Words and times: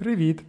Привіт! 0.00 0.42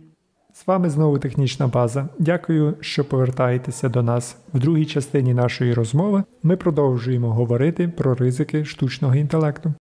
З 0.54 0.68
вами 0.68 0.90
знову 0.90 1.20
технічна 1.20 1.68
база. 1.68 2.10
Дякую, 2.20 2.78
що 2.82 3.06
повертаєтеся 3.06 3.90
до 3.90 4.04
нас. 4.04 4.44
В 4.54 4.60
другій 4.60 4.86
частині 4.86 5.34
нашої 5.34 5.74
розмови 5.74 6.24
ми 6.44 6.58
продовжуємо 6.58 7.34
говорити 7.34 7.88
про 7.88 8.16
ризики 8.16 8.66
штучного 8.66 9.16
інтелекту. 9.16 9.74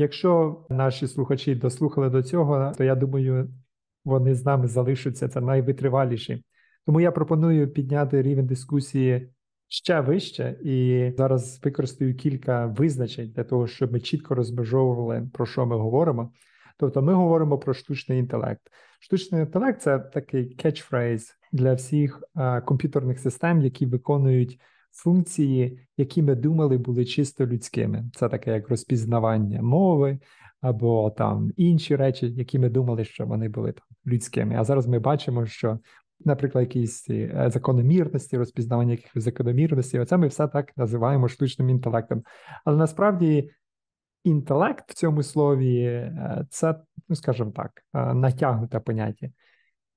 Якщо 0.00 0.56
наші 0.70 1.06
слухачі 1.06 1.54
дослухали 1.54 2.10
до 2.10 2.22
цього, 2.22 2.72
то 2.78 2.84
я 2.84 2.94
думаю, 2.94 3.50
вони 4.04 4.34
з 4.34 4.44
нами 4.44 4.68
залишаться 4.68 5.28
це 5.28 5.40
найвитриваліші. 5.40 6.44
Тому 6.86 7.00
я 7.00 7.12
пропоную 7.12 7.72
підняти 7.72 8.22
рівень 8.22 8.46
дискусії 8.46 9.32
ще 9.68 10.00
вище, 10.00 10.58
і 10.64 11.10
зараз 11.16 11.60
використаю 11.64 12.14
кілька 12.14 12.66
визначень 12.66 13.32
для 13.36 13.44
того, 13.44 13.66
щоб 13.66 13.92
ми 13.92 14.00
чітко 14.00 14.34
розмежовували, 14.34 15.28
про 15.32 15.46
що 15.46 15.66
ми 15.66 15.76
говоримо. 15.76 16.32
Тобто, 16.78 17.02
ми 17.02 17.14
говоримо 17.14 17.58
про 17.58 17.74
штучний 17.74 18.18
інтелект. 18.18 18.62
Штучний 19.00 19.40
інтелект 19.40 19.82
це 19.82 19.98
такий 19.98 20.44
кетчфрейз 20.44 21.34
для 21.52 21.74
всіх 21.74 22.22
а, 22.34 22.60
комп'ютерних 22.60 23.18
систем, 23.18 23.62
які 23.62 23.86
виконують 23.86 24.60
функції, 24.92 25.80
які 25.96 26.22
ми 26.22 26.34
думали 26.34 26.78
були 26.78 27.04
чисто 27.04 27.46
людськими. 27.46 28.04
Це 28.14 28.28
таке 28.28 28.52
як 28.52 28.68
розпізнавання 28.68 29.62
мови. 29.62 30.18
Або 30.60 31.10
там 31.10 31.52
інші 31.56 31.96
речі, 31.96 32.30
які 32.30 32.58
ми 32.58 32.68
думали, 32.68 33.04
що 33.04 33.26
вони 33.26 33.48
були 33.48 33.72
там 33.72 33.84
людськими. 34.06 34.56
А 34.58 34.64
зараз 34.64 34.86
ми 34.86 34.98
бачимо, 34.98 35.46
що 35.46 35.78
наприклад, 36.24 36.62
якісь 36.62 37.10
е, 37.10 37.50
закономірності, 37.52 38.36
розпізнавання 38.36 38.92
якихось 38.92 39.24
закономірностей. 39.24 40.00
Оце 40.00 40.16
ми 40.16 40.26
все 40.26 40.48
так 40.48 40.76
називаємо 40.76 41.28
штучним 41.28 41.70
інтелектом. 41.70 42.22
Але 42.64 42.76
насправді 42.76 43.50
інтелект 44.28 44.90
в 44.90 44.94
цьому 44.94 45.22
слові 45.22 45.82
е, 45.82 46.46
це, 46.50 46.74
ну 47.08 47.16
скажімо 47.16 47.50
так, 47.50 47.84
е, 47.94 48.14
натягнуте 48.14 48.80
поняття. 48.80 49.28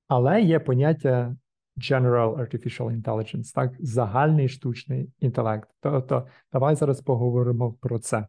Але 0.08 0.42
є 0.42 0.60
поняття 0.60 1.36
General 1.76 2.36
Artificial 2.38 3.02
Intelligence, 3.02 3.54
так, 3.54 3.72
загальний 3.80 4.48
штучний 4.48 5.10
інтелект. 5.20 5.68
Тобто, 5.80 6.26
давай 6.52 6.76
зараз 6.76 7.00
поговоримо 7.00 7.72
про 7.72 7.98
це. 7.98 8.26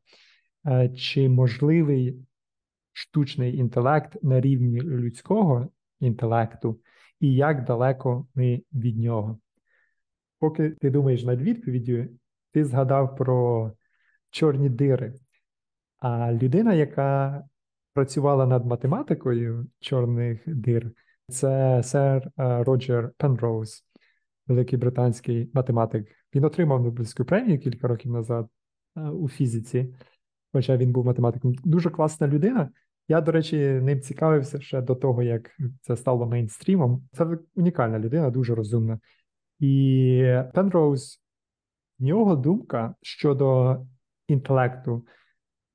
Чи 0.96 1.30
можливий 1.30 2.26
штучний 2.94 3.58
інтелект 3.58 4.24
на 4.24 4.42
рівні 4.42 4.82
людського 4.82 5.70
інтелекту, 6.00 6.80
і 7.20 7.34
як 7.34 7.66
далеко 7.66 8.28
ми 8.36 8.62
від 8.74 9.00
нього. 9.00 9.40
Поки 10.40 10.70
ти 10.70 10.90
думаєш 10.90 11.24
над 11.24 11.42
відповіддю, 11.42 12.06
ти 12.52 12.66
згадав 12.66 13.16
про 13.16 13.72
чорні 14.30 14.70
дири. 14.70 15.14
А 16.04 16.34
людина, 16.34 16.74
яка 16.74 17.44
працювала 17.94 18.46
над 18.46 18.66
математикою 18.66 19.68
чорних 19.80 20.42
дир, 20.46 20.92
це 21.28 21.82
сер 21.84 22.32
е, 22.40 22.64
Роджер 22.64 23.12
Пенроуз, 23.18 23.86
великий 24.48 24.80
британський 24.80 25.52
математик. 25.54 26.08
Він 26.36 26.44
отримав 26.44 26.84
Нобелівську 26.84 27.26
премію 27.26 27.60
кілька 27.60 27.88
років 27.88 28.12
назад 28.12 28.50
е, 28.98 29.02
у 29.02 29.30
фізиці, 29.30 29.96
хоча 30.54 30.78
він 30.78 30.92
був 30.92 31.06
математиком. 31.06 31.54
Дуже 31.64 31.90
класна 31.90 32.28
людина. 32.28 32.70
Я, 33.08 33.22
до 33.22 33.32
речі, 33.32 33.58
ним 33.58 34.02
цікавився 34.02 34.62
ще 34.62 34.82
до 34.82 34.96
того, 34.96 35.24
як 35.24 35.50
це 35.82 35.98
стало 35.98 36.26
мейнстрімом. 36.26 37.08
Це 37.14 37.38
унікальна 37.56 38.00
людина, 38.00 38.30
дуже 38.30 38.56
розумна. 38.56 39.00
І 39.60 40.36
Пенроуз, 40.54 41.22
в 42.00 42.04
нього 42.04 42.36
думка 42.36 42.96
щодо 43.02 43.78
інтелекту, 44.28 45.06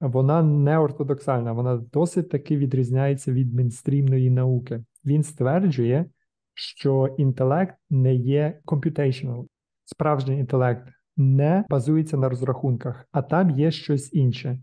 вона 0.01 0.43
не 0.43 0.79
ортодоксальна, 0.79 1.53
вона 1.53 1.77
досить 1.77 2.31
таки 2.31 2.57
відрізняється 2.57 3.33
від 3.33 3.55
мейнстрімної 3.55 4.31
науки. 4.31 4.85
Він 5.05 5.23
стверджує, 5.23 6.07
що 6.55 7.15
інтелект 7.19 7.75
не 7.91 8.15
є 8.15 8.61
computational. 8.65 9.47
Справжній 9.85 10.39
інтелект 10.39 10.89
не 11.17 11.65
базується 11.71 12.17
на 12.17 12.29
розрахунках, 12.29 13.05
а 13.13 13.23
там 13.23 13.51
є 13.51 13.71
щось 13.71 14.15
інше. 14.15 14.59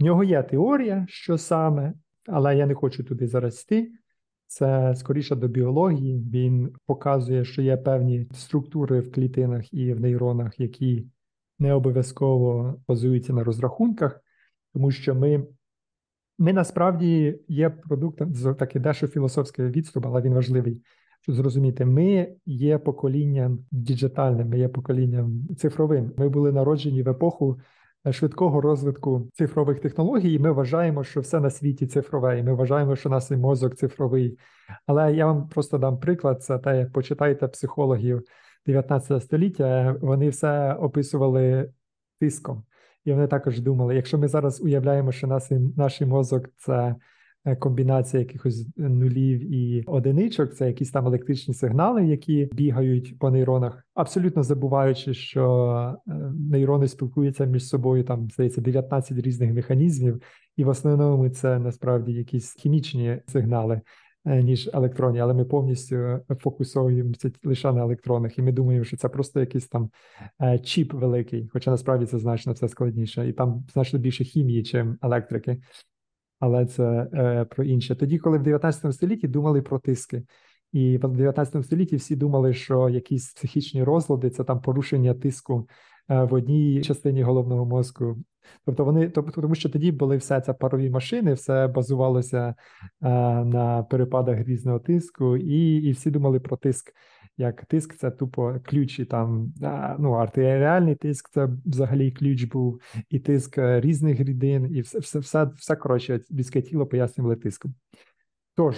В 0.00 0.04
нього 0.04 0.24
є 0.24 0.42
теорія, 0.42 1.06
що 1.08 1.38
саме, 1.38 1.94
але 2.26 2.56
я 2.56 2.66
не 2.66 2.74
хочу 2.74 3.04
туди 3.04 3.26
зараз. 3.26 3.66
Це 4.46 4.94
скоріше 4.94 5.36
до 5.36 5.48
біології. 5.48 6.30
Він 6.30 6.72
показує, 6.86 7.44
що 7.44 7.62
є 7.62 7.76
певні 7.76 8.28
структури 8.34 9.00
в 9.00 9.12
клітинах 9.12 9.74
і 9.74 9.92
в 9.92 10.00
нейронах, 10.00 10.60
які 10.60 11.06
не 11.58 11.72
обов'язково 11.72 12.74
базуються 12.88 13.32
на 13.32 13.44
розрахунках, 13.44 14.20
тому 14.78 14.90
що 14.90 15.14
ми 15.14 15.46
ми 16.38 16.52
насправді 16.52 17.40
є 17.48 17.70
продуктом 17.70 18.54
такий 18.54 18.82
дещо 18.82 19.06
філософський 19.06 19.64
відступ, 19.64 20.06
але 20.06 20.20
він 20.20 20.34
важливий. 20.34 20.82
Щоб 21.20 21.34
зрозуміти, 21.34 21.84
ми 21.84 22.28
є 22.46 22.78
поколінням 22.78 23.58
діджитальним, 23.70 24.48
ми 24.48 24.58
є 24.58 24.68
поколінням 24.68 25.48
цифровим. 25.56 26.12
Ми 26.16 26.28
були 26.28 26.52
народжені 26.52 27.02
в 27.02 27.08
епоху 27.08 27.60
швидкого 28.10 28.60
розвитку 28.60 29.28
цифрових 29.32 29.80
технологій, 29.80 30.32
і 30.32 30.38
ми 30.38 30.52
вважаємо, 30.52 31.04
що 31.04 31.20
все 31.20 31.40
на 31.40 31.50
світі 31.50 31.86
цифрове, 31.86 32.38
і 32.38 32.42
ми 32.42 32.54
вважаємо, 32.54 32.96
що 32.96 33.08
наш 33.08 33.30
мозок 33.30 33.74
цифровий. 33.76 34.38
Але 34.86 35.14
я 35.14 35.26
вам 35.26 35.48
просто 35.48 35.78
дам 35.78 35.98
приклад: 35.98 36.42
це 36.42 36.58
те, 36.58 36.78
як 36.78 36.92
почитайте 36.92 37.48
психологів 37.48 38.22
19 38.66 39.22
століття, 39.22 39.96
вони 40.00 40.28
все 40.28 40.74
описували 40.74 41.70
тиском. 42.20 42.64
І 43.04 43.12
вони 43.12 43.26
також 43.26 43.60
думали, 43.60 43.94
якщо 43.94 44.18
ми 44.18 44.28
зараз 44.28 44.60
уявляємо, 44.60 45.12
що 45.12 45.26
наш, 45.26 45.42
наш 45.76 46.00
мозок 46.00 46.48
це 46.56 46.94
Е, 47.48 47.56
комбінація 47.56 48.20
якихось 48.20 48.66
нулів 48.76 49.54
і 49.54 49.84
одиничок, 49.86 50.54
це 50.54 50.66
якісь 50.66 50.90
там 50.90 51.06
електричні 51.06 51.54
сигнали, 51.54 52.06
які 52.06 52.48
бігають 52.52 53.18
по 53.18 53.30
нейронах, 53.30 53.86
абсолютно 53.94 54.42
забуваючи, 54.42 55.14
що 55.14 55.96
е, 56.08 56.12
нейрони 56.50 56.88
спілкуються 56.88 57.44
між 57.44 57.68
собою. 57.68 58.04
Там 58.04 58.30
здається 58.30 58.60
19 58.60 59.18
різних 59.18 59.54
механізмів, 59.54 60.22
і 60.56 60.64
в 60.64 60.68
основному 60.68 61.28
це 61.28 61.58
насправді 61.58 62.12
якісь 62.12 62.52
хімічні 62.52 63.18
сигнали. 63.26 63.80
Е, 64.28 64.42
ніж 64.42 64.70
електронні, 64.72 65.20
але 65.20 65.34
ми 65.34 65.44
повністю 65.44 66.20
фокусуємося 66.40 67.30
лише 67.44 67.72
на 67.72 67.80
електронах, 67.80 68.38
і 68.38 68.42
ми 68.42 68.52
думаємо, 68.52 68.84
що 68.84 68.96
це 68.96 69.08
просто 69.08 69.40
якийсь 69.40 69.68
там 69.68 69.90
чіп 70.64 70.92
великий, 70.92 71.48
хоча 71.52 71.70
насправді 71.70 72.06
це 72.06 72.18
значно 72.18 72.52
все 72.52 72.68
складніше, 72.68 73.28
і 73.28 73.32
там 73.32 73.66
значно 73.72 73.98
більше 73.98 74.24
хімії, 74.24 74.62
чим 74.62 74.98
електрики 75.02 75.60
але 76.40 76.66
це 76.66 77.08
е, 77.14 77.44
про 77.44 77.64
інше. 77.64 77.96
Тоді, 77.96 78.18
коли 78.18 78.38
в 78.38 78.42
19 78.42 78.94
столітті 78.94 79.28
думали 79.28 79.62
про 79.62 79.78
тиски, 79.78 80.22
і 80.72 80.98
в 80.98 81.16
19 81.16 81.64
столітті 81.64 81.96
всі 81.96 82.16
думали, 82.16 82.54
що 82.54 82.88
якісь 82.88 83.32
психічні 83.32 83.82
розлади 83.82 84.30
це 84.30 84.44
там 84.44 84.60
порушення 84.60 85.14
тиску 85.14 85.68
е, 86.08 86.24
в 86.24 86.34
одній 86.34 86.82
частині 86.82 87.22
головного 87.22 87.66
мозку. 87.66 88.16
Тобто 88.66 88.84
вони, 88.84 89.08
тобто, 89.08 89.40
тому 89.40 89.54
що 89.54 89.68
тоді 89.68 89.92
були 89.92 90.16
все 90.16 90.40
це 90.40 90.52
парові 90.52 90.90
машини, 90.90 91.32
все 91.32 91.68
базувалося 91.68 92.54
е, 93.02 93.08
на 93.44 93.82
перепадах 93.82 94.38
різного 94.40 94.78
тиску, 94.78 95.36
і, 95.36 95.76
і 95.76 95.92
всі 95.92 96.10
думали 96.10 96.40
про 96.40 96.56
тиск 96.56 96.92
як 97.38 97.64
тиск 97.64 97.94
це 97.96 98.10
тупо 98.10 98.60
ключ, 98.64 98.98
і 98.98 99.04
там 99.04 99.54
ну, 99.98 100.12
артеріальний 100.12 100.94
тиск 100.94 101.30
це 101.30 101.48
взагалі 101.66 102.10
ключ 102.10 102.44
був, 102.44 102.80
і 103.10 103.18
тиск 103.18 103.58
е, 103.58 103.80
різних 103.80 104.20
рідин, 104.20 104.76
і 104.76 104.80
все 104.80 104.98
все, 104.98 105.18
все, 105.18 105.44
все 105.44 105.76
коротше, 105.76 106.20
людське 106.30 106.62
тіло 106.62 106.86
пояснювали 106.86 107.36
тиском. 107.36 107.74
Тож, 108.56 108.76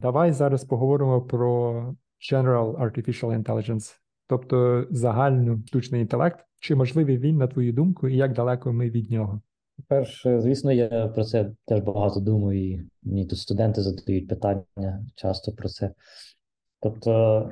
давай 0.00 0.32
зараз 0.32 0.64
поговоримо 0.64 1.22
про 1.22 1.72
General 2.32 2.76
Artificial 2.76 3.42
Intelligence, 3.42 3.98
тобто 4.26 4.86
загальний 4.90 5.58
штучний 5.66 6.00
інтелект. 6.00 6.47
Чи 6.60 6.74
можливий 6.74 7.18
він, 7.18 7.36
на 7.36 7.46
твою 7.46 7.72
думку, 7.72 8.08
і 8.08 8.16
як 8.16 8.32
далеко 8.32 8.72
ми 8.72 8.90
від 8.90 9.10
нього? 9.10 9.40
Перше, 9.88 10.40
звісно, 10.40 10.72
я 10.72 11.08
про 11.08 11.24
це 11.24 11.50
теж 11.66 11.80
багато 11.80 12.20
думаю, 12.20 12.70
і 12.70 12.86
мені 13.02 13.26
тут 13.26 13.38
студенти 13.38 13.82
задають 13.82 14.28
питання 14.28 15.06
часто 15.14 15.52
про 15.52 15.68
це. 15.68 15.92
Тобто, 16.80 17.50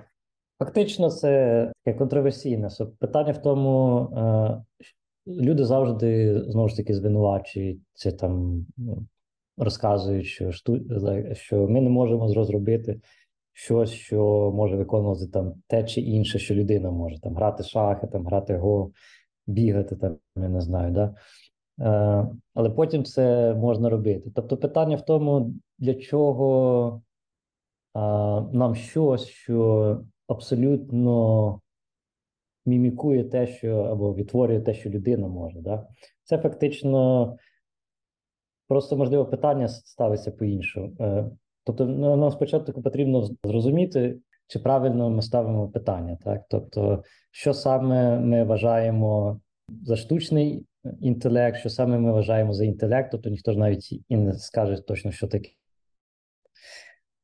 Фактично, 0.59 1.11
це 1.11 1.73
таке 1.85 1.99
контроверсійне. 1.99 2.69
Питання 2.99 3.33
в 3.33 3.43
тому, 3.43 4.01
е, 4.01 4.63
люди 5.27 5.65
завжди 5.65 6.43
знову 6.49 6.69
ж 6.69 6.77
таки 6.77 6.95
звинувачують 6.95 7.81
це 7.95 8.13
там, 8.13 8.67
ну, 8.77 9.07
розказують, 9.57 10.27
що 10.27 10.53
що 11.33 11.69
ми 11.69 11.81
не 11.81 11.91
можемо 11.91 12.35
розробити 12.35 13.01
щось, 13.59 13.91
що 13.91 14.53
може 14.55 14.77
виконувати 14.77 15.27
там 15.27 15.55
те 15.67 15.85
чи 15.85 16.01
інше, 16.01 16.39
що 16.39 16.55
людина 16.55 16.91
може 16.91 17.21
там 17.21 17.35
грати 17.35 17.63
шахи, 17.63 18.07
там 18.07 18.27
грати 18.27 18.57
го, 18.57 18.91
бігати, 19.47 19.97
там 19.97 20.19
я 20.37 20.49
не 20.49 20.61
знаю. 20.61 20.93
да? 20.93 21.15
Е, 21.81 22.27
але 22.55 22.71
потім 22.71 23.05
це 23.05 23.55
можна 23.55 23.89
робити. 23.89 24.31
Тобто, 24.35 24.57
питання 24.57 24.97
в 24.97 25.05
тому, 25.05 25.55
для 25.79 25.95
чого 25.95 27.03
нам 28.53 28.75
щось, 28.75 29.27
що 29.27 30.01
абсолютно 30.29 31.61
мімікує 32.67 33.25
те, 33.25 33.47
що 33.47 33.77
або 33.77 34.15
відтворює 34.15 34.61
те, 34.61 34.75
що 34.75 34.91
людина 34.91 35.29
може. 35.29 35.61
Да? 35.61 35.89
Це 36.25 36.39
фактично 36.39 37.37
просто 38.69 38.97
можливо 38.97 39.27
питання 39.27 39.69
ставиться 39.69 40.31
по 40.31 40.45
іншому. 40.45 40.93
Тобто, 41.67 41.87
ну, 41.87 42.17
нам 42.17 42.31
спочатку 42.31 42.83
потрібно 42.83 43.29
зрозуміти, 43.45 44.19
чи 44.47 44.59
правильно 44.59 45.11
ми 45.11 45.23
ставимо 45.23 45.69
питання, 45.69 46.19
так? 46.25 46.43
Тобто, 46.51 47.03
що 47.31 47.55
саме 47.55 48.21
ми 48.21 48.45
вважаємо 48.45 49.41
за 49.83 49.97
штучний 49.97 50.67
інтелект, 51.01 51.59
що 51.59 51.71
саме 51.71 51.99
ми 51.99 52.13
вважаємо 52.13 52.53
за 52.53 52.65
інтелект, 52.65 53.11
тобто 53.11 53.31
ніхто 53.31 53.53
ж 53.53 53.59
навіть 53.59 53.93
і 54.09 54.17
не 54.17 54.33
скаже 54.33 54.81
точно, 54.87 55.13
що 55.13 55.27
таке. 55.27 55.51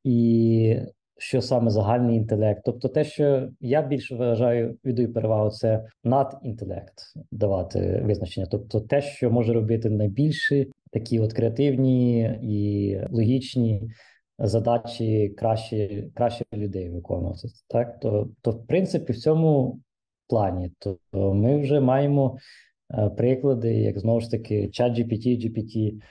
І 0.03 0.79
що 1.17 1.41
саме 1.41 1.71
загальний 1.71 2.17
інтелект. 2.17 2.61
Тобто, 2.65 2.89
те, 2.89 3.03
що 3.03 3.49
я 3.59 3.81
більше 3.81 4.15
вважаю, 4.15 4.77
віддаю 4.85 5.13
перевагу, 5.13 5.49
це 5.49 5.85
надінтелект 6.03 6.93
давати 7.31 8.01
визначення. 8.05 8.47
Тобто, 8.51 8.81
те, 8.81 9.01
що 9.01 9.31
може 9.31 9.53
робити 9.53 9.89
найбільші, 9.89 10.71
такі 10.91 11.19
от 11.19 11.33
креативні 11.33 12.21
і 12.41 12.97
логічні 13.11 13.89
задачі 14.39 15.29
краще 15.37 16.03
краще 16.15 16.45
людей 16.53 16.89
виконувати. 16.89 17.47
Так, 17.67 17.99
то, 17.99 18.29
то 18.41 18.51
в 18.51 18.67
принципі, 18.67 19.13
в 19.13 19.17
цьому 19.17 19.79
плані, 20.29 20.71
то, 20.79 20.97
то 21.11 21.33
ми 21.33 21.61
вже 21.61 21.79
маємо 21.79 22.37
е, 22.97 23.09
приклади, 23.09 23.73
як 23.73 23.99
знову 23.99 24.19
ж 24.19 24.31
таки, 24.31 24.67
ChatGPT, 24.67 25.27
GPT 25.27 25.49
GPT 25.49 26.01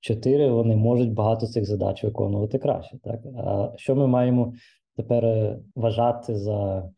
4 0.00 0.50
вони 0.50 0.76
можуть 0.76 1.12
багато 1.12 1.46
цих 1.46 1.64
задач 1.64 2.04
виконувати 2.04 2.58
краще. 2.58 2.98
Так, 3.04 3.20
а 3.36 3.72
що 3.76 3.94
ми 3.94 4.06
маємо 4.06 4.52
тепер 4.96 5.24
е, 5.24 5.58
вважати 5.74 6.36
за 6.36 6.90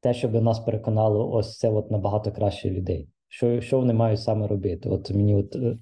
те, 0.00 0.14
щоб 0.14 0.34
нас 0.34 0.60
переконало, 0.60 1.32
ось 1.32 1.58
це 1.58 1.70
от 1.70 1.90
набагато 1.90 2.32
краще 2.32 2.70
людей? 2.70 3.08
Що 3.28 3.60
що 3.60 3.78
вони 3.78 3.92
мають 3.92 4.20
саме 4.20 4.46
робити? 4.46 4.88
От 4.88 5.10
мені 5.10 5.34
от 5.34 5.56
Е, 5.56 5.78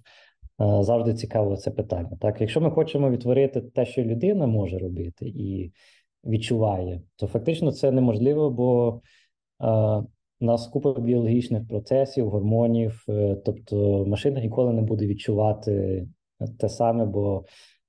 завжди 0.59 1.15
цікаво 1.15 1.57
це 1.57 1.71
питання. 1.71 2.19
Так, 2.21 2.41
якщо 2.41 2.61
ми 2.61 2.71
хочемо 2.71 3.11
відтворити 3.11 3.61
те, 3.61 3.87
що 3.87 4.03
людина 4.03 4.47
може 4.47 4.79
робити 4.79 5.29
і 5.29 5.73
відчуває, 6.25 7.03
то 7.17 7.27
фактично 7.27 7.73
це 7.73 7.91
неможливо, 7.93 8.51
бо 8.51 9.01
у 10.43 10.45
нас 10.45 10.67
купа 10.67 11.01
біологічних 11.01 11.69
процесів, 11.69 12.29
гормонів, 12.29 13.05
е, 13.09 13.37
тобто 13.45 14.07
машина 14.07 14.41
ніколи 14.41 14.73
не 14.73 14.83
буде 14.83 15.07
відчувати 15.07 16.07
те 16.59 16.69
саме, 16.69 17.05
бо 17.05 17.45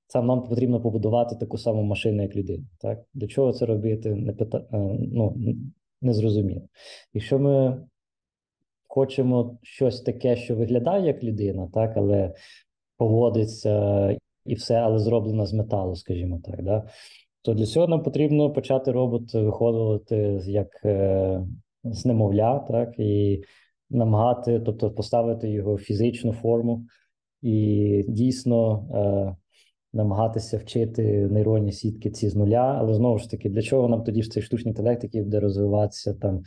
це 0.06 0.22
нам 0.22 0.42
потрібно 0.42 0.80
побудувати 0.80 1.36
таку 1.36 1.58
саму 1.58 1.82
машину, 1.82 2.22
як 2.22 2.36
людина. 2.36 2.64
Так, 2.80 3.02
для 3.14 3.26
чого 3.26 3.52
це 3.52 3.66
робити? 3.66 4.14
Не 4.14 4.32
пита... 4.32 4.58
Е, 4.58 4.64
ну, 5.12 5.36
не 6.02 6.14
зрозуміло. 6.14 6.62
Якщо 7.14 7.38
ми 7.38 7.82
хочемо 8.94 9.58
щось 9.62 10.00
таке, 10.00 10.36
що 10.36 10.56
виглядає 10.56 11.06
як 11.06 11.24
людина, 11.24 11.68
так, 11.74 11.96
але 11.96 12.34
поводиться 12.96 14.10
і 14.46 14.54
все, 14.54 14.74
але 14.74 14.98
зроблено 14.98 15.46
з 15.46 15.52
металу, 15.52 15.96
скажімо 15.96 16.40
так. 16.44 16.62
Да? 16.62 16.88
То 17.42 17.54
для 17.54 17.66
цього 17.66 17.86
нам 17.86 18.02
потрібно 18.02 18.50
почати 18.50 18.92
робот 18.92 19.34
виходити 19.34 20.40
як 20.46 20.68
е, 20.84 21.40
з 21.84 22.06
немовля, 22.06 22.58
так, 22.58 22.98
і 22.98 23.42
намагати, 23.90 24.60
тобто 24.60 24.90
поставити 24.90 25.50
його 25.50 25.74
в 25.74 25.78
фізичну 25.78 26.32
форму 26.32 26.86
і 27.42 28.04
дійсно 28.08 28.88
е, 28.94 29.36
намагатися 29.92 30.58
вчити 30.58 31.02
нейронні 31.30 31.72
сітки 31.72 32.10
ці 32.10 32.28
з 32.28 32.34
нуля. 32.34 32.76
Але 32.78 32.94
знову 32.94 33.18
ж 33.18 33.30
таки, 33.30 33.48
для 33.50 33.62
чого 33.62 33.88
нам 33.88 34.04
тоді 34.04 34.22
ж 34.22 34.30
цей 34.30 34.42
штучний 34.42 34.70
інтелект, 34.70 35.04
який 35.04 35.22
буде 35.22 35.40
розвиватися 35.40 36.14
там 36.14 36.42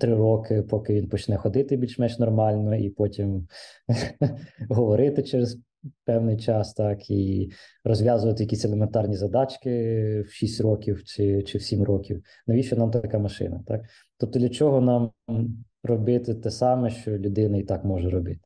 три 0.00 0.14
роки, 0.14 0.62
поки 0.62 0.94
він 0.94 1.08
почне 1.08 1.36
ходити 1.36 1.76
більш-менш 1.76 2.18
нормально, 2.18 2.74
і 2.74 2.90
потім 2.90 3.48
говорити 4.68 5.22
через 5.22 5.58
певний 6.04 6.36
час, 6.36 6.74
так 6.74 7.10
і 7.10 7.50
розв'язувати 7.84 8.42
якісь 8.42 8.64
елементарні 8.64 9.16
задачки 9.16 9.70
в 10.28 10.32
6 10.32 10.60
років 10.60 11.04
чи 11.04 11.42
чи 11.42 11.58
в 11.58 11.62
7 11.62 11.82
років. 11.82 12.22
Навіщо 12.46 12.76
нам 12.76 12.90
така 12.90 13.18
машина? 13.18 13.64
Так? 13.66 13.80
Тобто, 14.18 14.38
для 14.38 14.48
чого 14.48 14.80
нам 14.80 15.10
робити 15.84 16.34
те 16.34 16.50
саме, 16.50 16.90
що 16.90 17.10
людина 17.10 17.58
і 17.58 17.62
так 17.62 17.84
може 17.84 18.10
робити? 18.10 18.40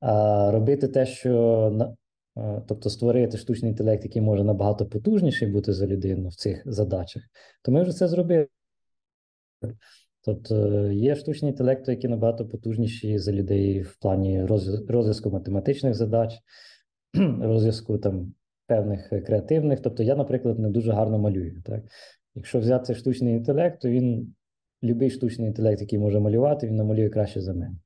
А 0.00 0.50
робити 0.50 0.88
те, 0.88 1.06
що 1.06 1.72
е, 2.38 2.62
Тобто 2.68 2.90
створити 2.90 3.38
штучний 3.38 3.70
інтелект, 3.70 4.04
який 4.04 4.22
може 4.22 4.44
набагато 4.44 4.86
потужніший 4.86 5.48
бути 5.48 5.72
за 5.72 5.86
людину 5.86 6.28
в 6.28 6.34
цих 6.34 6.62
задачах, 6.66 7.22
то 7.62 7.72
ми 7.72 7.82
вже 7.82 7.92
це 7.92 8.08
зробили. 8.08 8.46
Тобто 10.26 10.86
є 10.90 11.14
штучні 11.14 11.48
інтелекти, 11.48 11.90
які 11.90 12.08
набагато 12.08 12.46
потужніші 12.46 13.18
за 13.18 13.32
людей 13.32 13.82
в 13.82 13.96
плані 14.00 14.44
розв'язку 14.88 15.30
математичних 15.30 15.94
задач, 15.94 16.32
розв'язку 17.40 17.98
там 17.98 18.32
певних 18.66 19.08
креативних. 19.08 19.80
Тобто, 19.80 20.02
я, 20.02 20.16
наприклад, 20.16 20.58
не 20.58 20.70
дуже 20.70 20.92
гарно 20.92 21.18
малюю. 21.18 21.62
Так? 21.64 21.82
Якщо 22.34 22.58
взяти 22.58 22.94
штучний 22.94 23.34
інтелект, 23.34 23.82
то 23.82 23.88
він 23.88 24.34
любий 24.82 25.10
штучний 25.10 25.48
інтелект, 25.48 25.80
який 25.80 25.98
може 25.98 26.20
малювати, 26.20 26.66
він 26.66 26.76
намалює 26.76 27.08
краще 27.08 27.40
за 27.40 27.54
мене. 27.54 27.76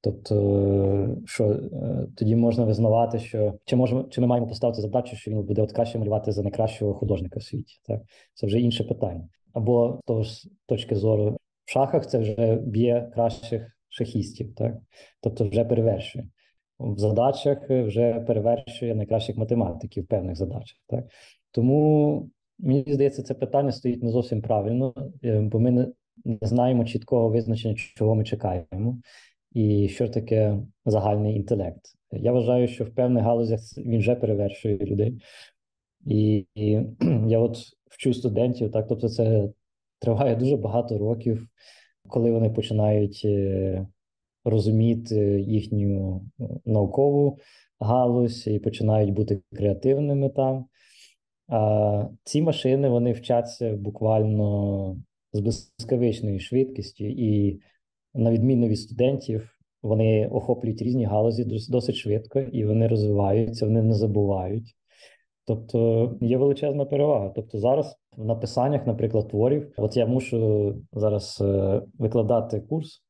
Тобто, 0.00 1.16
що 1.26 1.44
е, 1.50 2.06
тоді 2.16 2.36
можна 2.36 2.64
визнавати, 2.64 3.18
що 3.18 3.54
чи 3.64 3.76
можемо, 3.76 4.04
чи 4.04 4.20
ми 4.20 4.26
маємо 4.26 4.46
поставити 4.46 4.80
задачу, 4.80 5.16
що 5.16 5.30
він 5.30 5.42
буде 5.42 5.62
от 5.62 5.72
краще 5.72 5.98
малювати 5.98 6.32
за 6.32 6.42
найкращого 6.42 6.94
художника 6.94 7.40
в 7.40 7.42
світі, 7.42 7.80
так 7.86 8.00
це 8.34 8.46
вже 8.46 8.60
інше 8.60 8.84
питання. 8.84 9.28
Або 9.52 9.98
з 10.02 10.06
того 10.06 10.22
ж 10.22 10.48
точки 10.66 10.94
зору 10.94 11.38
в 11.68 11.72
шахах 11.72 12.06
це 12.06 12.18
вже 12.18 12.56
б'є 12.56 13.10
кращих 13.14 13.78
шахістів, 13.88 14.54
так? 14.54 14.74
тобто 15.20 15.48
вже 15.48 15.64
перевершує. 15.64 16.28
В 16.78 16.98
задачах 16.98 17.70
вже 17.70 18.20
перевершує 18.20 18.94
найкращих 18.94 19.36
математиків 19.36 20.04
в 20.04 20.06
певних 20.06 20.36
задачах. 20.36 20.78
Так? 20.86 21.04
Тому 21.50 22.30
мені 22.58 22.84
здається, 22.88 23.22
це 23.22 23.34
питання 23.34 23.72
стоїть 23.72 24.02
не 24.02 24.10
зовсім 24.10 24.42
правильно, 24.42 24.94
е, 25.24 25.40
бо 25.40 25.60
ми 25.60 25.70
не, 25.70 25.88
знаємо 26.42 26.84
чіткого 26.84 27.28
визначення, 27.28 27.74
чого 27.74 28.14
ми 28.14 28.24
чекаємо, 28.24 28.98
і 29.52 29.88
що 29.88 30.08
таке 30.08 30.58
загальний 30.86 31.36
інтелект. 31.36 31.80
Я 32.12 32.32
вважаю, 32.32 32.68
що 32.68 32.84
в 32.84 32.94
певних 32.94 33.24
галузях 33.24 33.60
він 33.76 33.98
вже 33.98 34.14
перевершує 34.14 34.78
людей. 34.78 35.18
І, 36.06 36.46
і 36.54 36.80
я 37.26 37.38
от 37.38 37.58
вчу 37.90 38.14
студентів, 38.14 38.72
так, 38.72 38.86
тобто, 38.88 39.08
це 39.08 39.48
триває 39.98 40.36
дуже 40.36 40.56
багато 40.56 40.98
років, 40.98 41.48
коли 42.08 42.32
вони 42.32 42.50
починають 42.50 43.22
е, 43.24 43.86
розуміти 44.44 45.40
їхню 45.40 46.22
е, 46.40 46.44
наукову 46.64 47.38
галузь 47.80 48.46
і 48.46 48.58
починають 48.58 49.12
бути 49.12 49.40
креативними 49.52 50.28
там. 50.28 50.66
А 51.48 52.04
ці 52.24 52.42
машини 52.42 52.88
вони 52.88 53.12
вчаться 53.12 53.76
буквально 53.76 54.96
з 55.32 55.40
блискавичною 55.40 56.40
швидкістю, 56.40 57.04
і, 57.04 57.60
на 58.14 58.32
відміну 58.32 58.68
від 58.68 58.78
студентів, 58.78 59.58
вони 59.82 60.28
охоплюють 60.28 60.82
різні 60.82 61.04
галузі 61.04 61.44
досить 61.70 61.96
швидко, 61.96 62.40
і 62.40 62.64
вони 62.64 62.88
розвиваються, 62.88 63.66
вони 63.66 63.82
не 63.82 63.94
забувають. 63.94 64.74
Тобто 65.46 66.18
є 66.20 66.36
величезна 66.36 66.84
перевага. 66.84 67.28
Тобто, 67.28 67.58
зараз 67.58 67.96
в 68.18 68.24
написаннях, 68.24 68.86
наприклад, 68.86 69.28
творів, 69.28 69.72
от 69.76 69.96
я 69.96 70.06
мушу 70.06 70.74
зараз 70.92 71.38
е, 71.40 71.82
викладати 71.98 72.60
курс, 72.60 73.02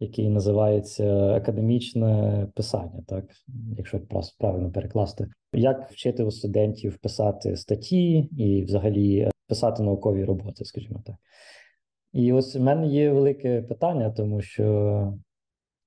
який 0.00 0.28
називається 0.28 1.34
академічне 1.34 2.46
писання, 2.54 3.02
так 3.06 3.24
якщо 3.76 4.00
правильно 4.38 4.70
перекласти, 4.72 5.26
як 5.52 5.90
вчити 5.90 6.22
у 6.22 6.30
студентів 6.30 6.98
писати 6.98 7.56
статті 7.56 8.28
і, 8.38 8.62
взагалі, 8.64 9.30
писати 9.48 9.82
наукові 9.82 10.24
роботи, 10.24 10.64
скажімо 10.64 11.02
так. 11.06 11.16
І 12.12 12.32
ось 12.32 12.56
в 12.56 12.60
мене 12.60 12.86
є 12.86 13.10
велике 13.12 13.62
питання, 13.62 14.10
тому 14.10 14.40
що 14.40 15.12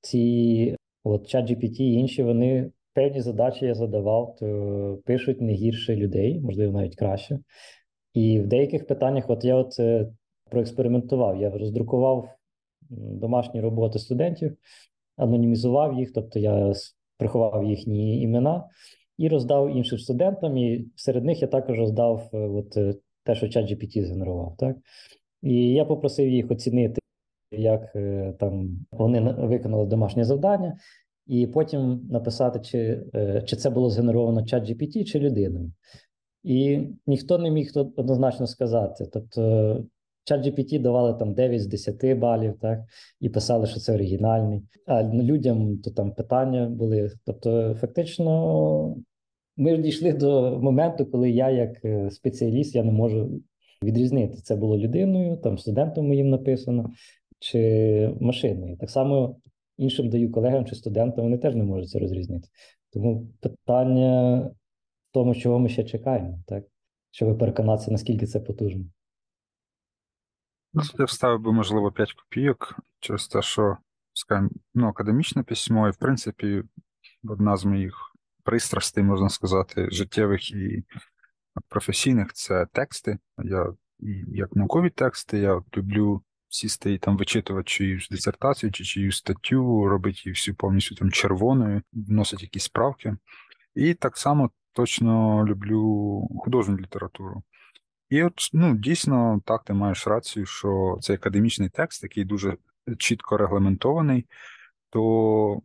ці 0.01 0.75
от 1.03 1.35
ChatGPT 1.35 1.81
і 1.81 1.93
інші 1.93 2.23
вони 2.23 2.71
певні 2.93 3.21
задачі 3.21 3.65
я 3.65 3.75
задавав, 3.75 4.35
то 4.39 4.99
пишуть 5.05 5.41
не 5.41 5.53
гірше 5.53 5.95
людей, 5.95 6.41
можливо, 6.41 6.73
навіть 6.79 6.95
краще. 6.95 7.39
І 8.13 8.39
в 8.39 8.47
деяких 8.47 8.87
питаннях, 8.87 9.29
от 9.29 9.45
я 9.45 9.55
от 9.55 9.79
е, 9.79 10.07
проекспериментував, 10.51 11.41
я 11.41 11.49
роздрукував 11.49 12.29
домашні 12.89 13.61
роботи 13.61 13.99
студентів, 13.99 14.57
анонімізував 15.17 15.99
їх, 15.99 16.13
тобто 16.13 16.39
я 16.39 16.73
приховав 17.17 17.63
їхні 17.63 18.21
імена 18.21 18.63
і 19.17 19.27
роздав 19.27 19.77
іншим 19.77 19.99
студентам. 19.99 20.57
І 20.57 20.85
серед 20.95 21.25
них 21.25 21.41
я 21.41 21.47
також 21.47 21.79
роздав 21.79 22.29
е, 22.33 22.37
от 22.37 22.77
е, 22.77 22.95
те, 23.23 23.35
що 23.35 23.45
ChatGPT 23.45 24.05
згенерував. 24.05 24.55
Так? 24.57 24.77
І 25.41 25.55
я 25.55 25.85
попросив 25.85 26.29
їх 26.29 26.51
оцінити, 26.51 27.01
як 27.51 27.93
там 28.39 28.69
вони 28.91 29.21
виконали 29.21 29.85
домашнє 29.85 30.23
завдання 30.23 30.77
і 31.27 31.47
потім 31.47 32.07
написати, 32.11 32.59
чи 32.59 33.03
е, 33.15 33.43
чи 33.45 33.55
це 33.55 33.69
було 33.69 33.89
згенеровано 33.89 34.45
чат 34.45 34.63
GPT, 34.63 35.03
чи 35.03 35.19
людиною. 35.19 35.71
І 36.43 36.79
ніхто 37.07 37.37
не 37.37 37.51
міг 37.51 37.71
однозначно 37.75 38.47
сказати. 38.47 39.09
Тобто, 39.13 39.83
чат 40.23 40.45
GPT 40.45 40.81
давали 40.81 41.13
там 41.13 41.33
9 41.33 41.61
з 41.61 41.67
10 41.67 42.17
балів, 42.17 42.53
так, 42.61 42.79
і 43.19 43.29
писали, 43.29 43.67
що 43.67 43.79
це 43.79 43.93
оригінальний. 43.93 44.61
А 44.87 45.03
людям 45.03 45.77
то 45.77 45.91
там 45.91 46.11
питання 46.11 46.69
були. 46.69 47.11
Тобто, 47.25 47.75
фактично, 47.81 48.95
ми 49.57 49.77
дійшли 49.77 50.13
до 50.13 50.59
моменту, 50.59 51.05
коли 51.05 51.31
я, 51.31 51.49
як 51.49 51.85
е, 51.85 52.11
спеціаліст, 52.11 52.75
я 52.75 52.83
не 52.83 52.91
можу 52.91 53.41
відрізнити, 53.83 54.37
це 54.37 54.55
було 54.55 54.77
людиною, 54.77 55.37
там 55.37 55.57
студентом 55.57 56.07
моїм 56.07 56.29
написано, 56.29 56.91
чи 57.39 58.15
машиною. 58.19 58.77
Так 58.77 58.89
само 58.89 59.35
іншим 59.77 60.09
даю 60.09 60.31
колегам 60.31 60.65
чи 60.65 60.75
студентам, 60.75 61.23
вони 61.23 61.37
теж 61.37 61.55
не 61.55 61.63
можуть 61.63 61.89
це 61.89 61.99
розрізнити. 61.99 62.47
Тому 62.93 63.27
питання 63.39 64.49
тому, 65.13 65.35
чого 65.35 65.59
ми 65.59 65.69
ще 65.69 65.83
чекаємо, 65.83 66.43
так? 66.47 66.63
щоб 67.11 67.37
переконатися, 67.37 67.91
наскільки 67.91 68.27
це 68.27 68.39
потужно. 68.39 68.85
Ну, 70.73 70.81
я 70.99 71.05
вставив 71.05 71.41
би, 71.41 71.51
можливо, 71.51 71.91
5 71.91 72.13
копійок 72.13 72.79
через 72.99 73.27
те, 73.27 73.41
що 73.41 73.77
скажімо, 74.13 74.49
ну, 74.73 74.87
академічне 74.87 75.43
письмо, 75.43 75.87
і, 75.87 75.91
в 75.91 75.97
принципі, 75.97 76.63
одна 77.29 77.57
з 77.57 77.65
моїх 77.65 77.93
пристрастей, 78.43 79.03
можна 79.03 79.29
сказати, 79.29 79.89
життєвих 79.91 80.51
і 80.51 80.83
професійних 81.69 82.33
це 82.33 82.65
тексти. 82.65 83.17
Я 83.37 83.73
як 84.27 84.55
наукові 84.55 84.89
тексти, 84.89 85.37
я 85.37 85.61
люблю 85.77 86.21
сісти 86.49 86.93
і 86.93 86.97
там 86.97 87.17
вичитувати 87.17 87.65
чиюсь 87.65 88.09
дисертацію 88.09 88.71
чи 88.71 88.83
чиюсь 88.83 89.17
статтю, 89.17 89.87
робити 89.87 90.21
її 90.25 90.33
всю 90.33 90.55
повністю 90.55 90.95
там 90.95 91.11
червоною, 91.11 91.81
вносити 91.93 92.43
якісь 92.43 92.63
справки. 92.63 93.17
І 93.75 93.93
так 93.93 94.17
само 94.17 94.51
точно 94.73 95.45
люблю 95.45 96.27
художню 96.43 96.77
літературу. 96.77 97.43
І 98.09 98.23
от 98.23 98.49
ну, 98.53 98.75
дійсно 98.75 99.41
так 99.45 99.63
ти 99.63 99.73
маєш 99.73 100.07
рацію, 100.07 100.45
що 100.45 100.97
цей 101.01 101.15
академічний 101.15 101.69
текст, 101.69 102.03
який 102.03 102.25
дуже 102.25 102.57
чітко 102.97 103.37
регламентований, 103.37 104.25
то 104.89 105.61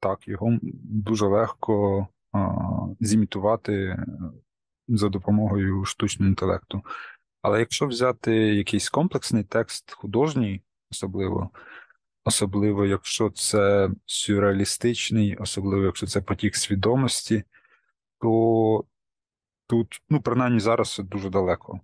так, 0.00 0.28
його 0.28 0.58
дуже 0.84 1.26
легко 1.26 2.06
а, 2.32 2.48
зімітувати 3.00 4.04
за 4.88 5.08
допомогою 5.08 5.84
штучного 5.84 6.28
інтелекту. 6.28 6.82
Але 7.42 7.58
якщо 7.58 7.86
взяти 7.86 8.34
якийсь 8.34 8.88
комплексний 8.88 9.44
текст 9.44 9.92
художній, 9.92 10.62
особливо, 10.90 11.50
особливо, 12.24 12.86
якщо 12.86 13.30
це 13.30 13.90
сюрреалістичний, 14.06 15.36
особливо, 15.36 15.84
якщо 15.84 16.06
це 16.06 16.20
потік 16.20 16.56
свідомості, 16.56 17.44
то 18.20 18.84
тут, 19.66 20.02
ну, 20.08 20.20
принаймні 20.20 20.60
зараз 20.60 21.00
дуже 21.04 21.30
далеко. 21.30 21.80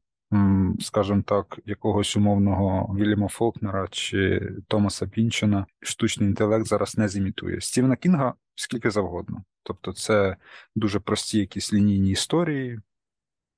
Скажімо 0.81 1.23
так, 1.27 1.59
якогось 1.65 2.17
умовного 2.17 2.95
Вільяма 2.95 3.29
Фолкнера 3.29 3.89
чи 3.91 4.53
Томаса 4.69 5.07
Пінчена 5.07 5.67
штучний 5.81 6.29
інтелект 6.29 6.67
зараз 6.67 6.99
не 6.99 7.09
зімітує. 7.09 7.61
Стівена 7.61 7.97
Кінга 7.97 8.35
скільки 8.55 8.91
завгодно. 8.91 9.45
Тобто, 9.63 9.93
це 9.93 10.37
дуже 10.75 11.01
прості 11.01 11.39
якісь 11.39 11.73
лінійні 11.73 12.11
історії, 12.11 12.81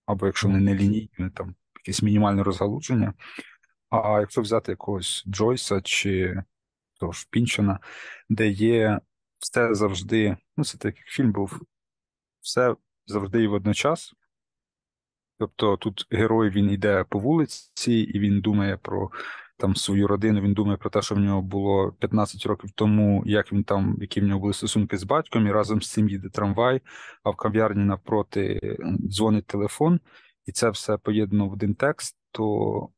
або 0.07 0.27
якщо 0.27 0.49
вони 0.49 0.61
не 0.61 0.75
лінійні, 0.75 1.31
там 1.35 1.55
якесь 1.77 2.03
мінімальне 2.03 2.43
розгалудження. 2.43 3.15
А 3.91 4.21
якщо 4.21 4.41
взяти 4.41 4.73
якогось 4.73 5.25
Джойса 5.29 5.81
чи 5.81 6.43
того 7.01 7.13
ж 7.13 7.27
Пінчена, 7.31 7.81
де 8.29 8.49
є 8.49 9.01
все 9.39 9.75
завжди, 9.75 10.37
ну 10.57 10.65
це 10.65 10.79
так 10.79 10.97
як 10.97 11.07
фільм 11.07 11.33
був, 11.33 11.61
все 12.47 12.77
завжди 13.07 13.43
і 13.43 13.47
водночас. 13.47 14.15
Тобто 15.39 15.77
тут 15.77 16.07
герой 16.11 16.51
він 16.51 16.71
йде 16.71 17.05
по 17.09 17.19
вулиці, 17.19 17.93
і 17.93 18.19
він 18.19 18.41
думає 18.41 18.77
про 18.77 19.11
там 19.57 19.77
свою 19.77 20.07
родину, 20.07 20.41
він 20.41 20.55
думає 20.55 20.77
про 20.77 20.91
те, 20.91 21.03
що 21.03 21.15
в 21.15 21.19
нього 21.19 21.43
було 21.43 21.93
15 21.93 22.47
років 22.47 22.71
тому, 22.71 23.23
як 23.27 23.53
він 23.53 23.65
там, 23.65 23.97
які 24.01 24.21
в 24.21 24.25
нього 24.25 24.41
були 24.41 24.53
стосунки 24.53 24.97
з 24.97 25.05
батьком, 25.05 25.47
і 25.47 25.53
разом 25.53 25.83
з 25.83 25.93
цим 25.93 26.09
їде 26.09 26.29
трамвай, 26.29 26.81
а 27.23 27.31
в 27.31 27.37
кав'ярні 27.37 27.85
навпроти 27.85 28.77
дзвонить 29.09 29.47
телефон, 29.47 30.01
і 30.47 30.53
це 30.53 30.71
все 30.71 30.97
поєднано 30.97 31.49
в 31.49 31.53
один 31.53 31.75
текст, 31.75 32.17
то, 32.31 32.89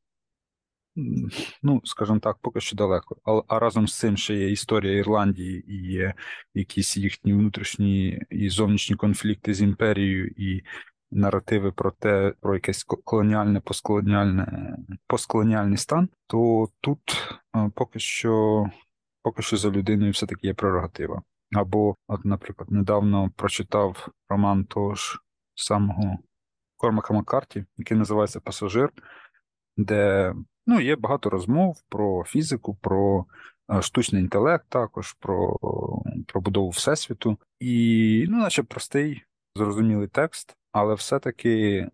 ну, 1.62 1.80
скажімо 1.84 2.18
так, 2.18 2.36
поки 2.40 2.60
що 2.60 2.76
далеко. 2.76 3.16
А, 3.24 3.42
а 3.48 3.58
разом 3.58 3.88
з 3.88 3.98
цим 3.98 4.16
ще 4.16 4.34
є 4.34 4.50
історія 4.50 4.98
Ірландії 4.98 5.72
і 5.72 5.92
є 5.92 6.14
якісь 6.54 6.96
їхні 6.96 7.32
внутрішні 7.32 8.22
і 8.30 8.48
зовнішні 8.48 8.96
конфлікти 8.96 9.54
з 9.54 9.62
імперією, 9.62 10.26
і 10.36 10.62
наративи 11.10 11.72
про 11.72 11.90
те, 11.90 12.34
про 12.40 12.54
якесь 12.54 12.84
колоніальне, 12.84 13.60
постколоніальне, 13.60 14.76
постколоніальний 15.06 15.78
стан, 15.78 16.08
то 16.26 16.68
тут 16.80 17.00
поки 17.74 17.98
що 17.98 18.64
поки 19.22 19.42
що 19.42 19.56
за 19.56 19.70
людиною 19.70 20.12
все-таки 20.12 20.46
є 20.46 20.54
прерогатива. 20.54 21.22
Або, 21.52 21.94
от, 22.08 22.24
наприклад, 22.24 22.70
недавно 22.70 23.30
прочитав 23.36 24.08
роман 24.28 24.64
того 24.64 24.94
ж 24.94 25.18
самого 25.54 26.18
Кормака 26.76 27.14
Маккарті, 27.14 27.64
який 27.76 27.96
називається 27.96 28.40
Пасажир, 28.40 28.92
де 29.76 30.34
ну, 30.68 30.80
є 30.80 30.96
багато 30.96 31.30
розмов 31.30 31.82
про 31.88 32.24
фізику, 32.24 32.74
про 32.74 33.24
штучний 33.80 34.22
інтелект, 34.22 34.68
також 34.68 35.12
про 35.12 35.58
про 36.26 36.40
будову 36.40 36.68
Всесвіту. 36.68 37.38
І, 37.60 38.26
ну, 38.28 38.38
наче 38.38 38.62
простий, 38.62 39.24
зрозумілий 39.54 40.08
текст, 40.08 40.56
але 40.72 40.94
все-таки 40.94 41.86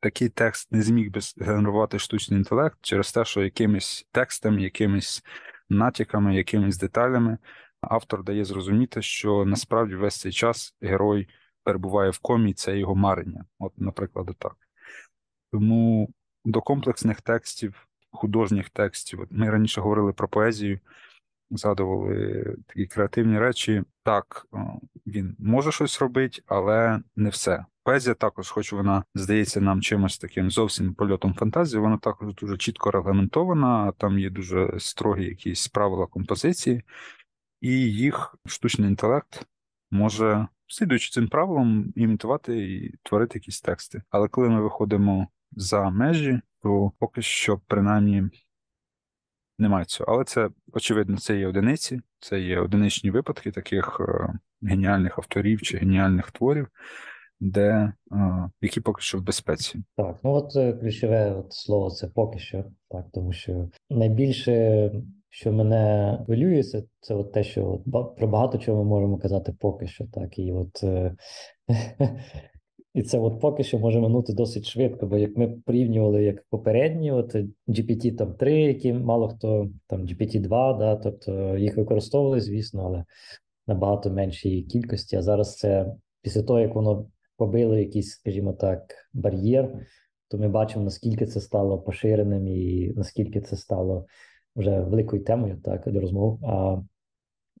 такий 0.00 0.28
текст 0.28 0.72
не 0.72 0.82
зміг 0.82 1.10
би 1.10 1.20
генерувати 1.40 1.98
штучний 1.98 2.38
інтелект 2.38 2.78
через 2.80 3.12
те, 3.12 3.24
що 3.24 3.42
якимись 3.42 4.06
текстами, 4.12 4.62
якимись 4.62 5.24
натяками, 5.68 6.36
якимись 6.36 6.78
деталями 6.78 7.38
автор 7.80 8.24
дає 8.24 8.44
зрозуміти, 8.44 9.02
що 9.02 9.44
насправді 9.44 9.94
весь 9.94 10.20
цей 10.20 10.32
час 10.32 10.74
герой 10.80 11.28
перебуває 11.64 12.10
в 12.10 12.18
комі, 12.18 12.54
це 12.54 12.78
його 12.78 12.94
марення. 12.94 13.44
От, 13.58 13.72
наприклад, 13.76 14.36
так. 14.38 14.56
Тому 15.52 16.10
до 16.44 16.60
комплексних 16.60 17.20
текстів, 17.20 17.86
художніх 18.10 18.70
текстів, 18.70 19.26
ми 19.30 19.50
раніше 19.50 19.80
говорили 19.80 20.12
про 20.12 20.28
поезію, 20.28 20.80
згадували 21.50 22.56
такі 22.66 22.86
креативні 22.86 23.38
речі. 23.38 23.82
Так, 24.02 24.46
він 25.06 25.36
може 25.38 25.72
щось 25.72 26.00
робити, 26.00 26.42
але 26.46 27.00
не 27.16 27.28
все. 27.28 27.64
Поезія 27.84 28.14
також, 28.14 28.50
хоч 28.50 28.72
вона 28.72 29.04
здається 29.14 29.60
нам 29.60 29.82
чимось 29.82 30.18
таким 30.18 30.50
зовсім 30.50 30.94
польотом 30.94 31.34
фантазії, 31.34 31.80
вона 31.80 31.98
також 31.98 32.34
дуже 32.34 32.56
чітко 32.56 32.90
регламентована, 32.90 33.92
там 33.92 34.18
є 34.18 34.30
дуже 34.30 34.74
строгі 34.78 35.24
якісь 35.24 35.68
правила 35.68 36.06
композиції, 36.06 36.82
і 37.60 37.70
їх 37.92 38.36
штучний 38.46 38.88
інтелект 38.88 39.46
може, 39.90 40.48
слідуючи 40.66 41.10
цим 41.10 41.28
правилам, 41.28 41.92
імітувати 41.96 42.58
і 42.58 42.94
творити 43.02 43.38
якісь 43.38 43.60
тексти. 43.60 44.02
Але 44.10 44.28
коли 44.28 44.48
ми 44.48 44.62
виходимо 44.62 45.28
за 45.52 45.90
межі, 45.90 46.40
то 46.62 46.92
поки 46.98 47.22
що 47.22 47.60
принаймні 47.66 48.22
немає 49.58 49.84
цього. 49.84 50.12
Але 50.12 50.24
це, 50.24 50.48
очевидно, 50.72 51.16
це 51.16 51.38
є 51.38 51.48
одиниці, 51.48 52.00
це 52.20 52.40
є 52.40 52.60
одиничні 52.60 53.10
випадки 53.10 53.50
таких 53.50 54.00
е, 54.00 54.38
геніальних 54.62 55.18
авторів 55.18 55.62
чи 55.62 55.76
геніальних 55.76 56.30
творів 56.30 56.68
де 57.40 57.92
які 58.60 58.80
поки 58.80 59.02
що 59.02 59.18
в 59.18 59.22
безпеці. 59.22 59.82
Так, 59.96 60.18
ну 60.24 60.32
от 60.32 60.56
е, 60.56 60.72
ключове 60.72 61.34
от 61.34 61.52
слово 61.52 61.90
це 61.90 62.08
поки 62.08 62.38
що, 62.38 62.64
так, 62.90 63.06
тому 63.12 63.32
що 63.32 63.68
найбільше, 63.90 64.90
що 65.28 65.52
мене 65.52 66.18
хвилює, 66.24 66.62
це, 66.62 66.82
це 67.00 67.14
от 67.14 67.32
те, 67.32 67.44
що 67.44 67.82
от, 67.92 68.16
про 68.16 68.28
багато 68.28 68.58
чого 68.58 68.84
ми 68.84 68.90
можемо 68.90 69.18
казати 69.18 69.54
поки 69.60 69.86
що, 69.86 70.06
так, 70.06 70.38
і 70.38 70.52
от. 70.52 70.84
Е, 70.84 71.16
і 72.94 73.02
це 73.02 73.18
от 73.18 73.40
поки 73.40 73.64
що 73.64 73.78
може 73.78 74.00
минути 74.00 74.32
досить 74.32 74.66
швидко, 74.66 75.06
бо 75.06 75.18
як 75.18 75.36
ми 75.36 75.48
порівнювали 75.48 76.24
як 76.24 76.44
попередні, 76.50 77.12
от 77.12 77.36
GPT 77.68 78.16
там 78.16 78.34
3, 78.34 78.62
які 78.62 78.92
мало 78.92 79.28
хто 79.28 79.68
там 79.86 80.02
GPT 80.02 80.40
2, 80.40 80.72
да, 80.72 80.96
тобто 80.96 81.56
їх 81.56 81.76
використовували, 81.76 82.40
звісно, 82.40 82.86
але 82.86 83.04
набагато 83.66 84.10
меншій 84.10 84.62
кількості. 84.62 85.16
А 85.16 85.22
зараз 85.22 85.56
це 85.56 85.86
після 86.22 86.42
того, 86.42 86.60
як 86.60 86.74
воно 86.74 87.06
побили 87.36 87.80
якийсь, 87.80 88.10
скажімо 88.10 88.52
так, 88.52 88.94
бар'єр, 89.12 89.86
то 90.28 90.38
ми 90.38 90.48
бачимо, 90.48 90.84
наскільки 90.84 91.26
це 91.26 91.40
стало 91.40 91.78
поширеним 91.78 92.48
і 92.48 92.92
наскільки 92.96 93.40
це 93.40 93.56
стало 93.56 94.06
вже 94.56 94.80
великою 94.80 95.24
темою 95.24 95.60
так, 95.64 95.92
до 95.92 96.00
розмов. 96.00 96.44
А 96.44 96.82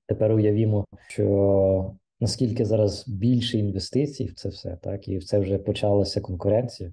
тепер 0.06 0.32
уявімо, 0.32 0.84
що 1.08 1.94
наскільки 2.20 2.64
зараз 2.64 3.08
більше 3.08 3.58
інвестицій 3.58 4.24
в 4.24 4.34
це 4.34 4.48
все, 4.48 4.78
так, 4.82 5.08
і 5.08 5.18
в 5.18 5.24
це 5.24 5.38
вже 5.38 5.58
почалася 5.58 6.20
конкуренція. 6.20 6.92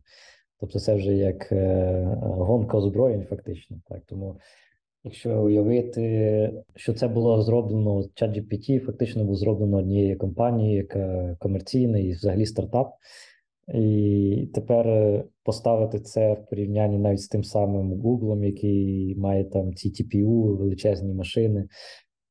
Тобто, 0.59 0.79
це 0.79 0.95
вже 0.95 1.13
як 1.13 1.51
е, 1.51 2.03
гонка 2.21 2.77
озброєнь, 2.77 3.25
фактично. 3.29 3.77
Так, 3.89 4.01
Тому 4.05 4.39
Якщо 5.07 5.43
уявити, 5.43 6.53
що 6.75 6.93
це 6.93 7.07
було 7.07 7.41
зроблено 7.41 7.97
ChatGPT, 7.97 8.79
фактично 8.79 9.23
було 9.23 9.35
зроблено 9.35 9.77
однією 9.77 10.17
компанією, 10.17 10.77
яка 10.77 11.35
комерційна 11.39 11.99
і 11.99 12.11
взагалі 12.11 12.45
стартап. 12.45 12.93
І 13.73 14.49
тепер 14.53 14.85
поставити 15.43 15.99
це 15.99 16.33
в 16.33 16.49
порівнянні 16.49 16.97
навіть 16.97 17.21
з 17.21 17.27
тим 17.27 17.43
самим 17.43 17.93
Google, 17.93 18.45
який 18.45 19.15
має 19.15 19.43
там 19.43 19.73
ці 19.73 19.89
TPU, 19.89 20.57
величезні 20.57 21.13
машини, 21.13 21.67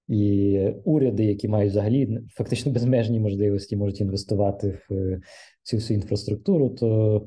і 0.08 0.60
уряди, 0.84 1.24
які 1.24 1.48
мають 1.48 1.70
взагалі 1.70 2.18
фактично 2.30 2.72
безмежні 2.72 3.20
можливості, 3.20 3.76
можуть 3.76 4.00
інвестувати 4.00 4.68
в 4.68 4.94
е, 4.94 5.20
цю 5.62 5.76
всю 5.76 6.00
інфраструктуру, 6.00 6.70
то 6.70 7.26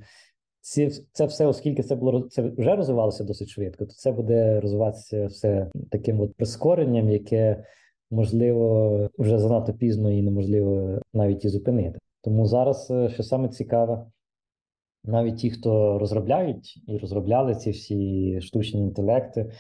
ці, 0.62 0.90
це 1.12 1.26
все, 1.26 1.46
оскільки 1.46 1.84
це 1.84 1.96
було 1.96 2.22
це 2.22 2.42
вже 2.58 2.76
розвивалося 2.76 3.24
досить 3.24 3.50
швидко, 3.50 3.86
то 3.86 3.92
це 3.92 4.12
буде 4.12 4.60
розвиватися 4.60 5.26
все 5.26 5.72
таким 5.92 6.22
от 6.22 6.36
прискоренням, 6.36 7.10
яке 7.10 7.64
можливо 8.12 9.10
вже 9.18 9.40
занадто 9.40 9.74
пізно 9.74 10.12
і 10.12 10.22
неможливо 10.22 11.00
навіть 11.14 11.46
і 11.46 11.50
зупинити. 11.50 12.00
Тому 12.22 12.46
зараз, 12.46 12.92
е, 12.92 13.10
що 13.10 13.24
саме 13.24 13.50
цікаве, 13.50 14.06
навіть 15.04 15.38
ті, 15.38 15.50
хто 15.50 16.00
розробляють 16.00 16.84
і 16.88 16.98
розробляли 16.98 17.56
ці 17.56 17.72
всі 17.72 18.42
штучні 18.42 18.82
інтелекти, 18.82 19.52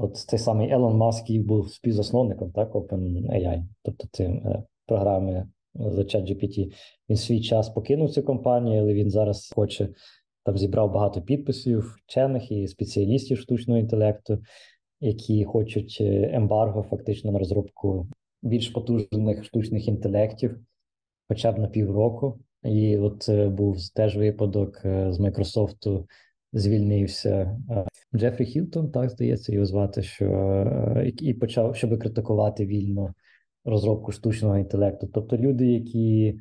от 0.00 0.16
цей 0.16 0.38
самий 0.38 0.70
Елон 0.70 0.96
Маск 0.96 1.30
був 1.30 1.70
співзасновником 1.70 2.52
так, 2.52 2.74
OpenAI, 2.74 3.62
тобто 3.82 4.08
цим 4.12 4.32
е, 4.32 4.62
програми 4.86 5.48
за 5.74 6.02
ChatGPT. 6.02 6.72
Він 7.08 7.16
свій 7.16 7.40
час 7.40 7.68
покинув 7.68 8.10
цю 8.10 8.22
компанію, 8.22 8.82
але 8.82 8.94
він 8.94 9.10
зараз 9.10 9.52
хоче 9.54 9.88
там 10.44 10.58
зібрав 10.58 10.92
багато 10.92 11.22
підписів 11.22 11.96
вчених 12.06 12.52
і 12.52 12.68
спеціалістів 12.68 13.38
штучного 13.38 13.80
інтелекту, 13.80 14.38
які 15.00 15.44
хочуть 15.44 15.98
е, 16.00 16.30
ембарго 16.32 16.82
фактично 16.82 17.32
на 17.32 17.38
розробку 17.38 18.06
більш 18.42 18.68
потужних 18.68 19.44
штучних 19.44 19.88
інтелектів, 19.88 20.60
хоча 21.28 21.52
б 21.52 21.58
на 21.58 21.68
півроку. 21.68 22.38
І 22.64 22.98
от 22.98 23.28
е, 23.28 23.48
був 23.48 23.76
теж 23.94 24.16
випадок 24.16 24.82
е, 24.84 25.12
з 25.12 25.18
Майкрософту. 25.18 26.06
Звільнився 26.52 27.58
Джефрі 28.14 28.44
Хілтон, 28.44 28.90
так 28.90 29.10
здається, 29.10 29.52
його 29.52 29.66
звати, 29.66 30.02
що 30.02 31.04
і 31.18 31.34
почав, 31.34 31.76
щоб 31.76 31.98
критикувати 31.98 32.66
вільно 32.66 33.14
розробку 33.64 34.12
штучного 34.12 34.58
інтелекту. 34.58 35.06
Тобто 35.06 35.36
люди, 35.36 35.66
які 35.66 36.40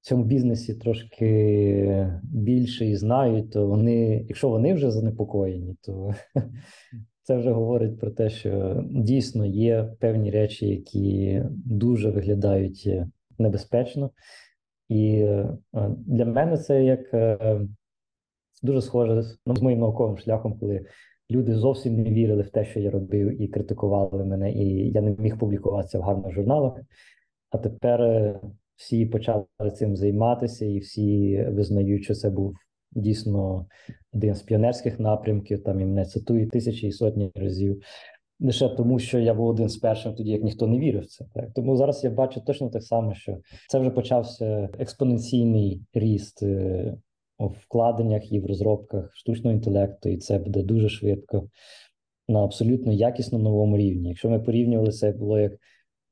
в 0.00 0.04
цьому 0.04 0.24
бізнесі 0.24 0.74
трошки 0.74 2.12
більше 2.22 2.86
і 2.86 2.96
знають, 2.96 3.50
то 3.50 3.66
вони, 3.66 4.24
якщо 4.28 4.48
вони 4.48 4.74
вже 4.74 4.90
занепокоєні, 4.90 5.76
то 5.80 6.14
це 7.22 7.36
вже 7.36 7.50
говорить 7.50 8.00
про 8.00 8.10
те, 8.10 8.30
що 8.30 8.84
дійсно 8.90 9.46
є 9.46 9.94
певні 10.00 10.30
речі, 10.30 10.66
які 10.66 11.42
дуже 11.50 12.10
виглядають 12.10 12.90
небезпечно. 13.38 14.10
І 14.88 15.14
е, 15.14 15.58
для 16.06 16.24
мене 16.24 16.58
це 16.58 16.84
як 16.84 17.14
е, 17.14 17.60
дуже 18.62 18.82
схоже 18.82 19.22
ну, 19.46 19.56
з 19.56 19.62
моїм 19.62 19.80
науковим 19.80 20.18
шляхом, 20.18 20.58
коли 20.58 20.86
люди 21.30 21.54
зовсім 21.54 22.02
не 22.02 22.10
вірили 22.10 22.42
в 22.42 22.50
те, 22.50 22.64
що 22.64 22.80
я 22.80 22.90
робив, 22.90 23.42
і 23.42 23.48
критикували 23.48 24.24
мене, 24.24 24.52
і 24.52 24.90
я 24.90 25.00
не 25.00 25.16
міг 25.18 25.38
публікуватися 25.38 25.98
в 25.98 26.02
гарних 26.02 26.32
журналах. 26.32 26.80
А 27.50 27.58
тепер 27.58 28.02
е, 28.02 28.40
всі 28.76 29.06
почали 29.06 29.44
цим 29.74 29.96
займатися, 29.96 30.64
і 30.64 30.78
всі 30.78 31.38
визнають, 31.50 32.04
що 32.04 32.14
це 32.14 32.30
був 32.30 32.54
дійсно 32.92 33.66
один 34.12 34.34
з 34.34 34.42
піонерських 34.42 35.00
напрямків. 35.00 35.62
Там 35.62 35.80
і 35.80 35.84
мене 35.84 36.04
цитують 36.04 36.50
тисячі 36.50 36.86
і 36.86 36.92
сотні 36.92 37.32
разів. 37.34 37.82
Лише 38.40 38.68
тому, 38.68 38.98
що 38.98 39.18
я 39.18 39.34
був 39.34 39.46
один 39.46 39.68
з 39.68 39.76
перших, 39.76 40.16
тоді 40.16 40.30
як 40.30 40.42
ніхто 40.42 40.66
не 40.66 40.78
вірив 40.78 41.02
в 41.02 41.06
це. 41.06 41.24
Так 41.34 41.52
тому 41.54 41.76
зараз 41.76 42.04
я 42.04 42.10
бачу 42.10 42.40
точно 42.40 42.70
так 42.70 42.82
само, 42.82 43.14
що 43.14 43.38
це 43.68 43.78
вже 43.78 43.90
почався 43.90 44.68
експоненційний 44.78 45.82
ріст 45.94 46.42
е, 46.42 46.94
вкладеннях 47.38 48.32
і 48.32 48.40
в 48.40 48.46
розробках 48.46 49.10
штучного 49.14 49.56
інтелекту, 49.56 50.08
і 50.08 50.16
це 50.16 50.38
буде 50.38 50.62
дуже 50.62 50.88
швидко 50.88 51.48
на 52.28 52.44
абсолютно 52.44 52.92
якісно 52.92 53.38
новому 53.38 53.76
рівні. 53.76 54.08
Якщо 54.08 54.30
ми 54.30 54.40
порівнювали 54.40 54.92
це, 54.92 55.12
було 55.12 55.38
як 55.38 55.52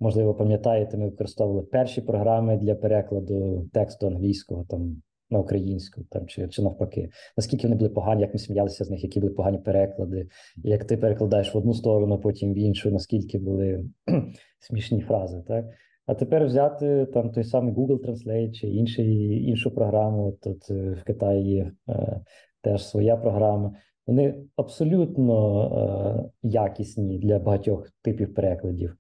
можливо, 0.01 0.35
пам'ятаєте, 0.35 0.97
ми 0.97 1.05
використовували 1.05 1.67
перші 1.67 2.01
програми 2.01 2.57
для 2.57 2.75
перекладу 2.75 3.69
тексту 3.73 4.07
англійського 4.07 4.65
там 4.69 5.03
на 5.31 5.39
українську, 5.39 6.03
там 6.11 6.27
чи 6.27 6.49
чи 6.49 6.63
навпаки. 6.63 7.11
Наскільки 7.37 7.67
вони 7.67 7.77
були 7.77 7.91
погані, 7.91 8.23
як 8.23 8.35
ми 8.35 8.41
сміялися 8.41 8.85
з 8.85 8.91
них, 8.91 9.03
які 9.03 9.21
були 9.21 9.33
погані 9.33 9.59
переклади, 9.59 10.29
як 10.57 10.85
ти 10.85 10.97
перекладаєш 10.97 11.55
в 11.55 11.59
одну 11.59 11.75
сторону, 11.75 12.19
потім 12.19 12.53
в 12.53 12.59
іншу, 12.59 12.91
наскільки 12.91 13.39
були 13.39 13.85
смішні 14.61 15.01
фрази, 15.01 15.45
так? 15.49 15.65
А 16.07 16.15
тепер 16.15 16.45
взяти 16.45 17.07
там 17.07 17.31
той 17.31 17.45
самий 17.45 17.75
Google 17.75 18.07
Translate 18.07 18.53
чи 18.53 18.69
інший, 18.69 19.45
іншу 19.45 19.71
програму. 19.71 20.27
От 20.27 20.71
е, 20.71 20.97
в 21.01 21.05
Китаї 21.05 21.53
є 21.53 21.73
е, 21.89 22.21
теж 22.63 22.87
своя 22.87 23.17
програма. 23.17 23.73
Вони 24.07 24.35
абсолютно 24.57 26.31
е, 26.43 26.49
якісні 26.49 27.19
для 27.19 27.39
багатьох 27.39 27.89
типів 28.03 28.35
перекладів. 28.35 28.97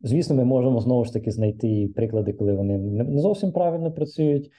Звісно, 0.00 0.36
ми 0.36 0.44
можемо 0.44 0.80
знову 0.80 1.04
ж 1.04 1.12
таки 1.12 1.30
знайти 1.30 1.90
приклади, 1.96 2.32
коли 2.32 2.54
вони 2.54 2.78
не 2.78 3.20
зовсім 3.20 3.52
правильно 3.52 3.92
працюють. 3.92 4.50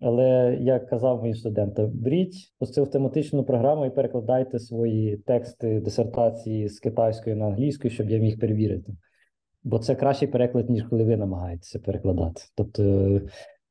Але 0.00 0.58
як 0.60 0.88
казав 0.88 1.20
моїм 1.20 1.34
студентам, 1.34 1.90
беріть 1.94 2.34
ось 2.60 2.72
цю 2.72 2.86
тематичну 2.86 3.44
програму 3.44 3.86
і 3.86 3.90
перекладайте 3.90 4.58
свої 4.58 5.16
тексти 5.16 5.80
дисертації 5.80 6.68
з 6.68 6.80
китайської 6.80 7.36
на 7.36 7.46
англійську, 7.46 7.88
щоб 7.88 8.10
я 8.10 8.18
міг 8.18 8.38
перевірити. 8.38 8.92
Бо 9.62 9.78
це 9.78 9.94
кращий 9.94 10.28
переклад, 10.28 10.70
ніж 10.70 10.82
коли 10.82 11.04
ви 11.04 11.16
намагаєтеся 11.16 11.78
перекладати. 11.78 12.42
Тобто, 12.54 13.20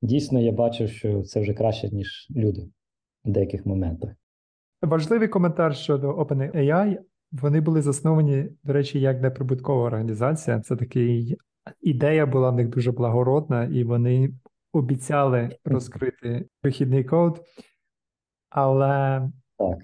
дійсно, 0.02 0.39
я 0.39 0.52
бачив, 0.52 0.89
що 0.89 1.21
це 1.21 1.41
вже 1.41 1.54
краще, 1.54 1.89
ніж 1.89 2.28
люди 2.36 2.69
в 3.25 3.32
деяких 3.32 3.65
моментах. 3.65 4.10
Важливий 4.82 5.28
коментар 5.28 5.75
щодо 5.75 6.12
OpenAI, 6.12 6.97
вони 7.32 7.62
були 7.62 7.82
засновані, 7.82 8.49
до 8.63 8.73
речі, 8.73 8.99
як 8.99 9.21
неприбуткова 9.21 9.84
організація. 9.84 10.60
Це 10.60 10.75
такий 10.75 11.38
ідея 11.82 12.25
була 12.25 12.49
в 12.49 12.56
них 12.56 12.69
дуже 12.69 12.91
благородна, 12.91 13.65
і 13.65 13.84
вони 13.84 14.34
обіцяли 14.73 15.49
розкрити 15.65 16.45
вихідний 16.63 17.04
код, 17.04 17.41
але 18.49 19.21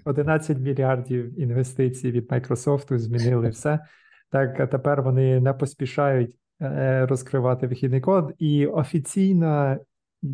11 0.05 0.57
мільярдів 0.57 1.39
інвестицій 1.39 2.11
від 2.11 2.31
Microsoft 2.31 2.97
змінили 2.97 3.49
все. 3.49 3.79
Так, 4.35 4.59
а 4.59 4.67
тепер 4.67 5.01
вони 5.01 5.39
не 5.39 5.53
поспішають 5.53 6.35
е, 6.61 7.05
розкривати 7.05 7.67
вихідний 7.67 8.01
код, 8.01 8.33
і 8.39 8.67
офіційна 8.67 9.79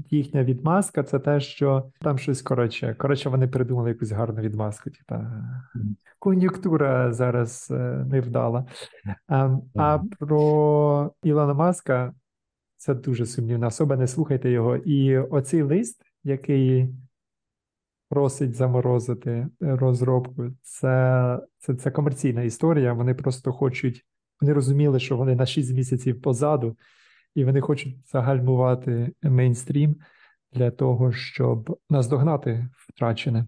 їхня 0.10 0.44
відмазка 0.44 1.04
це 1.04 1.20
те, 1.20 1.40
що 1.40 1.92
там 2.02 2.18
щось 2.18 2.42
коротше. 2.42 2.96
Коротше, 3.00 3.30
вони 3.30 3.48
придумали 3.48 3.90
якусь 3.90 4.12
гарну 4.12 4.42
відмазку. 4.42 4.90
Типа 4.90 5.32
кон'юнктура 6.20 7.14
зараз 7.14 7.68
е, 7.72 8.06
невдала. 8.10 8.66
А, 9.28 9.58
а 9.76 10.00
про 10.20 11.12
Ілона 11.24 11.54
Маска 11.54 12.14
це 12.78 12.94
дуже 12.94 13.26
сумнівна 13.26 13.68
особа, 13.68 13.96
не 13.96 14.08
слухайте 14.08 14.52
його. 14.52 14.78
І 14.78 15.18
оцей 15.18 15.62
лист, 15.62 16.02
який 16.24 16.90
просить 18.12 18.56
заморозити 18.56 19.48
розробку, 19.60 20.44
це, 20.62 21.40
це, 21.58 21.76
це 21.76 21.92
комерційна 21.92 22.44
історія. 22.44 22.94
Вони 22.94 23.14
просто 23.14 23.52
хочуть, 23.52 24.06
вони 24.42 24.54
розуміли, 24.54 25.00
що 25.00 25.18
вони 25.18 25.36
на 25.36 25.46
6 25.46 25.74
місяців 25.74 26.22
позаду 26.22 26.78
і 27.36 27.46
вони 27.46 27.62
хочуть 27.62 27.96
загальмувати 28.12 29.12
мейнстрім 29.24 29.96
для 30.54 30.72
того, 30.72 31.12
щоб 31.12 31.80
наздогнати 31.90 32.68
втрачене. 32.76 33.46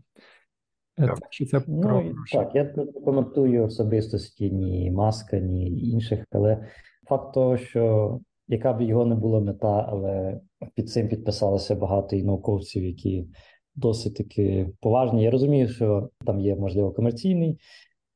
Е, 0.99 1.07
так, 1.07 1.19
це 1.49 1.61
ну, 1.67 1.81
про... 1.81 2.03
Так, 2.31 2.55
я 2.55 2.63
не 2.63 2.85
коментую 2.85 3.65
особистості 3.65 4.51
ні 4.51 4.91
маска, 4.91 5.39
ні 5.39 5.81
інших, 5.81 6.25
але 6.31 6.67
факт 7.09 7.33
того, 7.33 7.57
що 7.57 8.19
яка 8.47 8.73
б 8.73 8.81
його 8.81 9.05
не 9.05 9.15
була 9.15 9.39
мета, 9.39 9.85
але 9.89 10.39
під 10.75 10.89
цим 10.89 11.07
підписалося 11.07 11.75
багато 11.75 12.15
і 12.15 12.23
науковців, 12.23 12.83
які 12.83 13.27
досить 13.75 14.15
таки 14.15 14.69
поважні. 14.81 15.23
Я 15.23 15.31
розумію, 15.31 15.67
що 15.67 16.09
там 16.25 16.39
є, 16.39 16.55
можливо, 16.55 16.91
комерційний 16.91 17.59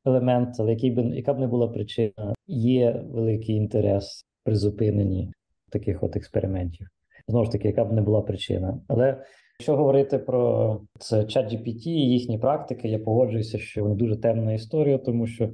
елемент, 0.05 0.55
але 0.59 0.71
який 0.71 0.91
би 0.91 1.01
яка 1.03 1.33
б 1.33 1.39
не 1.39 1.47
була 1.47 1.67
причина, 1.67 2.33
є 2.47 3.03
великий 3.11 3.55
інтерес 3.55 4.25
при 4.43 4.55
зупиненні 4.55 5.31
таких 5.71 6.03
от 6.03 6.15
експериментів. 6.15 6.87
Знову 7.27 7.45
ж 7.45 7.51
таки, 7.51 7.67
яка 7.67 7.85
б 7.85 7.93
не 7.93 8.01
була 8.01 8.21
причина. 8.21 8.81
Але 8.87 9.23
якщо 9.59 9.77
говорити 9.77 10.19
про 10.19 10.81
це 10.99 11.17
ChatGPT 11.17 11.87
і 11.87 12.09
їхні 12.09 12.37
практики, 12.37 12.87
я 12.87 12.99
погоджуюся, 12.99 13.57
що 13.57 13.83
вони 13.83 13.95
дуже 13.95 14.15
темна 14.15 14.53
історія, 14.53 14.97
тому 14.97 15.27
що 15.27 15.49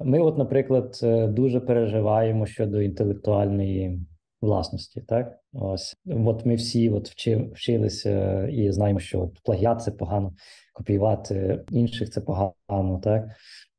ми, 0.00 0.20
от, 0.20 0.38
наприклад, 0.38 1.00
е, 1.02 1.26
дуже 1.26 1.60
переживаємо 1.60 2.46
щодо 2.46 2.80
інтелектуальної 2.80 4.00
власності. 4.40 5.00
Так, 5.00 5.38
ось 5.52 5.96
от 6.06 6.46
ми 6.46 6.54
всі 6.54 6.90
от 6.90 7.10
вчи, 7.10 7.36
вчилися 7.36 8.46
і 8.48 8.72
знаємо, 8.72 9.00
що 9.00 9.22
от 9.22 9.40
плагіат 9.44 9.82
це 9.82 9.90
погано, 9.90 10.32
копіювати 10.72 11.64
інших 11.70 12.10
це 12.10 12.20
погано, 12.20 13.00
так. 13.02 13.28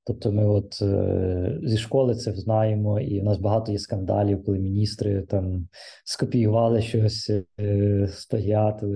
Тобто, 0.03 0.31
ми 0.31 0.45
от 0.45 0.81
е, 0.81 1.59
зі 1.63 1.77
школи 1.77 2.15
це 2.15 2.31
знаємо, 2.31 2.99
і 2.99 3.21
у 3.21 3.23
нас 3.23 3.37
багато 3.37 3.71
є 3.71 3.79
скандалів, 3.79 4.45
коли 4.45 4.59
міністри 4.59 5.21
там 5.21 5.67
скопіювали 6.05 6.81
щось, 6.81 7.31
е, 7.59 8.07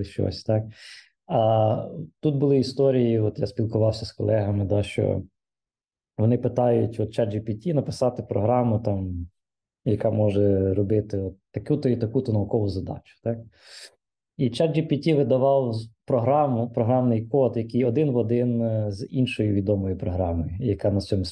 щось, 0.04 0.44
так. 0.44 0.64
А 1.26 1.88
тут 2.20 2.36
були 2.36 2.58
історії, 2.58 3.18
от 3.18 3.38
я 3.38 3.46
спілкувався 3.46 4.06
з 4.06 4.12
колегами, 4.12 4.64
да, 4.64 4.82
що 4.82 5.22
вони 6.18 6.38
питають 6.38 7.00
от 7.00 7.18
ChatGPT 7.18 7.74
написати 7.74 8.22
програму 8.22 8.78
там 8.78 9.28
яка 9.86 10.10
може 10.10 10.74
робити 10.74 11.32
таку-то 11.50 11.88
і 11.88 11.96
таку-то 11.96 12.32
наукову 12.32 12.68
задачу. 12.68 13.14
Так? 13.22 13.38
І 14.36 14.50
ChatGPT 14.50 15.16
видавав 15.16 15.74
програму, 16.04 16.70
програмний 16.70 17.26
код, 17.26 17.56
який 17.56 17.84
один 17.84 18.10
в 18.10 18.16
один 18.16 18.62
е, 18.62 18.92
з 18.92 19.06
іншою 19.10 19.54
відомою 19.54 19.98
програмою, 19.98 20.50
яка 20.60 20.90
на 20.90 21.00
цьому 21.00 21.24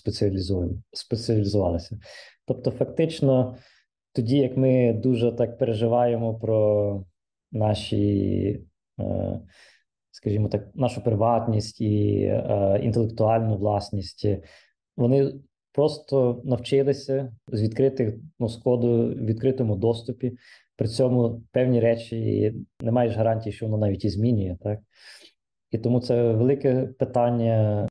спеціалізувалася. 0.93 1.99
Тобто, 2.47 2.71
фактично, 2.71 3.57
тоді 4.13 4.37
як 4.37 4.57
ми 4.57 4.93
дуже 4.93 5.33
так 5.33 5.59
переживаємо 5.59 6.35
про 6.35 7.05
наші, 7.53 8.61
е, 9.01 9.41
скажімо 10.11 10.49
так, 10.49 10.69
нашу 10.75 11.05
приватність 11.05 11.81
і 11.81 12.21
е, 12.21 12.81
інтелектуальну 12.83 13.57
власність, 13.57 14.27
вони 14.97 15.33
просто 15.75 16.41
навчилися 16.45 17.33
з 17.49 17.63
відкритих 17.63 18.15
ну, 18.39 18.47
в 18.47 19.15
відкритому 19.15 19.77
доступі. 19.77 20.33
При 20.77 20.89
цьому 20.89 21.43
певні 21.53 21.81
речі 21.81 22.53
не 22.83 22.91
маєш 22.91 23.17
гарантії, 23.17 23.53
що 23.53 23.67
воно 23.67 23.79
навіть 23.79 24.05
і 24.05 24.09
змінює, 24.09 24.57
так? 24.63 24.79
І 25.71 25.79
тому 25.79 26.01
це 26.01 26.33
велике 26.33 26.89
питання 26.99 27.89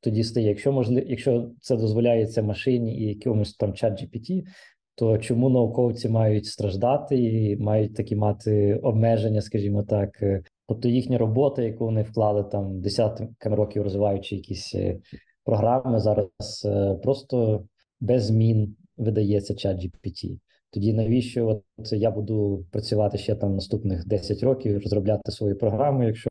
тоді 0.00 0.24
стає. 0.24 0.48
Якщо 0.48 0.72
можливо, 0.72 1.06
якщо 1.08 1.50
це 1.60 1.76
дозволяється 1.76 2.42
машині 2.42 2.98
і 2.98 3.08
якомусь 3.08 3.56
там 3.56 3.74
чат 3.74 4.02
GPT, 4.02 4.42
то 4.94 5.18
чому 5.18 5.50
науковці 5.50 6.08
мають 6.08 6.46
страждати 6.46 7.18
і 7.18 7.56
мають 7.56 7.94
такі 7.94 8.16
мати 8.16 8.74
обмеження, 8.74 9.40
скажімо 9.40 9.82
так, 9.82 10.22
тобто 10.68 10.88
їхня 10.88 11.18
робота, 11.18 11.62
яку 11.62 11.84
вони 11.84 12.02
вклали 12.02 12.44
там 12.44 12.80
десятками 12.80 13.56
років, 13.56 13.82
розвиваючи 13.82 14.36
якісь 14.36 14.74
програми, 15.50 16.00
зараз 16.00 16.28
е, 16.64 16.94
просто 17.02 17.64
без 18.00 18.24
змін 18.24 18.76
видається 18.96 19.54
чат 19.54 19.76
GPT. 19.76 20.38
Тоді 20.72 20.92
навіщо 20.92 21.48
от 21.48 21.92
я 21.92 22.10
буду 22.10 22.66
працювати 22.70 23.18
ще 23.18 23.34
там 23.34 23.54
наступних 23.54 24.06
10 24.06 24.42
років, 24.42 24.82
розробляти 24.82 25.32
свою 25.32 25.58
програму, 25.58 26.04
якщо 26.04 26.30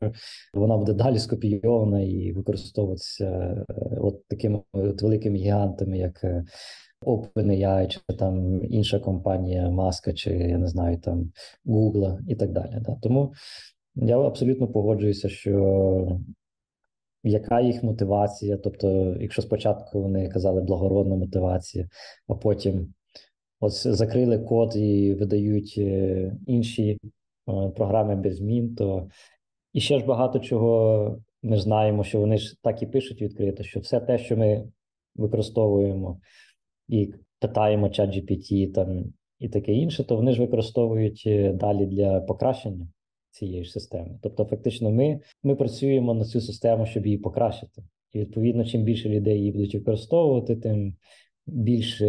вона 0.54 0.76
буде 0.76 0.92
далі 0.92 1.18
скопійована 1.18 2.00
і 2.00 2.32
використовуватися 2.32 3.26
е, 3.26 3.64
от 4.00 4.28
такими 4.28 4.62
от 4.72 5.02
великими 5.02 5.38
гігантами, 5.38 5.98
як 5.98 6.24
е, 6.24 6.44
OpenAI, 7.06 7.88
чи 7.88 8.00
там 8.18 8.64
інша 8.64 8.98
компанія 8.98 9.70
Маска, 9.70 10.12
чи 10.12 10.30
я 10.30 10.58
не 10.58 10.66
знаю, 10.66 10.98
там 10.98 11.32
Google 11.66 12.18
і 12.28 12.34
так 12.34 12.52
далі. 12.52 12.76
Да. 12.80 12.96
Тому 13.02 13.32
я 13.94 14.18
абсолютно 14.18 14.68
погоджуюся, 14.68 15.28
що 15.28 16.20
яка 17.22 17.60
їх 17.60 17.82
мотивація? 17.82 18.56
Тобто, 18.56 19.16
якщо 19.20 19.42
спочатку 19.42 20.02
вони 20.02 20.28
казали 20.28 20.60
благородна 20.60 21.16
мотивація, 21.16 21.88
а 22.28 22.34
потім 22.34 22.94
ось 23.60 23.86
закрили 23.86 24.38
код 24.38 24.76
і 24.76 25.14
видають 25.14 25.74
е, 25.78 26.32
інші 26.46 26.90
е, 26.90 26.98
програми 27.76 28.16
без 28.16 28.36
змін, 28.36 28.74
то 28.74 29.08
і 29.72 29.80
ще 29.80 29.98
ж 29.98 30.04
багато 30.04 30.38
чого 30.38 31.18
ми 31.42 31.56
знаємо, 31.56 32.04
що 32.04 32.20
вони 32.20 32.38
ж 32.38 32.56
так 32.62 32.82
і 32.82 32.86
пишуть 32.86 33.22
відкрито, 33.22 33.62
що 33.62 33.80
все 33.80 34.00
те, 34.00 34.18
що 34.18 34.36
ми 34.36 34.68
використовуємо 35.14 36.20
і 36.88 37.14
питаємо 37.40 37.88
чат 37.88 38.10
GPT 38.10 38.72
там 38.72 39.04
і 39.38 39.48
таке 39.48 39.72
інше, 39.72 40.04
то 40.04 40.16
вони 40.16 40.32
ж 40.32 40.40
використовують 40.40 41.22
е, 41.26 41.52
далі 41.52 41.86
для 41.86 42.20
покращення 42.20 42.88
цієї 43.30 43.64
ж 43.64 43.72
системи. 43.72 44.18
Тобто, 44.22 44.44
фактично, 44.44 44.90
ми 44.90 45.20
ми 45.42 45.56
працюємо 45.56 46.14
на 46.14 46.24
цю 46.24 46.40
систему, 46.40 46.86
щоб 46.86 47.06
її 47.06 47.18
покращити. 47.18 47.82
І 48.12 48.18
відповідно, 48.18 48.64
чим 48.64 48.82
більше 48.82 49.08
людей 49.08 49.38
її 49.38 49.52
будуть 49.52 49.74
використовувати, 49.74 50.56
тим 50.56 50.94
більш 51.46 52.02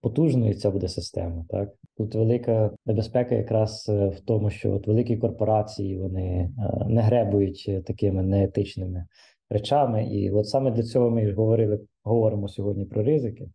потужною 0.00 0.54
ця 0.54 0.70
буде 0.70 0.88
система. 0.88 1.44
Так 1.48 1.72
тут 1.96 2.14
велика 2.14 2.70
небезпека, 2.86 3.34
якраз 3.34 3.86
е, 3.88 4.08
в 4.08 4.20
тому, 4.20 4.50
що 4.50 4.72
от 4.72 4.86
великі 4.86 5.16
корпорації 5.16 5.98
вони 5.98 6.52
е, 6.58 6.84
не 6.88 7.02
гребують 7.02 7.70
такими 7.86 8.22
неетичними 8.22 9.06
речами. 9.50 10.06
І 10.06 10.30
от 10.30 10.48
саме 10.48 10.70
для 10.70 10.82
цього 10.82 11.10
ми 11.10 11.32
говорили, 11.32 11.80
говоримо 12.02 12.48
сьогодні 12.48 12.84
про 12.84 13.02
ризики. 13.02 13.48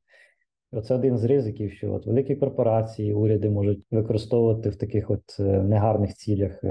Оце 0.72 0.96
один 0.96 1.18
з 1.18 1.24
ризиків, 1.24 1.72
що 1.72 1.94
от 1.94 2.06
великі 2.06 2.36
корпорації, 2.36 3.14
уряди 3.14 3.50
можуть 3.50 3.86
використовувати 3.92 4.70
в 4.70 4.76
таких 4.76 5.10
от 5.10 5.40
е, 5.40 5.44
негарних 5.44 6.14
цілях 6.14 6.64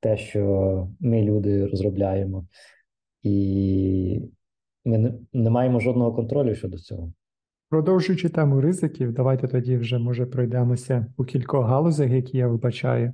те, 0.00 0.16
що 0.16 0.88
ми 1.00 1.22
люди 1.22 1.66
розробляємо, 1.66 2.46
і 3.22 4.20
ми 4.84 5.14
не 5.32 5.50
маємо 5.50 5.80
жодного 5.80 6.12
контролю 6.12 6.54
щодо 6.54 6.78
цього. 6.78 7.12
Продовжуючи 7.68 8.28
тему 8.28 8.60
ризиків, 8.60 9.12
давайте 9.12 9.48
тоді 9.48 9.76
вже 9.76 9.98
може 9.98 10.26
пройдемося 10.26 11.06
у 11.16 11.24
кількох 11.24 11.66
галузях, 11.66 12.10
які 12.10 12.38
я 12.38 12.48
вибачаю. 12.48 13.12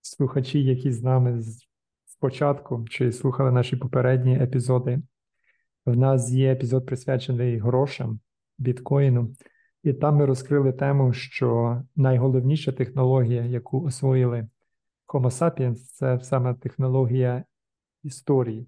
Слухачі, 0.00 0.64
які 0.64 0.92
з 0.92 1.02
нами 1.02 1.42
спочатку 2.06 2.84
чи 2.90 3.12
слухали 3.12 3.50
наші 3.50 3.76
попередні 3.76 4.36
епізоди. 4.36 5.02
В 5.86 5.96
нас 5.96 6.30
є 6.30 6.52
епізод 6.52 6.86
присвячений 6.86 7.58
грошам, 7.58 8.20
біткоїну, 8.58 9.30
і 9.82 9.92
там 9.92 10.16
ми 10.16 10.26
розкрили 10.26 10.72
тему, 10.72 11.12
що 11.12 11.82
найголовніша 11.96 12.72
технологія, 12.72 13.44
яку 13.44 13.82
освоїли 13.82 14.48
Homo 15.06 15.30
sapiens, 15.30 15.76
це 15.76 16.20
саме 16.20 16.54
технологія 16.54 17.44
історії 18.02 18.66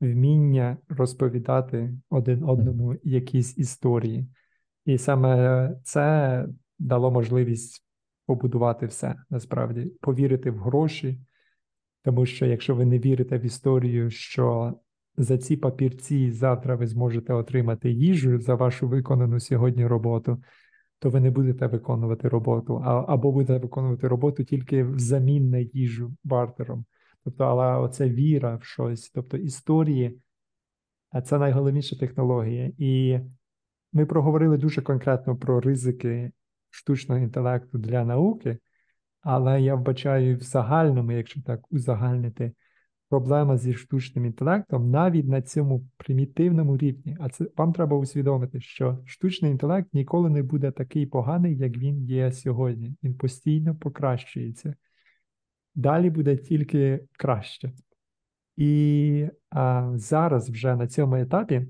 вміння 0.00 0.76
розповідати 0.88 1.94
один 2.10 2.44
одному 2.44 2.96
якісь 3.02 3.58
історії. 3.58 4.26
І 4.84 4.98
саме 4.98 5.72
це 5.84 6.46
дало 6.78 7.10
можливість 7.10 7.84
побудувати 8.26 8.86
все 8.86 9.14
насправді, 9.30 9.92
повірити 10.00 10.50
в 10.50 10.58
гроші. 10.58 11.20
Тому 12.02 12.26
що 12.26 12.46
якщо 12.46 12.74
ви 12.74 12.84
не 12.84 12.98
вірите 12.98 13.38
в 13.38 13.44
історію, 13.44 14.10
що 14.10 14.74
за 15.16 15.38
ці 15.38 15.56
папірці 15.56 16.30
завтра 16.30 16.76
ви 16.76 16.86
зможете 16.86 17.32
отримати 17.32 17.90
їжу 17.90 18.38
за 18.38 18.54
вашу 18.54 18.88
виконану 18.88 19.40
сьогодні 19.40 19.86
роботу, 19.86 20.42
то 20.98 21.10
ви 21.10 21.20
не 21.20 21.30
будете 21.30 21.66
виконувати 21.66 22.28
роботу, 22.28 22.74
або 22.84 23.32
будете 23.32 23.58
виконувати 23.58 24.08
роботу 24.08 24.44
тільки 24.44 24.84
взамін 24.84 25.50
на 25.50 25.58
їжу 25.58 26.16
бартером. 26.24 26.84
Тобто, 27.24 27.44
але 27.44 27.78
оце 27.78 28.08
віра 28.08 28.56
в 28.56 28.64
щось, 28.64 29.10
тобто 29.10 29.36
історії, 29.36 30.18
а 31.10 31.22
це 31.22 31.38
найголовніша 31.38 31.96
технологія. 31.96 32.72
І 32.78 33.20
ми 33.92 34.06
проговорили 34.06 34.58
дуже 34.58 34.82
конкретно 34.82 35.36
про 35.36 35.60
ризики 35.60 36.32
штучного 36.70 37.20
інтелекту 37.20 37.78
для 37.78 38.04
науки, 38.04 38.58
але 39.20 39.62
я 39.62 39.74
вбачаю 39.74 40.36
в 40.36 40.40
загальному, 40.40 41.12
якщо 41.12 41.42
так 41.42 41.72
узагальнити, 41.72 42.52
проблема 43.14 43.56
зі 43.56 43.74
штучним 43.74 44.24
інтелектом 44.24 44.90
навіть 44.90 45.28
на 45.28 45.42
цьому 45.42 45.86
примітивному 45.96 46.76
рівні. 46.76 47.16
А 47.20 47.28
це 47.28 47.46
вам 47.56 47.72
треба 47.72 47.96
усвідомити, 47.96 48.60
що 48.60 48.98
штучний 49.04 49.50
інтелект 49.50 49.94
ніколи 49.94 50.30
не 50.30 50.42
буде 50.42 50.70
такий 50.70 51.06
поганий, 51.06 51.56
як 51.56 51.76
він 51.76 52.04
є 52.04 52.32
сьогодні. 52.32 52.94
Він 53.02 53.14
постійно 53.14 53.74
покращується 53.74 54.74
далі 55.74 56.10
буде 56.10 56.36
тільки 56.36 57.00
краще. 57.18 57.72
І 58.56 59.28
а, 59.50 59.92
зараз 59.94 60.50
вже 60.50 60.76
на 60.76 60.86
цьому 60.86 61.16
етапі 61.16 61.66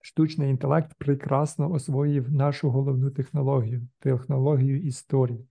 штучний 0.00 0.50
інтелект 0.50 0.94
прекрасно 0.98 1.72
освоїв 1.72 2.32
нашу 2.32 2.70
головну 2.70 3.10
технологію, 3.10 3.88
технологію 3.98 4.82
історії. 4.82 5.48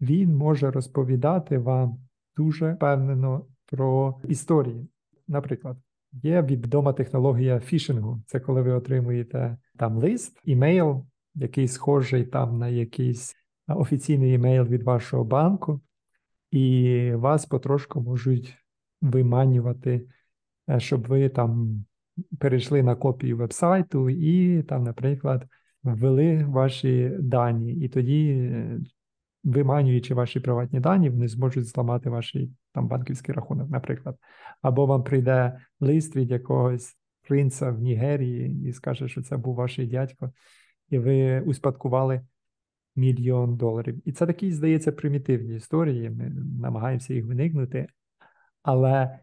Він 0.00 0.36
може 0.36 0.70
розповідати 0.70 1.58
вам 1.58 1.98
дуже 2.36 2.72
впевнено 2.72 3.46
про 3.70 4.20
історії. 4.28 4.88
Наприклад, 5.28 5.76
є 6.12 6.42
відома 6.42 6.92
технологія 6.92 7.60
фішингу. 7.60 8.22
Це 8.26 8.40
коли 8.40 8.62
ви 8.62 8.72
отримуєте 8.72 9.56
там 9.78 9.96
лист, 9.96 10.40
імейл, 10.44 11.06
який 11.34 11.68
схожий 11.68 12.24
там 12.24 12.58
на 12.58 12.68
якийсь 12.68 13.34
офіційний 13.68 14.34
імейл 14.34 14.64
від 14.64 14.82
вашого 14.82 15.24
банку 15.24 15.80
і 16.50 17.12
вас 17.14 17.46
потрошку 17.46 18.00
можуть 18.00 18.56
виманювати, 19.02 20.06
е, 20.70 20.80
щоб 20.80 21.06
ви 21.06 21.28
там 21.28 21.84
перейшли 22.38 22.82
на 22.82 22.94
копію 22.94 23.36
вебсайту 23.36 24.10
і 24.10 24.62
там, 24.62 24.84
наприклад, 24.84 25.46
ввели 25.82 26.44
ваші 26.44 27.12
дані, 27.18 27.72
і 27.72 27.88
тоді, 27.88 28.30
е, 28.30 28.80
виманюючи 29.44 30.14
ваші 30.14 30.40
приватні 30.40 30.80
дані, 30.80 31.10
вони 31.10 31.28
зможуть 31.28 31.66
зламати 31.66 32.10
ваш 32.10 32.36
там 32.72 32.88
банківський 32.88 33.34
рахунок, 33.34 33.70
наприклад. 33.70 34.16
Або 34.62 34.86
вам 34.86 35.04
прийде 35.04 35.60
лист 35.80 36.16
від 36.16 36.30
якогось 36.30 36.96
принца 37.28 37.70
в 37.70 37.78
Нігерії 37.78 38.68
і 38.68 38.72
скаже, 38.72 39.08
що 39.08 39.22
це 39.22 39.36
був 39.36 39.54
ваш 39.54 39.76
дядько, 39.78 40.32
і 40.88 40.98
ви 40.98 41.40
успадкували 41.40 42.20
мільйон 42.96 43.56
доларів. 43.56 44.02
І 44.04 44.12
це 44.12 44.26
такі, 44.26 44.52
здається, 44.52 44.92
примітивні 44.92 45.54
історії. 45.56 46.10
Ми 46.10 46.32
намагаємося 46.60 47.14
їх 47.14 47.26
виникнути, 47.26 47.86
але 48.62 49.18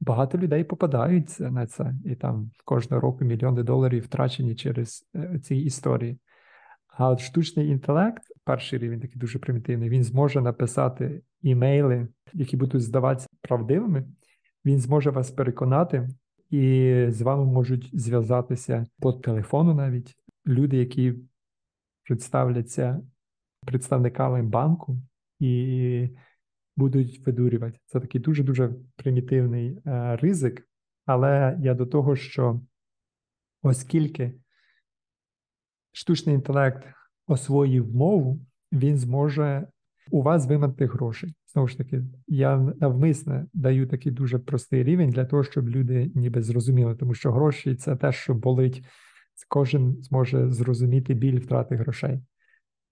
багато 0.00 0.38
людей 0.38 0.64
попадаються 0.64 1.50
на 1.50 1.66
це, 1.66 1.94
і 2.04 2.14
там 2.14 2.50
кожного 2.64 3.00
року 3.00 3.24
мільйони 3.24 3.62
доларів 3.62 4.02
втрачені 4.04 4.54
через 4.54 5.08
е, 5.16 5.38
ці 5.38 5.56
історії. 5.56 6.18
А 6.86 7.08
от 7.08 7.20
штучний 7.20 7.68
інтелект, 7.68 8.22
перший 8.44 8.78
рівень, 8.78 9.00
такий 9.00 9.18
дуже 9.18 9.38
примітивний, 9.38 9.88
він 9.88 10.04
зможе 10.04 10.40
написати 10.40 11.22
імейли, 11.42 12.08
які 12.32 12.56
будуть 12.56 12.82
здаватися 12.82 13.28
правдивими. 13.40 14.04
Він 14.64 14.80
зможе 14.80 15.10
вас 15.10 15.30
переконати, 15.30 16.08
і 16.50 17.04
з 17.08 17.22
вами 17.22 17.44
можуть 17.44 18.00
зв'язатися 18.00 18.86
по 18.98 19.12
телефону 19.12 19.74
навіть 19.74 20.14
люди, 20.46 20.76
які 20.76 21.14
представляться 22.04 23.02
представниками 23.66 24.42
банку 24.42 24.98
і 25.40 26.08
будуть 26.76 27.26
видурювати. 27.26 27.78
Це 27.86 28.00
такий 28.00 28.20
дуже-дуже 28.20 28.74
примітивний 28.96 29.78
е, 29.86 30.16
ризик, 30.16 30.68
але 31.06 31.58
я 31.60 31.74
до 31.74 31.86
того, 31.86 32.16
що 32.16 32.60
оскільки 33.62 34.34
штучний 35.92 36.34
інтелект 36.34 36.86
освоїв 37.26 37.94
мову, 37.94 38.46
він 38.72 38.98
зможе 38.98 39.66
у 40.10 40.22
вас 40.22 40.46
вимати 40.46 40.86
грошей. 40.86 41.34
Знову 41.52 41.68
ж 41.68 41.78
таки, 41.78 42.02
я 42.26 42.58
навмисне 42.80 43.46
даю 43.52 43.86
такий 43.86 44.12
дуже 44.12 44.38
простий 44.38 44.84
рівень 44.84 45.10
для 45.10 45.24
того, 45.24 45.44
щоб 45.44 45.68
люди 45.68 46.10
ніби 46.14 46.42
зрозуміли, 46.42 46.94
тому 46.94 47.14
що 47.14 47.32
гроші 47.32 47.74
це 47.74 47.96
те, 47.96 48.12
що 48.12 48.34
болить. 48.34 48.84
Кожен 49.48 50.02
зможе 50.02 50.50
зрозуміти 50.50 51.14
біль 51.14 51.40
втрати 51.40 51.76
грошей. 51.76 52.20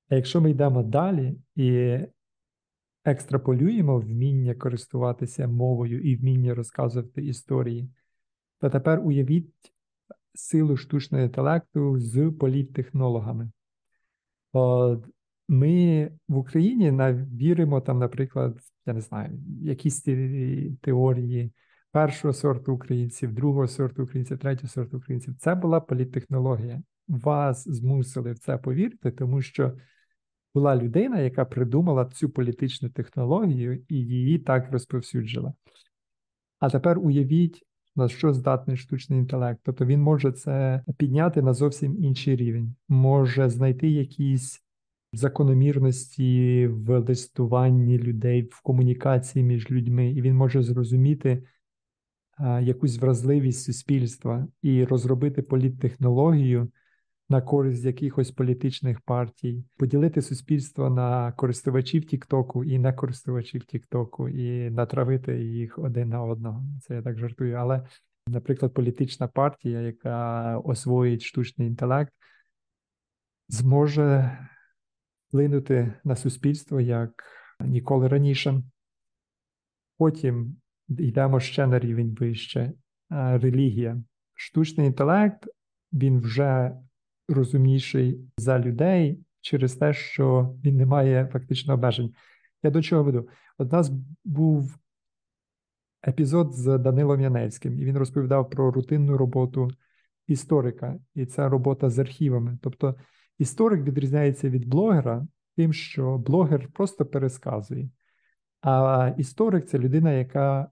А 0.09 0.15
якщо 0.15 0.41
ми 0.41 0.51
йдемо 0.51 0.83
далі 0.83 1.37
і 1.57 1.99
екстраполюємо 3.05 3.99
вміння 3.99 4.55
користуватися 4.55 5.49
мовою 5.49 6.01
і 6.01 6.17
вміння 6.17 6.55
розказувати 6.55 7.27
історії, 7.27 7.91
то 8.61 8.71
тепер 8.71 9.01
уявіть 9.05 9.73
силу 10.35 10.77
штучного 10.77 11.25
інтелекту 11.25 11.99
з 11.99 12.31
політтехнологами. 12.31 13.51
Ми 15.49 16.11
в 16.29 16.37
Україні 16.37 16.93
віримо 17.37 17.81
там, 17.81 17.99
наприклад, 17.99 18.59
я 18.87 18.93
не 18.93 19.01
знаю, 19.01 19.39
якісь 19.63 20.03
теорії 20.81 21.53
першого 21.93 22.35
сорту 22.35 22.75
українців, 22.75 23.33
другого 23.33 23.69
сорту 23.69 24.03
українців, 24.03 24.39
третього 24.39 24.69
сорту 24.69 24.97
українців. 24.97 25.35
Це 25.39 25.55
була 25.55 25.81
політтехнологія. 25.81 26.83
Вас 27.09 27.69
змусили 27.69 28.33
в 28.33 28.39
це 28.39 28.59
повірити, 28.59 29.11
тому 29.11 29.43
що 29.43 29.73
була 30.55 30.77
людина, 30.77 31.21
яка 31.21 31.45
придумала 31.45 32.05
цю 32.05 32.31
політичну 32.31 32.89
технологію 32.89 33.85
і 33.89 33.95
її 33.95 34.39
так 34.39 34.73
розповсюджила. 34.73 35.53
А 36.59 36.71
тепер 36.71 36.99
уявіть, 36.99 37.63
на 37.97 38.09
що 38.09 38.33
здатний 38.33 38.77
штучний 38.77 39.19
інтелект. 39.19 39.61
Тобто 39.63 39.87
він 39.87 40.01
може 40.01 40.33
це 40.33 40.85
підняти 40.97 41.43
на 41.43 41.55
зовсім 41.55 42.05
інший 42.05 42.37
рівень, 42.37 42.75
може 42.89 43.49
знайти 43.49 43.89
якісь 43.89 44.68
закономірності 45.13 46.67
в 46.67 46.99
листуванні 46.99 47.99
людей, 47.99 48.43
в 48.43 48.63
комунікації 48.63 49.45
між 49.45 49.71
людьми, 49.71 50.11
і 50.11 50.23
він 50.23 50.35
може 50.35 50.63
зрозуміти 50.63 51.43
якусь 52.61 52.99
вразливість 52.99 53.65
суспільства 53.65 54.47
і 54.63 54.85
розробити 54.85 55.43
політтехнологію, 55.43 56.69
на 57.29 57.43
користь 57.43 57.85
якихось 57.85 58.31
політичних 58.31 59.01
партій, 59.01 59.65
поділити 59.77 60.23
суспільство 60.23 60.91
на 60.91 61.33
користувачів 61.33 62.05
Тіктоку 62.05 62.65
і 62.65 62.79
не 62.79 62.93
користувачів 62.93 63.65
Тіктоку, 63.65 64.29
і 64.29 64.71
натравити 64.71 65.45
їх 65.45 65.79
один 65.79 66.09
на 66.09 66.23
одного. 66.23 66.65
Це 66.83 66.95
я 66.95 67.03
так 67.03 67.19
жартую. 67.19 67.55
Але, 67.55 67.83
наприклад, 68.27 68.75
політична 68.75 69.29
партія, 69.29 69.81
яка 69.81 70.59
освоїть 70.59 71.23
штучний 71.23 71.69
інтелект, 71.69 72.13
зможе 73.49 74.39
вплинути 75.29 75.95
на 76.05 76.17
суспільство 76.17 76.81
як 76.81 77.25
ніколи 77.61 78.09
раніше. 78.09 78.63
Потім 79.99 80.57
йдемо 80.89 81.41
ще 81.41 81.67
на 81.67 81.79
рівень 81.79 82.17
вище. 82.21 82.73
Релігія. 83.11 84.03
Штучний 84.35 84.87
інтелект 84.87 85.49
він 85.93 86.21
вже 86.21 86.77
розумніший 87.29 88.21
за 88.37 88.59
людей 88.59 89.21
через 89.41 89.75
те, 89.75 89.93
що 89.93 90.57
він 90.65 90.77
не 90.77 90.87
має 90.87 91.27
фактично 91.33 91.75
обмежень. 91.75 92.15
Я 92.63 92.71
до 92.71 92.83
чого 92.83 93.05
веду? 93.05 93.29
От 93.59 93.73
нас 93.73 93.91
був 94.25 94.79
епізод 96.09 96.55
з 96.55 96.79
Данилом 96.79 97.21
Яневським, 97.21 97.79
і 97.79 97.85
він 97.85 97.99
розповідав 97.99 98.51
про 98.51 98.71
рутинну 98.71 99.17
роботу 99.17 99.71
історика, 100.27 100.99
і 101.15 101.27
це 101.27 101.49
робота 101.49 101.91
з 101.91 101.99
архівами. 101.99 102.59
Тобто 102.63 102.95
історик 103.39 103.83
відрізняється 103.83 104.49
від 104.49 104.69
блогера 104.69 105.27
тим, 105.57 105.73
що 105.73 106.19
блогер 106.19 106.69
просто 106.73 107.07
пересказує. 107.07 107.91
А 108.61 109.13
історик 109.19 109.67
це 109.67 109.79
людина, 109.79 110.13
яка 110.13 110.71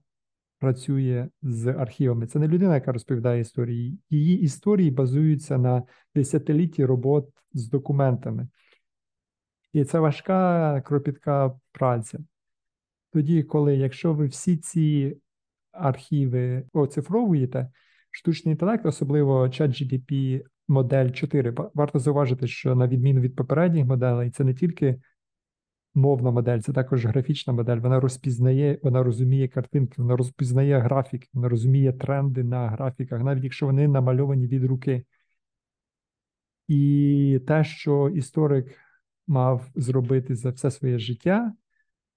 працює 0.59 1.27
з 1.41 1.67
архівами. 1.67 2.27
Це 2.27 2.39
не 2.39 2.47
людина, 2.47 2.75
яка 2.75 2.91
розповідає 2.91 3.41
історії. 3.41 3.99
Її 4.09 4.39
історії 4.39 4.91
базуються 4.91 5.57
на 5.57 5.83
десятилітті 6.15 6.85
робот 6.85 7.29
з 7.53 7.69
документами. 7.69 8.47
І 9.73 9.85
це 9.85 9.99
важка 9.99 10.81
кропітка 10.81 11.59
праця. 11.71 12.19
Тоді, 13.13 13.43
коли, 13.43 13.75
якщо 13.75 14.13
ви 14.13 14.25
всі 14.25 14.57
ці 14.57 15.17
архіви 15.71 16.63
оцифровуєте, 16.73 17.71
штучний 18.11 18.51
інтелект, 18.51 18.85
особливо 18.85 19.43
ChatGPT 19.47 20.41
модель 20.67 21.09
4, 21.09 21.53
варто 21.73 21.99
зауважити, 21.99 22.47
що 22.47 22.75
на 22.75 22.87
відміну 22.87 23.21
від 23.21 23.35
попередніх 23.35 23.85
моделей, 23.85 24.29
це 24.29 24.43
не 24.43 24.53
тільки 24.53 24.99
мовна 25.95 26.31
модель, 26.31 26.59
це 26.59 26.73
також 26.73 27.05
графічна 27.05 27.53
модель. 27.53 27.77
Вона 27.77 27.99
розпізнає, 27.99 28.79
вона 28.83 29.03
розуміє 29.03 29.47
картинки, 29.47 30.01
вона 30.01 30.15
розпізнає 30.15 30.79
графіки, 30.79 31.27
вона 31.33 31.49
розуміє 31.49 31.93
тренди 31.93 32.43
на 32.43 32.69
графіках, 32.69 33.23
навіть 33.23 33.43
якщо 33.43 33.65
вони 33.65 33.87
намальовані 33.87 34.47
від 34.47 34.63
руки. 34.63 35.03
І 36.67 37.41
те, 37.47 37.63
що 37.63 38.09
історик 38.09 38.77
мав 39.27 39.69
зробити 39.75 40.35
за 40.35 40.49
все 40.49 40.71
своє 40.71 40.99
життя, 40.99 41.53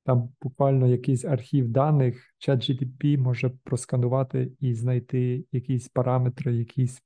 там 0.04 0.32
буквально 0.42 0.86
якийсь 0.86 1.24
архів 1.24 1.68
даних, 1.68 2.34
ChatGPT 2.48 3.18
може 3.18 3.50
просканувати 3.64 4.52
і 4.60 4.74
знайти 4.74 5.44
якісь 5.52 5.88
параметри, 5.88 6.56
якісь 6.56 7.02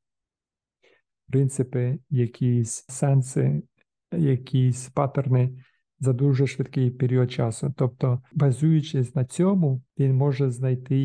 принципи, 1.28 1.98
якісь 2.10 2.84
сенси, 2.88 3.62
якісь 4.12 4.88
паттерни 4.88 5.50
за 6.00 6.12
дуже 6.12 6.46
швидкий 6.46 6.90
період 6.90 7.32
часу. 7.32 7.74
Тобто, 7.76 8.22
базуючись 8.32 9.14
на 9.14 9.24
цьому, 9.24 9.82
він 9.98 10.14
може 10.14 10.50
знайти, 10.50 10.96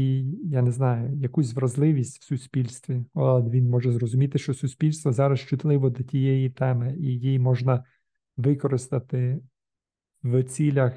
я 0.44 0.62
не 0.62 0.72
знаю, 0.72 1.18
якусь 1.18 1.54
вразливість 1.54 2.22
в 2.22 2.24
суспільстві. 2.24 3.06
От 3.14 3.50
він 3.50 3.70
може 3.70 3.92
зрозуміти, 3.92 4.40
що 4.40 4.54
суспільство 4.54 5.14
зараз 5.14 5.40
чутливо 5.40 5.90
до 5.90 6.04
тієї 6.04 6.50
теми, 6.50 6.96
і 7.00 7.06
її 7.06 7.40
можна 7.40 7.84
використати 8.38 9.40
в 10.24 10.44
цілях 10.44 10.94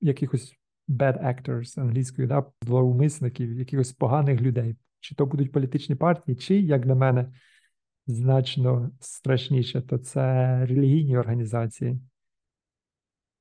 якихось 0.00 0.56
bad 0.88 1.24
actors 1.24 1.80
англійською, 1.80 2.28
да, 2.28 2.44
злоумисників, 2.62 3.58
якихось 3.58 3.92
поганих 3.92 4.40
людей. 4.40 4.76
Чи 5.00 5.14
то 5.14 5.26
будуть 5.26 5.52
політичні 5.52 5.94
партії, 5.94 6.36
чи, 6.36 6.60
як 6.60 6.86
на 6.86 6.94
мене, 6.94 7.32
значно 8.06 8.90
страшніше, 9.00 9.82
то 9.82 9.98
це 9.98 10.58
релігійні 10.66 11.18
організації. 11.18 12.00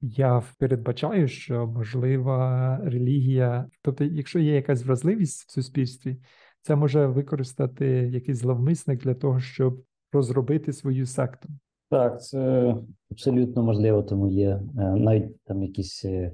Я 0.01 0.43
передбачаю, 0.59 1.27
що 1.27 1.67
можлива 1.67 2.77
релігія, 2.83 3.69
тобто, 3.81 4.03
якщо 4.03 4.39
є 4.39 4.55
якась 4.55 4.83
вразливість 4.83 5.47
в 5.47 5.51
суспільстві, 5.51 6.17
це 6.61 6.75
може 6.75 7.07
використати 7.07 7.85
якийсь 7.87 8.37
зловмисник 8.37 9.03
для 9.03 9.13
того, 9.13 9.39
щоб 9.39 9.83
розробити 10.11 10.73
свою 10.73 11.05
секту. 11.05 11.49
Так, 11.89 12.23
це 12.23 12.75
абсолютно 13.11 13.63
можливо, 13.63 14.03
тому 14.03 14.27
є 14.27 14.49
е, 14.49 14.61
навіть 14.75 15.41
там 15.43 15.63
якісь 15.63 16.05
е, 16.05 16.31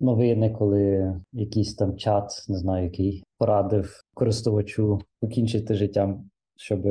новини, 0.00 0.50
коли 0.50 1.14
якийсь 1.32 1.74
там 1.74 1.96
чат, 1.96 2.44
не 2.48 2.58
знаю, 2.58 2.84
який 2.84 3.24
порадив 3.38 4.02
користувачу 4.14 5.00
покінчити 5.20 5.74
життям 5.74 6.30
щоб 6.62 6.84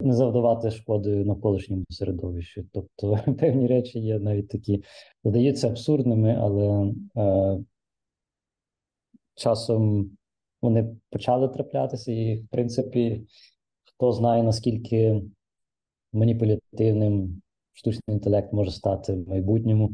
не 0.00 0.12
завдавати 0.12 0.70
шкоди 0.70 1.24
навколишньому 1.24 1.84
середовищу. 1.90 2.64
Тобто 2.72 3.18
певні 3.38 3.66
речі 3.66 3.98
є 3.98 4.18
навіть 4.18 4.48
такі, 4.48 4.84
видаються 5.24 5.68
абсурдними, 5.68 6.36
але 6.40 6.92
е, 7.16 7.58
часом 9.34 10.10
вони 10.62 10.96
почали 11.10 11.48
траплятися, 11.48 12.12
і, 12.12 12.36
в 12.36 12.48
принципі, 12.48 13.26
хто 13.84 14.12
знає, 14.12 14.42
наскільки 14.42 15.22
маніпулятивним 16.12 17.42
штучний 17.72 18.16
інтелект 18.16 18.52
може 18.52 18.70
стати 18.70 19.14
в 19.14 19.28
майбутньому, 19.28 19.90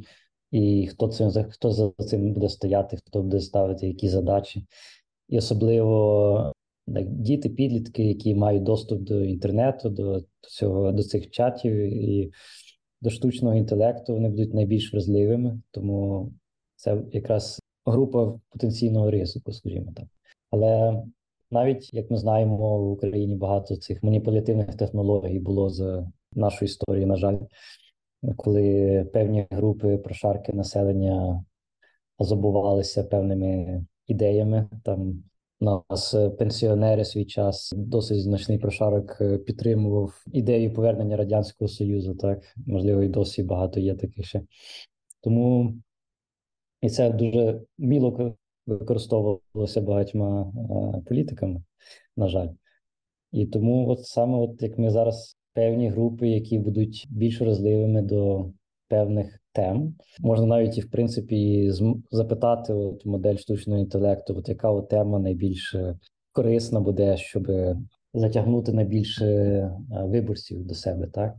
і 0.50 0.86
хто 0.86 1.08
цим 1.08 1.30
хто 1.50 1.70
за 1.70 1.90
цим 1.90 2.32
буде 2.32 2.48
стояти, 2.48 2.96
хто 2.96 3.22
буде 3.22 3.40
ставити 3.40 3.86
які 3.86 4.08
задачі. 4.08 4.66
І 5.28 5.38
особливо 5.38 6.52
діти, 6.86 7.48
підлітки, 7.48 8.04
які 8.04 8.34
мають 8.34 8.62
доступ 8.62 9.02
до 9.02 9.24
інтернету, 9.24 9.88
до 9.90 10.24
цього 10.40 10.92
до 10.92 11.02
цих 11.02 11.30
чатів, 11.30 11.72
і 11.74 12.30
до 13.00 13.10
штучного 13.10 13.54
інтелекту 13.54 14.14
вони 14.14 14.28
будуть 14.28 14.54
найбільш 14.54 14.92
вразливими, 14.92 15.60
тому 15.70 16.32
це 16.76 17.02
якраз 17.12 17.60
група 17.86 18.40
потенційного 18.50 19.10
ризику, 19.10 19.52
скажімо 19.52 19.92
так. 19.96 20.06
Але 20.50 21.02
навіть 21.50 21.94
як 21.94 22.10
ми 22.10 22.16
знаємо, 22.16 22.78
в 22.78 22.90
Україні 22.90 23.36
багато 23.36 23.76
цих 23.76 24.02
маніпулятивних 24.02 24.74
технологій 24.74 25.38
було 25.38 25.70
за 25.70 26.10
нашу 26.32 26.64
історію, 26.64 27.06
на 27.06 27.16
жаль, 27.16 27.38
коли 28.36 29.04
певні 29.12 29.46
групи 29.50 29.98
прошарки 29.98 30.52
населення 30.52 31.44
забувалися 32.18 33.04
певними 33.04 33.84
ідеями. 34.06 34.68
Там 34.84 35.22
нас 35.64 36.14
пенсіонери 36.38 37.04
свій 37.04 37.24
час 37.24 37.72
досить 37.76 38.22
значний 38.22 38.58
прошарок 38.58 39.22
підтримував 39.46 40.24
ідею 40.32 40.74
повернення 40.74 41.16
радянського 41.16 41.68
союзу. 41.68 42.14
Так 42.14 42.42
можливо, 42.66 43.02
і 43.02 43.08
досі 43.08 43.42
багато 43.42 43.80
є 43.80 43.94
таких 43.94 44.26
ще 44.26 44.42
тому 45.20 45.74
і 46.84 46.90
це 46.90 47.10
дуже 47.10 47.60
міло 47.78 48.36
використовувалося 48.66 49.80
багатьма 49.80 50.52
політиками, 51.06 51.62
на 52.16 52.28
жаль. 52.28 52.48
І 53.32 53.46
тому, 53.46 53.88
от 53.88 54.04
саме, 54.04 54.38
от 54.38 54.62
як 54.62 54.78
ми 54.78 54.90
зараз 54.90 55.36
певні 55.52 55.88
групи, 55.88 56.28
які 56.28 56.58
будуть 56.58 57.06
більш 57.10 57.40
вразливими 57.40 58.02
до 58.02 58.50
певних 58.88 59.40
тем, 59.54 59.94
можна 60.20 60.46
навіть 60.46 60.78
і 60.78 60.80
в 60.80 60.90
принципі 60.90 61.70
запитати 62.10 62.72
от 62.72 63.06
модель 63.06 63.36
штучного 63.36 63.80
інтелекту, 63.80 64.36
от 64.38 64.48
яка 64.48 64.70
от 64.70 64.88
тема 64.88 65.18
найбільш 65.18 65.76
корисна 66.32 66.80
буде, 66.80 67.16
щоб 67.16 67.50
затягнути 68.14 68.72
найбільше 68.72 69.70
виборців 69.90 70.64
до 70.64 70.74
себе, 70.74 71.06
так? 71.06 71.34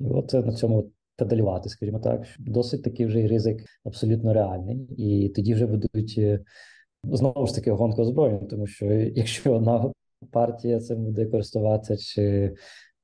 І 0.00 0.04
от 0.04 0.32
на 0.32 0.52
цьому 0.52 0.90
педалювати, 1.16 1.68
скажімо 1.68 1.98
так, 1.98 2.26
досить 2.38 2.82
такий 2.82 3.06
вже 3.06 3.26
ризик 3.26 3.64
абсолютно 3.84 4.34
реальний, 4.34 4.76
і 4.96 5.28
тоді 5.28 5.54
вже 5.54 5.66
будуть 5.66 6.20
знову 7.04 7.46
ж 7.46 7.54
таки 7.54 7.70
гонка 7.70 8.02
озброєння, 8.02 8.46
тому 8.46 8.66
що 8.66 8.86
якщо 8.92 9.54
одна 9.54 9.92
партія 10.30 10.80
цим 10.80 11.04
буде 11.04 11.26
користуватися, 11.26 11.96
чи 11.96 12.54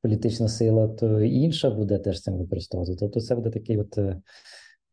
політична 0.07 0.49
сила, 0.49 0.89
то 0.89 1.21
інша 1.21 1.71
буде 1.71 1.99
теж 1.99 2.21
цим 2.21 2.39
використовувати. 2.39 2.97
Тобто, 3.01 3.21
це 3.21 3.35
буде 3.35 3.51
таке 3.51 3.79
от 3.79 3.99
е, 3.99 4.23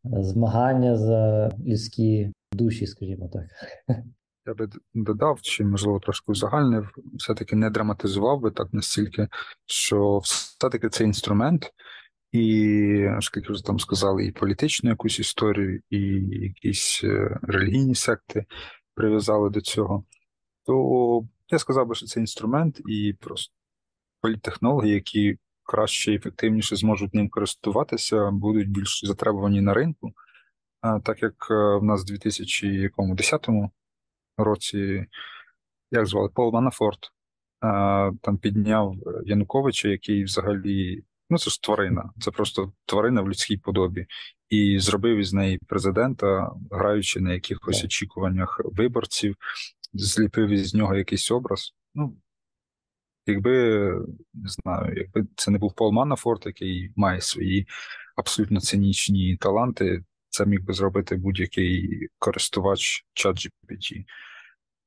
змагання 0.04 0.98
за 0.98 1.52
людські 1.68 2.32
душі, 2.52 2.88
скажімо 2.88 3.30
так. 3.34 3.44
Я 4.46 4.54
би 4.54 4.70
додав, 4.94 5.42
чи 5.42 5.66
можливо 5.66 6.00
трошки 6.00 6.32
узагальнив, 6.32 6.90
все-таки 7.14 7.56
не 7.56 7.70
драматизував 7.70 8.42
би 8.42 8.52
так 8.52 8.74
настільки, 8.74 9.28
що 9.66 10.18
все-таки 10.18 10.90
це 10.90 11.04
інструмент, 11.04 11.72
і, 12.32 13.08
оскільки 13.18 13.54
вже 13.54 13.64
там 13.64 13.80
сказали, 13.80 14.26
і 14.26 14.32
політичну 14.32 14.90
якусь 14.90 15.20
історію, 15.20 15.82
і 15.90 16.00
якісь 16.30 17.02
е, 17.04 17.40
релігійні 17.44 17.96
секти 17.96 18.46
прив'язали 18.96 19.50
до 19.50 19.62
цього, 19.62 20.04
то 20.66 21.28
я 21.50 21.60
сказав 21.60 21.88
би, 21.88 21.96
що 21.96 22.06
це 22.06 22.20
інструмент 22.20 22.82
і 22.86 23.14
просто 23.20 23.54
політтехнологи, 24.24 24.90
які 24.90 25.38
краще 25.64 26.12
і 26.12 26.16
ефективніше 26.16 26.76
зможуть 26.76 27.14
ним 27.14 27.30
користуватися, 27.30 28.32
будуть 28.32 28.70
більш 28.70 29.06
затребувані 29.06 29.62
на 29.62 29.74
ринку. 29.74 30.14
Так 31.04 31.24
як 31.24 31.48
е, 31.52 31.78
в 31.78 31.84
нас 31.84 32.02
в 32.02 32.06
2010 32.06 33.48
році, 34.38 35.06
як 35.92 36.06
звали 36.06 36.30
Пол 36.30 36.54
Манафорт, 36.54 37.12
там 38.22 38.38
підняв 38.42 38.96
Януковича, 39.26 39.88
який 39.88 40.24
взагалі 40.24 41.04
Ну, 41.30 41.40
це 41.40 41.50
ж 41.50 41.62
тварина, 41.62 42.10
це 42.20 42.32
просто 42.32 42.74
тварина 42.86 43.22
в 43.22 43.30
людській 43.30 43.58
подобі, 43.58 44.06
і 44.50 44.80
зробив 44.80 45.18
із 45.18 45.34
неї 45.34 45.60
президента, 45.68 46.52
граючи 46.72 47.20
на 47.20 47.34
якихось 47.34 47.84
очікуваннях 47.84 48.62
виборців, 48.66 49.36
зліпив 49.94 50.50
із 50.50 50.74
нього 50.74 50.96
якийсь 50.96 51.32
образ. 51.32 51.74
Ну, 51.96 52.18
якби 53.26 53.80
не 54.34 54.50
знаю, 54.50 54.94
якби 54.98 55.28
це 55.36 55.52
не 55.52 55.58
був 55.58 55.76
Пол 55.76 55.92
Манафорт, 55.92 56.46
який 56.46 56.92
має 56.96 57.22
свої 57.22 57.68
абсолютно 58.16 58.60
цинічні 58.60 59.38
таланти, 59.38 60.04
це 60.30 60.46
міг 60.46 60.64
би 60.64 60.74
зробити 60.74 61.16
будь-який 61.16 62.08
користувач 62.20 63.06
ChatGPT 63.16 64.06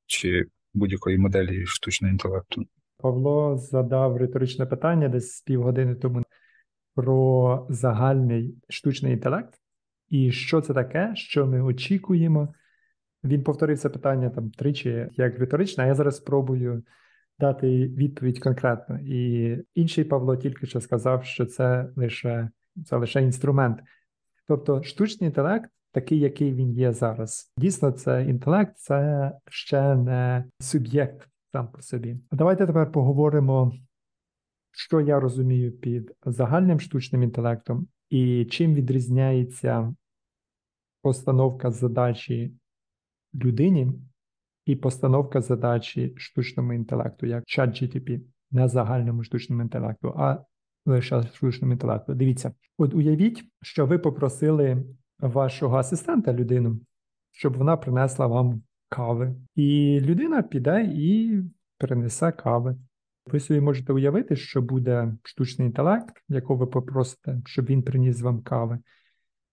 чи 0.07 0.47
будь-якої 0.75 1.19
моделі 1.19 1.67
штучного 1.67 2.13
інтелекту. 2.13 2.67
Павло 2.99 3.57
задав 3.57 4.17
риторичне 4.17 4.67
питання 4.67 5.09
десь 5.09 5.41
півгодини 5.41 5.95
тому 5.95 6.23
про 6.95 7.67
загальний 7.71 8.55
штучний 8.69 9.13
інтелект 9.13 9.55
і 10.09 10.33
що 10.33 10.61
це 10.61 10.75
таке, 10.75 11.13
що 11.15 11.47
ми 11.47 11.63
очікуємо. 11.63 12.55
Він 13.25 13.43
повторив 13.43 13.79
це 13.79 13.89
питання 13.89 14.31
там 14.31 14.51
тричі 14.51 15.09
як 15.17 15.39
риторичне, 15.39 15.85
а 15.85 15.87
я 15.87 15.95
зараз 15.95 16.17
спробую 16.17 16.83
дати 17.39 17.89
відповідь 17.89 18.39
конкретно. 18.39 19.01
І 19.01 19.59
інший 19.75 20.05
Павло 20.05 20.37
тільки 20.37 20.67
що 20.67 20.81
сказав, 20.81 21.25
що 21.25 21.47
це 21.47 21.89
лише 21.97 22.51
це 22.85 22.97
лише 22.97 23.23
інструмент. 23.23 23.79
Тобто, 24.49 24.83
штучний 24.83 25.29
інтелект, 25.29 25.71
такий, 25.93 26.19
який 26.19 26.55
він 26.55 26.73
є 26.73 26.93
зараз. 26.93 27.53
Дійсно, 27.57 27.93
це 27.93 28.25
інтелект, 28.25 28.79
це 28.79 29.33
ще 29.49 29.95
не 29.95 30.45
суб'єкт 30.61 31.29
сам 31.53 31.69
по 31.69 31.83
собі. 31.83 32.17
Давайте 32.33 32.67
тепер 32.67 32.93
поговоримо, 32.93 33.73
що 34.71 35.01
я 35.01 35.21
розумію 35.21 35.73
під 35.73 36.13
загальним 36.27 36.81
штучним 36.81 37.23
інтелектом 37.23 37.89
і 38.11 38.45
чим 38.45 38.75
відрізняється 38.75 39.95
постановка 41.03 41.71
задачі 41.71 42.53
людині 43.35 43.93
і 44.67 44.77
постановка 44.77 45.41
задачі 45.41 46.15
штучному 46.17 46.73
інтелекту, 46.73 47.27
як 47.27 47.45
чат 47.47 47.71
GTP, 47.71 48.21
не 48.51 48.69
загальному 48.69 49.25
штучному 49.25 49.63
інтелекту, 49.63 50.15
а 50.17 50.39
лише 50.87 51.23
штучному 51.23 51.73
інтелекту. 51.73 52.15
Дивіться, 52.15 52.53
от 52.79 52.95
уявіть, 52.95 53.45
що 53.63 53.87
ви 53.87 53.99
попросили 53.99 54.85
вашого 55.21 55.77
асистента 55.77 56.33
людину, 56.33 56.81
щоб 57.33 57.57
вона 57.57 57.77
принесла 57.77 58.27
вам 58.27 58.63
кави. 58.89 59.35
І 59.55 60.01
людина 60.01 60.43
піде 60.43 60.93
і 60.95 61.41
принесе 61.79 62.33
кави. 62.33 62.77
Ви 63.27 63.41
собі 63.41 63.61
можете 63.61 63.93
уявити, 63.93 64.37
що 64.37 64.63
буде 64.63 65.15
штучний 65.23 65.67
інтелект, 65.67 66.23
якого 66.29 66.59
ви 66.59 66.67
попросите, 66.67 67.41
щоб 67.45 67.67
він 67.67 67.83
приніс 67.83 68.23
вам 68.23 68.43
кави, 68.43 68.79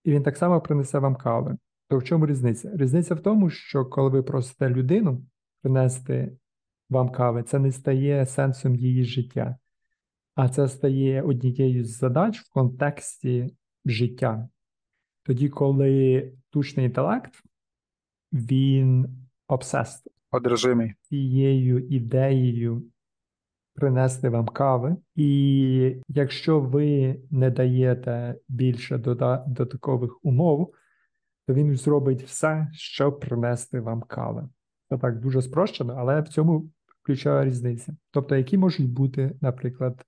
і 0.04 0.12
він 0.12 0.24
так 0.24 0.38
само 0.38 0.62
принесе 0.62 1.00
вам 1.00 1.16
кави. 1.16 1.58
То 1.94 1.98
в 1.98 2.04
чому 2.04 2.26
різниця? 2.26 2.72
Різниця 2.76 3.16
в 3.16 3.20
тому, 3.20 3.50
що 3.50 3.86
коли 3.86 4.10
ви 4.10 4.24
просите 4.24 4.70
людину 4.70 5.26
принести 5.62 6.38
вам 6.90 7.10
кави, 7.10 7.44
це 7.44 7.60
не 7.60 7.72
стає 7.72 8.26
сенсом 8.26 8.76
її 8.76 9.06
життя, 9.06 9.58
а 10.36 10.50
це 10.50 10.68
стає 10.68 11.22
однією 11.22 11.84
з 11.86 11.98
задач 11.98 12.40
в 12.40 12.54
контексті 12.54 13.56
життя. 13.86 14.50
Тоді, 15.24 15.50
коли 15.50 16.32
штучний 16.50 16.86
інтелект, 16.86 17.34
він 18.32 19.08
обсест 19.48 20.08
одержимий 20.32 20.94
цією 21.02 21.88
ідеєю 21.88 22.84
принести 23.76 24.30
вам 24.30 24.46
кави, 24.46 24.98
і 25.16 25.96
якщо 26.08 26.60
ви 26.60 27.20
не 27.32 27.52
даєте 27.52 28.36
більше 28.50 28.98
додаткових 28.98 30.26
умов, 30.26 30.74
то 31.48 31.54
він 31.54 31.76
зробить 31.76 32.24
все, 32.24 32.68
щоб 32.74 33.20
принести 33.20 33.80
вам 33.80 34.02
кави. 34.02 34.50
Це 34.90 34.98
так 34.98 35.20
дуже 35.20 35.42
спрощено, 35.42 35.96
але 35.98 36.22
в 36.22 36.28
цьому 36.28 36.70
включає 37.04 37.46
різниця. 37.46 37.96
Тобто, 38.12 38.36
які 38.36 38.58
можуть 38.58 38.90
бути, 38.90 39.36
наприклад, 39.42 40.06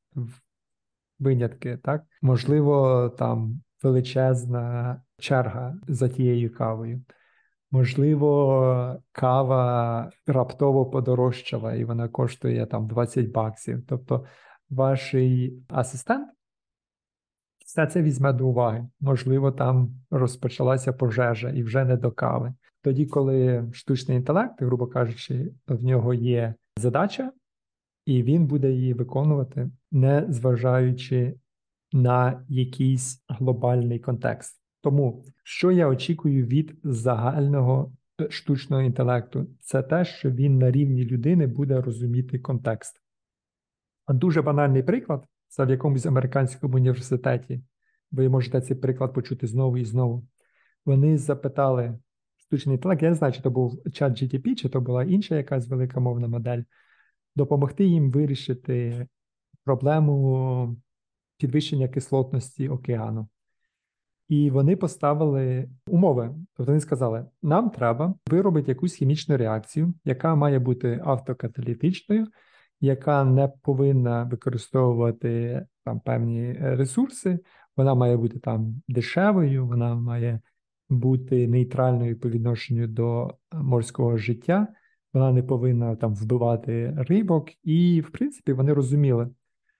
винятки, 1.19 1.77
так? 1.77 2.03
Можливо, 2.21 3.09
там 3.09 3.61
величезна 3.83 5.01
черга 5.17 5.75
за 5.87 6.09
тією 6.09 6.53
кавою. 6.53 7.01
Можливо, 7.71 9.01
кава 9.11 10.09
раптово 10.27 10.85
подорожчала 10.85 11.73
і 11.73 11.83
вона 11.83 12.07
коштує 12.07 12.65
там 12.65 12.87
20 12.87 13.31
баксів. 13.31 13.83
Тобто, 13.87 14.25
ваш 14.69 15.15
асистент 15.69 16.27
все 17.75 17.87
це 17.87 18.01
візьме 18.01 18.33
до 18.33 18.47
уваги. 18.47 18.87
Можливо, 18.99 19.51
там 19.51 19.89
розпочалася 20.11 20.93
пожежа 20.93 21.49
і 21.49 21.63
вже 21.63 21.85
не 21.85 21.97
до 21.97 22.11
кави. 22.11 22.53
Тоді, 22.81 23.05
коли 23.05 23.69
штучний 23.73 24.17
інтелект, 24.17 24.61
грубо 24.61 24.87
кажучи, 24.87 25.53
в 25.67 25.83
нього 25.83 26.13
є 26.13 26.53
задача, 26.77 27.31
і 28.05 28.23
він 28.23 28.45
буде 28.45 28.71
її 28.71 28.93
виконувати, 28.93 29.69
не 29.91 30.25
зважаючи 30.29 31.35
на 31.93 32.45
якийсь 32.49 33.23
глобальний 33.29 33.99
контекст. 33.99 34.61
Тому, 34.81 35.23
що 35.43 35.71
я 35.71 35.87
очікую 35.87 36.45
від 36.45 36.77
загального 36.83 37.93
е, 38.21 38.29
штучного 38.29 38.81
інтелекту, 38.81 39.47
це 39.59 39.83
те, 39.83 40.05
що 40.05 40.31
він 40.31 40.59
на 40.59 40.71
рівні 40.71 41.05
людини 41.05 41.47
буде 41.47 41.81
розуміти 41.81 42.39
контекст. 42.39 43.01
Дуже 44.07 44.41
банальний 44.41 44.83
приклад, 44.83 45.25
це 45.47 45.65
в 45.65 45.69
якомусь 45.69 46.05
американському 46.05 46.75
університеті 46.75 47.61
Ви 48.11 48.29
можете 48.29 48.61
цей 48.61 48.77
приклад 48.77 49.13
почути 49.13 49.47
знову 49.47 49.77
і 49.77 49.85
знову. 49.85 50.27
Вони 50.85 51.17
запитали 51.17 51.99
штучний 52.37 52.75
інтелект, 52.75 53.03
я 53.03 53.09
не 53.09 53.15
знаю, 53.15 53.33
чи 53.33 53.41
то 53.41 53.51
був 53.51 53.91
чат 53.93 54.23
GTP, 54.23 54.55
чи 54.55 54.69
то 54.69 54.81
була 54.81 55.03
інша 55.03 55.35
якась 55.35 55.67
велика 55.67 55.99
мовна 55.99 56.27
модель, 56.27 56.61
допомогти 57.35 57.85
їм 57.85 58.11
вирішити 58.11 59.07
проблему 59.63 60.77
підвищення 61.37 61.87
кислотності 61.87 62.69
океану. 62.69 63.27
І 64.29 64.49
вони 64.49 64.75
поставили 64.75 65.69
умови. 65.87 66.35
Тобто 66.55 66.71
вони 66.71 66.79
сказали: 66.79 67.25
нам 67.41 67.69
треба 67.69 68.15
виробити 68.27 68.71
якусь 68.71 68.93
хімічну 68.93 69.37
реакцію, 69.37 69.93
яка 70.05 70.35
має 70.35 70.59
бути 70.59 71.01
автокаталітичною, 71.05 72.27
яка 72.81 73.23
не 73.23 73.47
повинна 73.47 74.23
використовувати 74.23 75.65
там 75.83 75.99
певні 75.99 76.53
ресурси, 76.53 77.39
вона 77.77 77.95
має 77.95 78.17
бути 78.17 78.39
там 78.39 78.81
дешевою, 78.87 79.67
вона 79.67 79.95
має 79.95 80.39
бути 80.89 81.47
нейтральною 81.47 82.19
по 82.19 82.29
відношенню 82.29 82.87
до 82.87 83.37
морського 83.53 84.17
життя, 84.17 84.67
вона 85.13 85.31
не 85.31 85.43
повинна 85.43 85.95
там 85.95 86.15
вбивати 86.15 86.93
рибок, 86.97 87.49
і, 87.63 88.01
в 88.01 88.09
принципі, 88.09 88.53
вони 88.53 88.73
розуміли, 88.73 89.29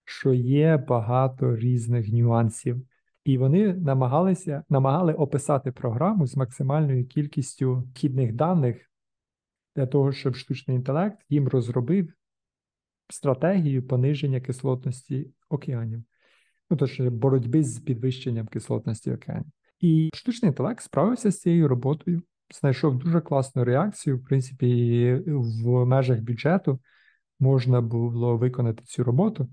що 0.06 0.34
є 0.34 0.78
багато 0.78 1.56
різних 1.56 2.10
нюансів. 2.10 2.82
І 3.26 3.38
вони 3.38 3.74
намагалися 3.74 4.64
намагали 4.70 5.14
описати 5.14 5.72
програму 5.72 6.28
з 6.28 6.38
максимальною 6.38 7.06
кількістю 7.06 7.84
вхідних 7.96 8.34
даних 8.34 8.91
для 9.76 9.88
того, 9.88 10.12
щоб 10.12 10.36
штучний 10.36 10.78
інтелект 10.78 11.18
їм 11.30 11.48
розробив 11.48 12.14
стратегію 13.10 13.88
пониження 13.88 14.41
кислотності 14.41 15.32
океанів, 15.49 16.03
ну 16.70 16.78
тож 16.78 16.99
боротьби 16.99 17.64
з 17.64 17.80
підвищенням 17.80 18.47
кислотності 18.47 19.12
океанів. 19.12 19.51
І 19.80 20.10
штучний 20.14 20.49
інтелект 20.49 20.82
справився 20.82 21.32
з 21.32 21.39
цією 21.39 21.68
роботою, 21.68 22.22
знайшов 22.60 22.97
дуже 22.97 23.22
класну 23.22 23.64
реакцію. 23.64 24.18
В 24.18 24.24
принципі, 24.24 25.22
в 25.26 25.86
межах 25.86 26.22
бюджету 26.22 26.80
можна 27.39 27.82
було 27.82 28.38
виконати 28.38 28.84
цю 28.84 29.03
роботу. 29.03 29.49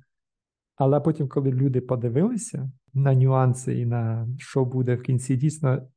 Але 0.76 1.00
потім, 1.00 1.28
коли 1.28 1.52
люди 1.52 1.80
подивилися 1.80 2.70
на 2.94 3.14
нюанси 3.14 3.78
і 3.78 3.86
на 3.86 4.28
що 4.38 4.64
буде 4.64 4.94
в 4.94 5.02
кінці, 5.02 5.36
дійсно 5.36 5.88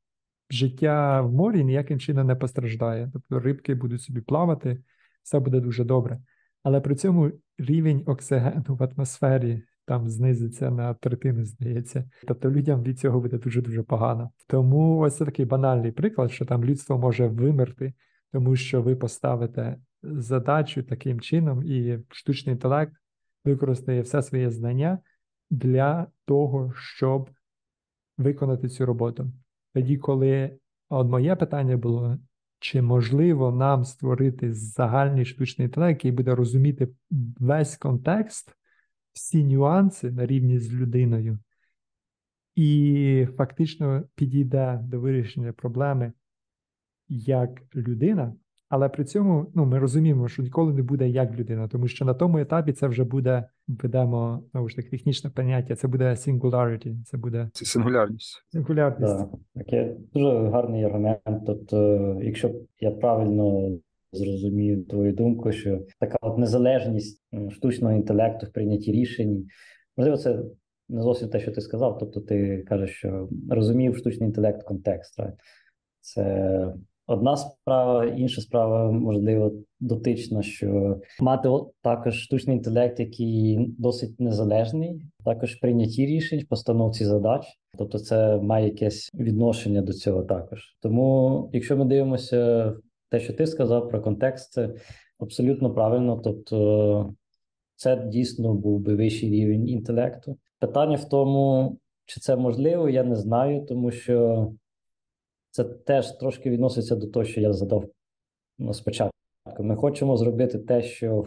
життя 0.50 1.22
в 1.22 1.34
морі 1.34 1.64
ніяким 1.64 2.00
чином 2.00 2.28
не 2.28 2.36
постраждає. 2.36 3.10
Тобто 3.14 3.40
рибки 3.40 3.76
будуть 3.76 4.02
собі 4.02 4.22
плавати, 4.22 4.84
все 5.24 5.40
буде 5.40 5.60
дуже 5.60 5.84
добре. 5.84 6.20
Але 6.66 6.82
при 6.82 6.96
цьому 6.96 7.32
рівень 7.58 8.04
оксигену 8.06 8.64
в 8.68 8.84
атмосфері 8.84 9.62
там 9.86 10.10
знизиться 10.10 10.72
на 10.72 10.94
третину, 10.94 11.46
здається. 11.46 12.10
Тобто 12.28 12.52
людям 12.52 12.84
від 12.84 13.00
цього 13.00 13.20
буде 13.20 13.38
дуже-дуже 13.38 13.84
погано. 13.84 14.32
Тому 14.48 15.00
ось 15.00 15.18
це 15.18 15.26
такий 15.26 15.46
банальний 15.46 15.92
приклад, 15.92 16.32
що 16.32 16.46
там 16.46 16.66
людство 16.66 16.98
може 16.98 17.28
вимерти, 17.28 17.94
тому 18.32 18.56
що 18.56 18.82
ви 18.82 18.96
поставите 18.96 19.78
задачу 20.04 20.84
таким 20.84 21.22
чином, 21.22 21.64
і 21.64 22.00
штучний 22.10 22.54
інтелект 22.54 22.94
використає 23.44 24.02
все 24.02 24.22
своє 24.22 24.52
знання 24.52 25.00
для 25.50 26.08
того, 26.26 26.74
щоб 26.76 27.30
виконати 28.18 28.70
цю 28.70 28.86
роботу. 28.86 29.32
Тоді, 29.74 29.98
коли 29.98 30.58
от 30.90 31.08
моє 31.08 31.36
питання 31.36 31.78
було, 31.78 32.18
чи 32.66 32.82
можливо 32.82 33.52
нам 33.52 33.84
створити 33.84 34.54
загальний 34.54 35.26
штучний 35.26 35.66
інтелект, 35.66 36.00
який 36.00 36.12
буде 36.12 36.36
розуміти 36.36 36.88
весь 37.40 37.78
контекст, 37.78 38.52
всі 39.14 39.44
нюанси 39.44 40.12
на 40.12 40.26
рівні 40.26 40.60
з 40.60 40.74
людиною, 40.74 41.40
і 42.56 43.28
фактично 43.38 44.04
підійде 44.16 44.80
до 44.84 45.00
вирішення 45.00 45.54
проблеми 45.54 46.14
як 47.10 47.76
людина, 47.76 48.36
але 48.76 48.90
при 48.90 49.06
цьому 49.06 49.52
ну, 49.54 49.66
ми 49.66 49.80
розуміємо, 49.80 50.28
що 50.28 50.44
ніколи 50.44 50.74
не 50.74 50.84
буде 50.84 51.10
як 51.10 51.34
людина, 51.34 51.68
тому 51.68 51.88
що 51.88 52.06
на 52.06 52.14
тому 52.14 52.38
етапі 52.38 52.74
це 52.74 52.88
вже 52.88 53.04
буде, 53.04 53.50
ведемо 53.68 54.44
знову 54.52 54.70
ж 54.70 54.76
таки 54.76 54.90
технічне 54.90 55.30
поняття, 55.30 55.76
це 55.76 55.88
буде 55.88 56.10
singularity, 56.10 57.04
це 57.04 57.18
буде 57.18 57.50
Це 57.54 57.66
сингулярність. 57.66 58.46
сингулярність. 58.52 59.18
Так, 59.18 59.30
таке 59.56 59.96
дуже 60.14 60.50
гарний 60.50 60.84
аргумент. 60.84 61.22
Тобто, 61.46 61.78
якщо 62.22 62.52
я 62.80 62.92
правильно 62.92 63.78
зрозумів 64.12 64.88
твою 64.88 65.14
думку, 65.14 65.52
що 65.52 65.80
така 66.00 66.18
от 66.22 66.38
незалежність 66.38 67.22
штучного 67.52 67.94
інтелекту 67.94 68.46
в 68.46 68.52
прийнятті 68.52 68.92
рішень, 68.92 69.48
можливо, 69.98 70.18
це 70.18 70.44
не 70.90 71.02
зовсім 71.02 71.30
те, 71.30 71.40
що 71.40 71.52
ти 71.52 71.62
сказав. 71.62 71.98
Тобто, 72.00 72.22
ти 72.22 72.66
кажеш, 72.70 72.90
що 72.92 73.30
розумів 73.50 73.98
штучний 73.98 74.30
інтелект 74.30 74.64
контекст. 74.64 75.20
Right? 75.20 75.34
Це 76.02 76.74
одна 77.08 77.38
справа, 77.38 78.06
інша 78.06 78.42
справа, 78.42 78.92
можливо, 78.92 79.52
дотична, 79.80 80.42
що 80.42 81.00
мати 81.22 81.50
також 81.82 82.24
штучний 82.24 82.58
інтелект, 82.58 83.00
який 83.00 83.58
досить 83.78 84.20
незалежний, 84.20 85.02
також 85.26 85.56
прийнятті 85.56 86.06
рішень, 86.06 86.46
постановці 86.50 87.06
задач. 87.06 87.46
Тобто, 87.78 88.00
це 88.00 88.38
має 88.38 88.66
якесь 88.66 89.12
відношення 89.14 89.82
до 89.82 89.94
цього 89.94 90.24
також. 90.24 90.78
Тому, 90.82 91.50
якщо 91.54 91.78
ми 91.78 91.86
дивимося 91.86 92.74
те, 93.10 93.20
що 93.20 93.34
ти 93.34 93.48
сказав 93.48 93.90
про 93.90 94.02
контекст, 94.02 94.52
це 94.52 94.74
абсолютно 95.20 95.74
правильно. 95.74 96.22
Тобто, 96.24 97.14
це 97.76 98.06
дійсно 98.08 98.54
був 98.54 98.80
би 98.80 98.96
вищий 98.96 99.32
рівень 99.32 99.70
інтелекту. 99.70 100.38
Питання 100.60 100.96
в 100.96 101.10
тому, 101.10 101.78
чи 102.06 102.20
це 102.20 102.36
можливо, 102.36 102.90
я 102.90 103.04
не 103.04 103.16
знаю, 103.16 103.66
тому 103.66 103.92
що 103.92 104.48
це 105.56 105.64
теж 105.64 106.12
трошки 106.12 106.50
відноситься 106.50 106.96
до 106.96 107.08
того, 107.08 107.26
що 107.26 107.42
я 107.42 107.54
задав 107.54 107.86
ну, 108.60 108.74
спочатку. 108.74 109.12
Ми 109.60 109.76
хочемо 109.76 110.18
зробити 110.18 110.60
те, 110.60 110.82
що 110.82 111.26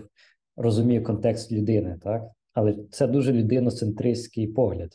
розуміє 0.57 1.01
контекст 1.01 1.53
людини, 1.53 1.99
так? 2.03 2.23
Але 2.55 2.77
це 2.91 3.07
дуже 3.07 3.33
людиноцентристський 3.33 4.47
погляд. 4.47 4.91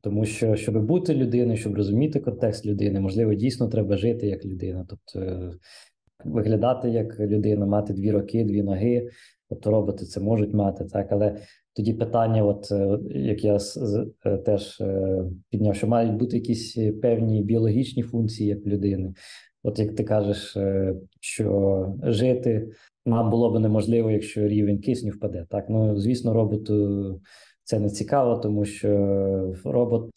Тому 0.00 0.24
що, 0.24 0.56
щоб 0.56 0.86
бути 0.86 1.14
людиною, 1.14 1.56
щоб 1.56 1.74
розуміти 1.74 2.20
контекст 2.20 2.66
людини, 2.66 3.00
можливо, 3.00 3.34
дійсно 3.34 3.68
треба 3.68 3.96
жити 3.96 4.26
як 4.26 4.44
людина, 4.44 4.86
тобто 4.88 5.50
виглядати 6.24 6.90
як 6.90 7.20
людина, 7.20 7.66
мати 7.66 7.92
дві 7.92 8.10
роки, 8.10 8.44
дві 8.44 8.62
ноги. 8.62 9.08
Тобто 9.48 9.70
роботи 9.70 10.04
це 10.04 10.20
можуть 10.20 10.54
мати, 10.54 10.84
так, 10.84 11.12
але 11.12 11.36
тоді 11.78 11.92
питання, 11.92 12.44
от 12.44 12.72
як 13.10 13.44
я 13.44 13.58
теж 14.46 14.82
підняв, 15.50 15.74
що 15.74 15.86
мають 15.86 16.16
бути 16.16 16.36
якісь 16.36 16.78
певні 17.02 17.42
біологічні 17.42 18.02
функції 18.02 18.48
як 18.48 18.66
людини. 18.66 19.14
От 19.62 19.78
як 19.78 19.94
ти 19.94 20.04
кажеш, 20.04 20.56
що 21.20 21.86
жити 22.02 22.68
нам 23.06 23.30
було 23.30 23.50
б 23.50 23.60
неможливо, 23.60 24.10
якщо 24.10 24.48
рівень 24.48 24.78
кисню 24.78 25.10
впаде. 25.10 25.46
Так, 25.50 25.66
ну 25.68 25.98
звісно, 26.00 26.32
роботу 26.32 27.20
це 27.64 27.78
не 27.78 27.90
цікаво, 27.90 28.36
тому 28.36 28.64
що 28.64 29.54
робот 29.64 30.10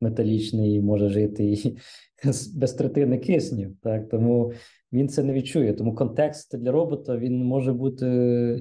металічний 0.00 0.80
може 0.80 1.08
жити 1.08 1.44
і 1.44 1.76
без 2.54 2.72
третини 2.72 3.18
кисню. 3.18 3.76
Так, 3.82 4.08
тому 4.08 4.52
він 4.92 5.08
це 5.08 5.22
не 5.22 5.32
відчує. 5.32 5.72
Тому 5.72 5.94
контекст 5.94 6.58
для 6.58 6.70
робота 6.70 7.16
він 7.16 7.44
може 7.44 7.72
бути 7.72 8.06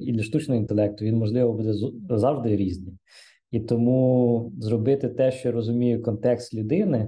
і 0.01 0.11
для 0.11 0.23
штучного 0.23 0.61
інтелекту, 0.61 1.05
він 1.05 1.15
можливо 1.15 1.53
буде 1.53 1.73
завжди 2.09 2.55
різний. 2.55 2.93
І 3.51 3.59
тому 3.59 4.53
зробити 4.59 5.09
те, 5.09 5.31
що 5.31 5.51
розуміє 5.51 5.99
контекст 5.99 6.53
людини, 6.53 7.07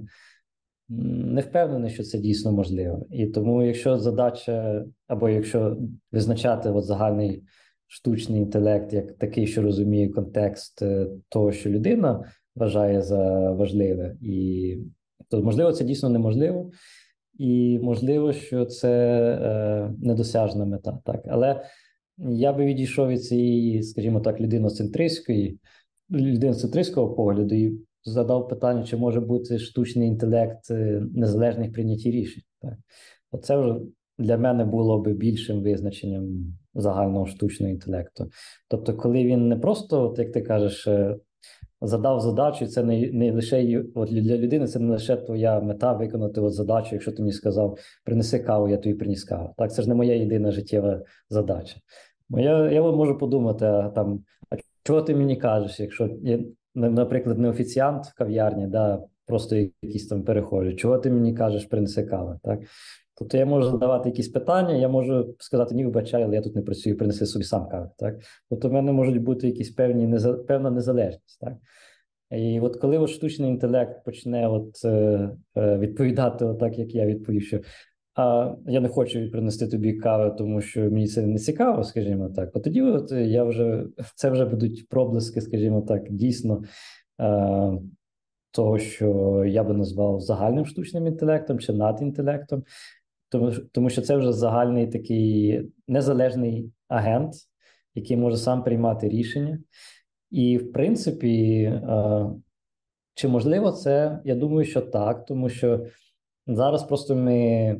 не 0.89 1.41
впевнений, 1.41 1.89
що 1.89 2.04
це 2.04 2.18
дійсно 2.18 2.51
можливо. 2.51 3.06
І 3.12 3.26
тому, 3.26 3.64
якщо 3.64 3.97
задача, 3.97 4.86
або 5.08 5.30
якщо 5.30 5.78
визначати 6.12 6.70
от 6.70 6.86
загальний 6.86 7.43
штучний 7.88 8.41
інтелект 8.41 8.93
як 8.93 9.12
такий, 9.12 9.47
що 9.47 9.62
розуміє 9.62 10.10
контекст 10.10 10.82
е, 10.82 11.08
того, 11.30 11.51
що 11.51 11.70
людина 11.70 12.24
вважає 12.56 13.01
за 13.01 13.51
важливе, 13.51 14.16
і 14.22 14.78
то 15.30 15.42
можливо 15.42 15.72
це 15.72 15.84
дійсно 15.84 16.10
неможливо. 16.10 16.72
І 17.40 17.80
можливо, 17.82 18.34
що 18.34 18.66
це 18.66 18.90
е, 19.42 19.94
недосяжна 20.02 20.66
мета, 20.66 21.00
так 21.06 21.22
але 21.28 21.64
я 22.18 22.54
би 22.54 22.66
відійшов 22.66 23.08
від 23.08 23.24
цієї, 23.24 23.84
скажімо 23.84 24.20
так, 24.20 24.42
людиноцентристської, 24.42 25.60
людиноцентристського 26.12 27.14
погляду 27.16 27.56
і 27.56 27.80
задав 28.04 28.48
питання, 28.48 28.84
чи 28.84 28.98
може 28.98 29.20
бути 29.20 29.60
штучний 29.60 30.08
інтелект 30.08 30.72
е, 30.72 31.04
незалежних 31.16 31.74
прийнятті 31.74 32.12
рішень. 32.12 32.44
Так, 32.62 32.74
оце 33.32 33.58
вже 33.58 33.80
для 34.18 34.38
мене 34.38 34.66
було 34.66 35.00
би 35.00 35.14
більшим 35.14 35.62
визначенням 35.62 36.56
загального 36.76 37.26
штучного 37.26 37.74
інтелекту. 37.74 38.30
Тобто, 38.68 38.94
коли 38.94 39.24
він 39.24 39.48
не 39.48 39.56
просто, 39.56 40.10
от 40.10 40.20
як 40.20 40.32
ти 40.32 40.42
кажеш, 40.42 40.88
е, 40.88 41.16
задав 41.84 42.20
задачу, 42.20 42.68
це 42.68 42.84
не 42.84 43.12
не 43.12 43.32
лише 43.32 43.84
от 43.96 44.10
для 44.10 44.38
людини, 44.38 44.68
це 44.68 44.80
не 44.80 44.92
лише 44.92 45.16
твоя 45.16 45.60
мета 45.60 45.94
виконати 45.94 46.42
от 46.42 46.54
задачу, 46.54 46.90
якщо 46.92 47.12
ти 47.12 47.22
мені 47.22 47.34
сказав, 47.34 47.78
принеси 48.06 48.40
каву, 48.40 48.70
я 48.70 48.78
тобі 48.78 48.96
приніс 48.96 49.24
каву. 49.24 49.54
Так, 49.58 49.74
це 49.74 49.82
ж 49.82 49.90
не 49.90 49.96
моя 49.96 50.16
єдина 50.16 50.52
життєва 50.52 51.02
задача. 51.30 51.76
Моя, 52.30 52.72
я 52.72 52.82
можу 52.82 53.18
подумати, 53.18 53.66
а 53.66 53.90
там, 53.90 54.24
а 54.50 54.56
чого 54.84 55.02
ти 55.02 55.16
мені 55.16 55.36
кажеш, 55.36 55.80
якщо 55.80 56.10
я, 56.24 56.40
наприклад, 56.76 57.40
не 57.40 57.50
офіціант 57.50 58.06
в 58.06 58.18
кав'ярні, 58.18 58.68
да, 58.68 59.04
просто 59.26 59.56
якісь 59.82 60.08
там 60.08 60.24
перехожі. 60.24 60.76
Чого 60.76 60.98
ти 60.98 61.12
мені 61.12 61.34
кажеш, 61.34 61.66
принеси 61.66 62.04
кави, 62.04 62.40
так? 62.44 62.60
Тобто 63.24 63.38
я 63.38 63.46
можу 63.46 63.70
задавати 63.70 64.10
якісь 64.10 64.28
питання, 64.28 64.76
я 64.76 64.90
можу 64.90 65.36
сказати, 65.40 65.76
ні, 65.76 65.86
вибачай, 65.86 66.24
але 66.24 66.36
я 66.36 66.42
тут 66.42 66.56
не 66.56 66.62
працюю, 66.62 66.98
принеси 66.98 67.26
собі 67.26 67.44
сам 67.46 67.70
кави. 67.70 67.90
Так? 67.98 68.16
Тобто 68.50 68.70
в 68.70 68.74
мене 68.74 68.92
можуть 68.92 69.22
бути 69.22 69.48
якісь 69.48 69.70
певні 69.70 70.20
певна 70.48 70.72
незалежність. 70.72 71.40
Так? 71.42 71.54
І 72.32 72.60
от 72.60 72.78
коли 72.78 72.98
от 72.98 73.10
штучний 73.10 73.50
інтелект 73.50 74.06
почне 74.06 74.48
от, 74.48 74.86
е, 74.86 75.30
е, 75.58 75.78
відповідати 75.78 76.54
так, 76.60 76.80
як 76.80 76.96
я 76.96 77.06
відповів, 77.06 77.44
що 77.44 77.60
а 78.16 78.56
я 78.68 78.80
не 78.80 78.90
хочу 78.90 79.32
принести 79.32 79.68
тобі 79.68 79.94
кави, 79.94 80.36
тому 80.38 80.62
що 80.62 80.82
мені 80.82 81.08
це 81.08 81.22
не 81.22 81.40
цікаво, 81.40 81.84
скажімо 81.84 82.30
так. 82.30 82.50
От 82.54 82.64
тоді 82.64 82.82
от 82.82 83.12
я 83.12 83.44
вже 83.44 83.86
це 84.16 84.30
вже 84.30 84.46
будуть 84.46 84.90
проблиски, 84.90 85.42
скажімо 85.42 85.82
так, 85.82 86.12
дійсно 86.12 86.64
е, 87.22 87.72
того, 88.52 88.80
що 88.80 89.44
я 89.48 89.64
би 89.64 89.74
назвав 89.74 90.20
загальним 90.20 90.66
штучним 90.66 91.08
інтелектом 91.08 91.60
чи 91.60 91.74
надінтелектом, 91.74 92.64
тому, 93.34 93.52
тому 93.72 93.90
що 93.90 94.02
це 94.02 94.18
вже 94.18 94.34
загальний 94.34 94.88
такий 94.88 95.62
незалежний 95.88 96.72
агент, 96.88 97.34
який 97.96 98.18
може 98.18 98.38
сам 98.38 98.64
приймати 98.64 99.10
рішення. 99.10 99.60
І, 100.32 100.58
в 100.58 100.72
принципі, 100.72 101.64
е, 101.64 102.26
чи 103.14 103.28
можливо 103.28 103.72
це? 103.72 104.20
Я 104.26 104.36
думаю, 104.36 104.66
що 104.66 104.82
так, 104.82 105.26
тому 105.26 105.50
що 105.50 105.86
зараз 106.48 106.84
просто 106.84 107.16
ми 107.16 107.78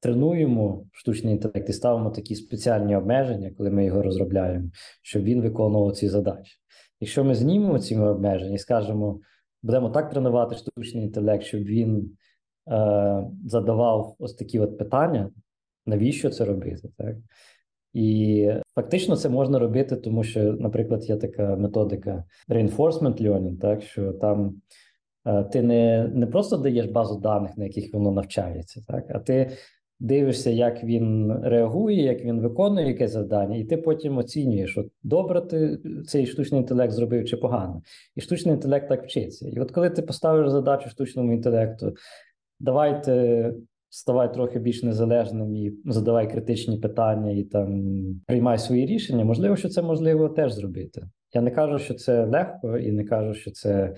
тренуємо 0.00 0.86
штучний 0.92 1.34
інтелект 1.34 1.68
і 1.68 1.72
ставимо 1.72 2.10
такі 2.10 2.34
спеціальні 2.34 2.96
обмеження, 2.96 3.50
коли 3.58 3.70
ми 3.70 3.84
його 3.84 4.02
розробляємо, 4.02 4.70
щоб 5.02 5.22
він 5.22 5.42
виконував 5.42 5.92
ці 5.92 6.08
задачі. 6.08 6.56
Якщо 7.00 7.24
ми 7.24 7.34
знімемо 7.34 7.78
ці 7.78 7.96
обмеження 7.96 8.54
і 8.54 8.58
скажемо, 8.58 9.20
будемо 9.62 9.90
так 9.90 10.10
тренувати 10.10 10.54
штучний 10.54 11.04
інтелект, 11.04 11.44
щоб 11.44 11.60
він 11.60 12.16
задавав 13.46 14.16
ось 14.18 14.34
такі 14.34 14.58
от 14.58 14.78
питання, 14.78 15.30
навіщо 15.86 16.30
це 16.30 16.44
робити? 16.44 16.88
так? 16.96 17.16
І 17.94 18.50
фактично 18.74 19.16
це 19.16 19.28
можна 19.28 19.58
робити, 19.58 19.96
тому 19.96 20.24
що, 20.24 20.40
наприклад, 20.42 21.08
є 21.08 21.16
така 21.16 21.56
методика 21.56 22.24
reinforcement 22.48 23.22
learning, 23.22 23.58
так 23.58 23.82
що 23.82 24.12
там 24.12 24.54
е, 25.26 25.44
ти 25.44 25.62
не 25.62 26.10
не 26.14 26.26
просто 26.26 26.56
даєш 26.56 26.86
базу 26.86 27.20
даних, 27.20 27.56
на 27.56 27.64
яких 27.64 27.94
воно 27.94 28.12
навчається, 28.12 28.84
так, 28.88 29.04
а 29.08 29.18
ти 29.18 29.50
дивишся, 30.00 30.50
як 30.50 30.84
він 30.84 31.32
реагує, 31.42 32.02
як 32.02 32.24
він 32.24 32.40
виконує 32.40 32.86
якесь 32.86 33.10
завдання, 33.10 33.56
і 33.56 33.64
ти 33.64 33.76
потім 33.76 34.18
оцінюєш, 34.18 34.78
от 34.78 34.86
добре 35.02 35.40
ти 35.40 35.78
цей 36.06 36.26
штучний 36.26 36.60
інтелект 36.60 36.92
зробив 36.92 37.24
чи 37.24 37.36
погано. 37.36 37.82
І 38.16 38.20
штучний 38.20 38.54
інтелект 38.54 38.88
так 38.88 39.04
вчиться. 39.04 39.48
І 39.48 39.60
от 39.60 39.70
коли 39.70 39.90
ти 39.90 40.02
поставиш 40.02 40.50
задачу 40.50 40.88
штучному 40.88 41.32
інтелекту, 41.32 41.94
давайте 42.64 43.54
ставай 43.88 44.34
трохи 44.34 44.58
більш 44.58 44.82
незалежним 44.82 45.54
і 45.54 45.72
задавай 45.84 46.30
критичні 46.30 46.78
питання 46.78 47.30
і 47.30 47.42
там 47.42 47.84
приймай 48.26 48.58
свої 48.58 48.86
рішення. 48.86 49.24
Можливо, 49.24 49.56
що 49.56 49.68
це 49.68 49.82
можливо 49.82 50.28
теж 50.28 50.52
зробити. 50.52 51.02
Я 51.34 51.40
не 51.40 51.50
кажу, 51.50 51.78
що 51.78 51.94
це 51.94 52.24
легко, 52.24 52.78
і 52.78 52.92
не 52.92 53.04
кажу, 53.04 53.34
що 53.34 53.50
це 53.50 53.94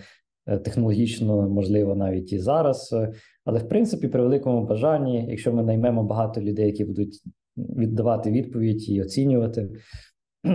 е, 0.46 0.58
технологічно 0.58 1.48
можливо 1.48 1.94
навіть 1.94 2.32
і 2.32 2.38
зараз. 2.38 2.96
Але 3.44 3.58
в 3.58 3.68
принципі, 3.68 4.08
при 4.08 4.22
великому 4.22 4.66
бажанні, 4.66 5.26
якщо 5.28 5.52
ми 5.52 5.62
наймемо 5.62 6.04
багато 6.04 6.40
людей, 6.40 6.66
які 6.66 6.84
будуть 6.84 7.22
віддавати 7.56 8.30
відповідь 8.30 8.88
і 8.88 9.02
оцінювати 9.02 9.70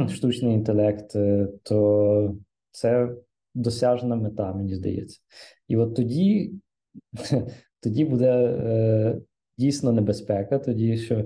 штучний 0.10 0.54
інтелект, 0.54 1.16
е, 1.16 1.48
то 1.64 2.36
це 2.72 3.10
досяжна 3.56 4.16
мета, 4.16 4.54
мені 4.54 4.76
здається. 4.76 5.20
І 5.68 5.78
от 5.78 5.96
тоді 5.96 6.54
тоді 7.84 8.06
буде 8.06 8.32
е, 8.34 9.22
дійсно 9.58 9.92
небезпека, 9.92 10.60
тоді 10.60 10.98
що 10.98 11.26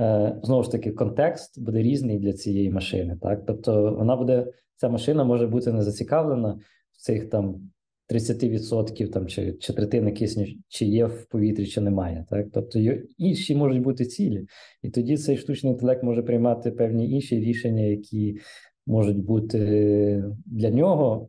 е, 0.00 0.40
знову 0.42 0.62
ж 0.62 0.70
таки 0.70 0.90
контекст 0.92 1.62
буде 1.62 1.82
різний 1.82 2.18
для 2.18 2.32
цієї 2.32 2.70
машини. 2.70 3.18
Так, 3.22 3.46
тобто 3.46 3.94
вона 3.94 4.16
буде, 4.16 4.52
ця 4.76 4.88
машина 4.88 5.24
може 5.24 5.46
бути 5.46 5.72
не 5.72 5.82
зацікавлена 5.82 6.58
в 6.92 7.02
цих 7.02 7.30
там 7.30 7.70
30% 8.08 9.08
там 9.08 9.26
чи 9.26 9.52
чи 9.52 9.72
третини 9.72 10.12
кисню, 10.12 10.46
чи 10.68 10.86
є 10.86 11.06
в 11.06 11.26
повітрі, 11.26 11.66
чи 11.66 11.80
немає. 11.80 12.26
Так, 12.30 12.46
тобто 12.52 12.78
інші 13.18 13.54
можуть 13.56 13.82
бути 13.82 14.04
цілі, 14.04 14.46
і 14.82 14.90
тоді 14.90 15.16
цей 15.16 15.36
штучний 15.36 15.72
інтелект 15.72 16.02
може 16.02 16.22
приймати 16.22 16.70
певні 16.70 17.10
інші 17.10 17.40
рішення, 17.40 17.82
які 17.82 18.38
можуть 18.86 19.24
бути 19.24 20.24
для 20.46 20.70
нього 20.70 21.28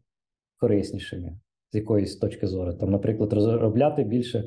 кориснішими 0.58 1.40
з 1.76 1.78
якоїсь 1.78 2.16
точки 2.16 2.48
зору. 2.48 2.74
Там, 2.74 2.92
наприклад, 2.92 3.34
розробляти 3.34 4.04
більше 4.04 4.44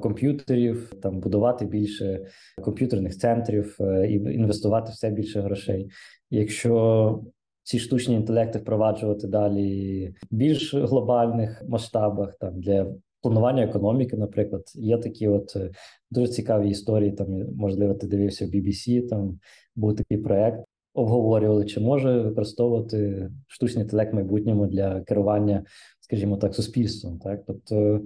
комп'ютерів, 0.00 0.92
там 1.02 1.20
будувати 1.20 1.64
більше 1.64 2.26
комп'ютерних 2.62 3.16
центрів 3.16 3.76
е, 3.80 4.06
і 4.10 4.14
інвестувати 4.14 4.92
все 4.92 5.10
більше 5.10 5.40
грошей. 5.40 5.90
Якщо 6.30 7.22
ці 7.62 7.78
штучні 7.78 8.14
інтелекти 8.14 8.58
впроваджувати 8.58 9.26
далі 9.26 10.08
в 10.30 10.36
більш 10.36 10.74
глобальних 10.74 11.62
масштабах, 11.68 12.34
там 12.40 12.60
для 12.60 12.86
планування 13.22 13.62
економіки, 13.62 14.16
наприклад, 14.16 14.62
є 14.74 14.98
такі 14.98 15.28
от 15.28 15.56
е, 15.56 15.70
дуже 16.10 16.32
цікаві 16.32 16.70
історії. 16.70 17.12
Там 17.12 17.26
можливо, 17.56 17.94
ти 17.94 18.06
дивився 18.06 18.46
в 18.46 18.48
BBC, 18.48 19.08
Там 19.08 19.38
був 19.76 19.96
такий 19.96 20.18
проект. 20.18 20.64
Обговорювали, 20.94 21.64
чи 21.64 21.80
може 21.80 22.20
використовувати 22.20 23.30
штучний 23.46 23.84
інтелект 23.84 24.12
в 24.12 24.14
майбутньому 24.14 24.66
для 24.66 25.00
керування, 25.00 25.64
скажімо 26.08 26.36
так, 26.36 26.54
суспільством. 26.54 27.18
Так, 27.18 27.42
тобто 27.46 27.96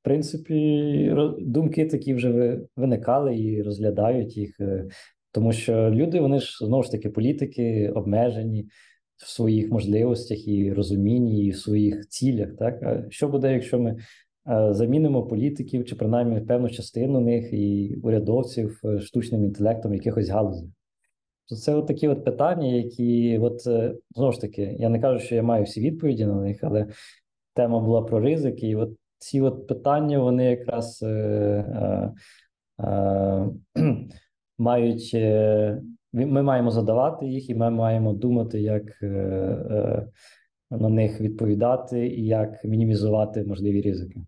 в 0.00 0.04
принципі, 0.04 1.16
думки 1.40 1.86
такі 1.86 2.14
вже 2.14 2.58
виникали 2.76 3.38
і 3.38 3.62
розглядають 3.62 4.36
їх, 4.36 4.60
е, 4.60 4.88
тому 5.32 5.52
що 5.52 5.90
люди, 5.90 6.20
вони 6.20 6.40
ж 6.40 6.66
знову 6.66 6.82
ж 6.82 6.90
таки 6.90 7.10
політики 7.10 7.92
обмежені 7.94 8.68
в 9.16 9.28
своїх 9.28 9.70
можливостях 9.70 10.48
і 10.48 10.72
розумінні, 10.72 11.46
і 11.46 11.50
в 11.50 11.56
своїх 11.56 12.08
цілях. 12.08 12.56
Так 12.58 12.82
а 12.82 13.10
що 13.10 13.28
буде, 13.28 13.52
якщо 13.52 13.78
ми 13.78 13.90
е, 13.90 14.74
замінимо 14.74 15.26
політиків 15.26 15.84
чи 15.84 15.96
принаймні 15.96 16.40
певну 16.40 16.70
частину 16.70 17.20
них 17.20 17.52
і 17.52 17.96
урядовців 18.02 18.80
е, 18.84 19.00
штучним 19.00 19.44
інтелектом 19.44 19.94
якихось 19.94 20.28
галузях? 20.28 20.68
Це 21.46 21.74
от 21.74 21.86
такі 21.86 22.08
от 22.08 22.24
питання, 22.24 22.66
які 22.66 23.38
от 23.38 23.60
знову 24.14 24.32
ж 24.32 24.40
таки, 24.40 24.76
я 24.78 24.88
не 24.88 25.00
кажу, 25.00 25.18
що 25.18 25.34
я 25.34 25.42
маю 25.42 25.64
всі 25.64 25.80
відповіді 25.80 26.26
на 26.26 26.34
них, 26.34 26.58
але 26.62 26.86
тема 27.54 27.80
була 27.80 28.02
про 28.02 28.20
ризики, 28.20 28.68
і 28.68 28.76
от 28.76 28.90
ці 29.18 29.40
от 29.40 29.66
питання 29.66 30.18
вони 30.18 30.44
якраз 30.44 31.02
е, 31.02 31.06
е, 31.08 32.14
е, 32.84 33.48
мають. 34.58 35.10
Е, 35.14 35.82
ми 36.14 36.42
маємо 36.42 36.70
задавати 36.70 37.26
їх, 37.26 37.50
і 37.50 37.54
ми 37.54 37.70
маємо 37.70 38.12
думати, 38.12 38.60
як 38.60 39.02
е, 39.02 39.06
е, 39.06 40.08
на 40.70 40.88
них 40.88 41.20
відповідати 41.20 42.06
і 42.06 42.26
як 42.26 42.64
мінімізувати 42.64 43.44
можливі 43.44 43.82
ризики. 43.82 44.20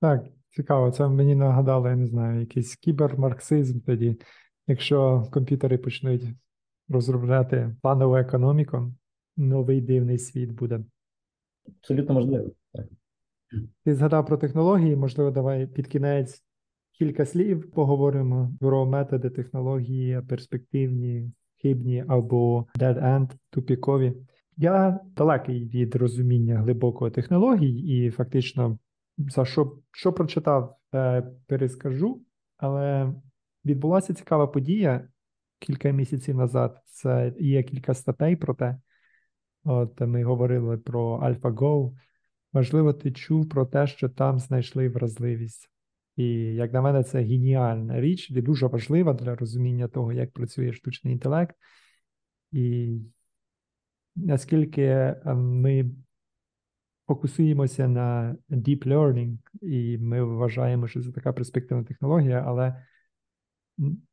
Так, 0.00 0.24
цікаво. 0.50 0.90
Це 0.90 1.08
мені 1.08 1.34
нагадало, 1.34 1.88
я 1.88 1.96
не 1.96 2.06
знаю, 2.06 2.40
якийсь 2.40 2.76
кібермарксизм 2.76 3.80
тоді. 3.80 4.16
Якщо 4.66 5.28
комп'ютери 5.32 5.78
почнуть 5.78 6.24
розробляти 6.88 7.76
планову 7.82 8.16
економіку, 8.16 8.92
новий 9.36 9.80
дивний 9.80 10.18
світ 10.18 10.50
буде. 10.50 10.80
Абсолютно 11.80 12.14
можливо. 12.14 12.50
Так. 12.72 12.86
Ти 13.84 13.94
згадав 13.94 14.26
про 14.26 14.36
технології, 14.36 14.96
можливо, 14.96 15.30
давай 15.30 15.66
під 15.66 15.86
кінець 15.86 16.44
кілька 16.98 17.26
слів 17.26 17.70
поговоримо 17.70 18.54
про 18.60 18.86
методи 18.86 19.30
технології, 19.30 20.22
перспективні, 20.28 21.32
хибні 21.62 22.04
або 22.08 22.66
dead-end, 22.78 23.30
тупікові. 23.50 24.12
Я 24.56 25.00
далекий 25.16 25.68
від 25.68 25.94
розуміння 25.94 26.58
глибокої 26.58 27.12
технологій, 27.12 27.78
і 27.78 28.10
фактично, 28.10 28.78
за 29.18 29.44
що 29.44 29.78
що 29.92 30.12
прочитав, 30.12 30.76
перескажу, 31.46 32.22
але 32.56 33.14
відбулася 33.64 34.14
цікава 34.14 34.46
подія 34.46 35.08
кілька 35.58 35.90
місяців 35.90 36.36
назад. 36.36 36.80
Це 36.84 37.34
є 37.40 37.62
кілька 37.62 37.94
статей 37.94 38.36
про 38.36 38.54
те. 38.54 38.76
От 39.70 40.00
ми 40.00 40.24
говорили 40.24 40.78
про 40.78 41.18
AlphaGo, 41.18 41.92
Можливо, 42.52 42.92
ти 42.92 43.12
чув 43.12 43.48
про 43.48 43.66
те, 43.66 43.86
що 43.86 44.08
там 44.08 44.38
знайшли 44.38 44.88
вразливість. 44.88 45.70
І, 46.16 46.24
як 46.54 46.72
на 46.72 46.82
мене, 46.82 47.04
це 47.04 47.22
геніальна 47.22 48.00
річ, 48.00 48.30
і 48.30 48.42
дуже 48.42 48.66
важлива 48.66 49.14
для 49.14 49.34
розуміння 49.34 49.88
того, 49.88 50.12
як 50.12 50.32
працює 50.32 50.72
штучний 50.72 51.12
інтелект. 51.12 51.56
І 52.52 52.98
наскільки 54.16 54.82
е, 54.82 55.34
ми 55.34 55.90
фокусуємося 57.06 57.88
на 57.88 58.36
deep 58.50 58.86
learning, 58.86 59.38
і 59.62 59.98
ми 59.98 60.22
вважаємо, 60.24 60.88
що 60.88 61.02
це 61.02 61.12
така 61.12 61.32
перспективна 61.32 61.84
технологія, 61.84 62.44
але 62.46 62.84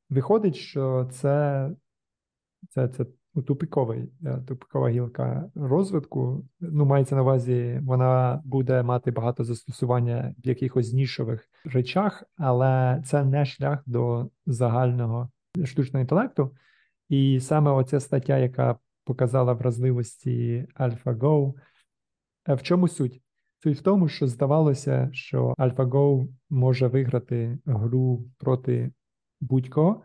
виходить, 0.09 0.55
що 0.55 1.09
це, 1.11 1.69
це, 2.69 2.87
це 2.87 3.05
ну, 3.35 3.41
тупиковий, 3.41 4.09
е, 4.25 4.37
тупикова 4.47 4.89
гілка 4.89 5.51
розвитку. 5.55 6.45
Ну, 6.59 6.85
мається 6.85 7.15
на 7.15 7.21
увазі, 7.21 7.79
вона 7.83 8.41
буде 8.45 8.83
мати 8.83 9.11
багато 9.11 9.43
застосування 9.43 10.35
в 10.43 10.47
якихось 10.47 10.93
нішових 10.93 11.49
речах, 11.65 12.23
але 12.37 13.01
це 13.05 13.23
не 13.23 13.45
шлях 13.45 13.83
до 13.85 14.29
загального 14.45 15.29
штучного 15.65 16.01
інтелекту. 16.01 16.51
І 17.09 17.39
саме 17.39 17.71
оця 17.71 17.99
стаття, 17.99 18.37
яка 18.37 18.77
показала 19.03 19.53
вразливості 19.53 20.67
AlphaGo, 20.79 21.53
е, 22.47 22.53
в 22.53 22.61
чому 22.61 22.87
суть? 22.87 23.21
Суть 23.63 23.77
в 23.77 23.81
тому, 23.81 24.07
що 24.07 24.27
здавалося, 24.27 25.09
що 25.13 25.53
AlphaGo 25.57 26.27
може 26.49 26.87
виграти 26.87 27.59
гру 27.65 28.25
проти 28.37 28.91
будь-кого. 29.41 30.03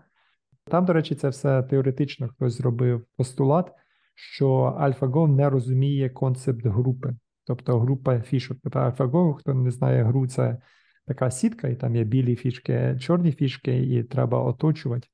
Там, 0.70 0.84
до 0.84 0.92
речі, 0.92 1.14
це 1.14 1.28
все 1.28 1.62
теоретично 1.62 2.28
хтось 2.28 2.52
зробив 2.52 3.04
постулат, 3.16 3.72
що 4.14 4.76
AlphaGo 4.80 5.26
не 5.26 5.50
розуміє 5.50 6.10
концепт 6.10 6.66
групи, 6.66 7.16
тобто 7.44 7.80
група 7.80 8.20
фішок. 8.20 8.58
Тобто 8.62 8.78
AlphaGo, 8.78 9.34
хто 9.34 9.54
не 9.54 9.70
знає 9.70 10.04
гру, 10.04 10.26
це 10.26 10.58
така 11.06 11.30
сітка, 11.30 11.68
і 11.68 11.76
там 11.76 11.96
є 11.96 12.04
білі 12.04 12.36
фішки, 12.36 12.98
чорні 13.00 13.32
фішки, 13.32 13.78
і 13.78 14.04
треба 14.04 14.42
оточувати. 14.42 15.08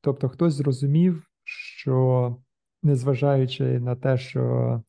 Тобто, 0.00 0.28
хтось 0.28 0.54
зрозумів, 0.54 1.26
що 1.44 2.36
незважаючи 2.82 3.80
на 3.80 3.96
те, 3.96 4.18
що 4.18 4.82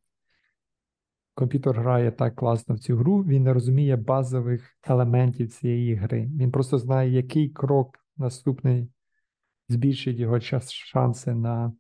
комп'ютер 1.34 1.80
грає 1.80 2.12
так 2.12 2.36
класно 2.36 2.76
в 2.76 2.80
цю 2.80 2.97
гру, 2.97 3.24
він 3.24 3.43
не 3.43 3.54
розуміє 3.54 3.95
базових 3.95 4.78
елементів 4.84 5.49
цієї 5.49 5.95
гри. 5.95 6.30
Він 6.39 6.51
просто 6.51 6.78
знає, 6.78 7.12
який 7.12 7.49
крок 7.49 7.99
наступний 8.18 8.89
збільшить 9.70 10.18
його 10.18 10.39
час, 10.39 10.72
шанси 10.72 11.34
на 11.34 11.74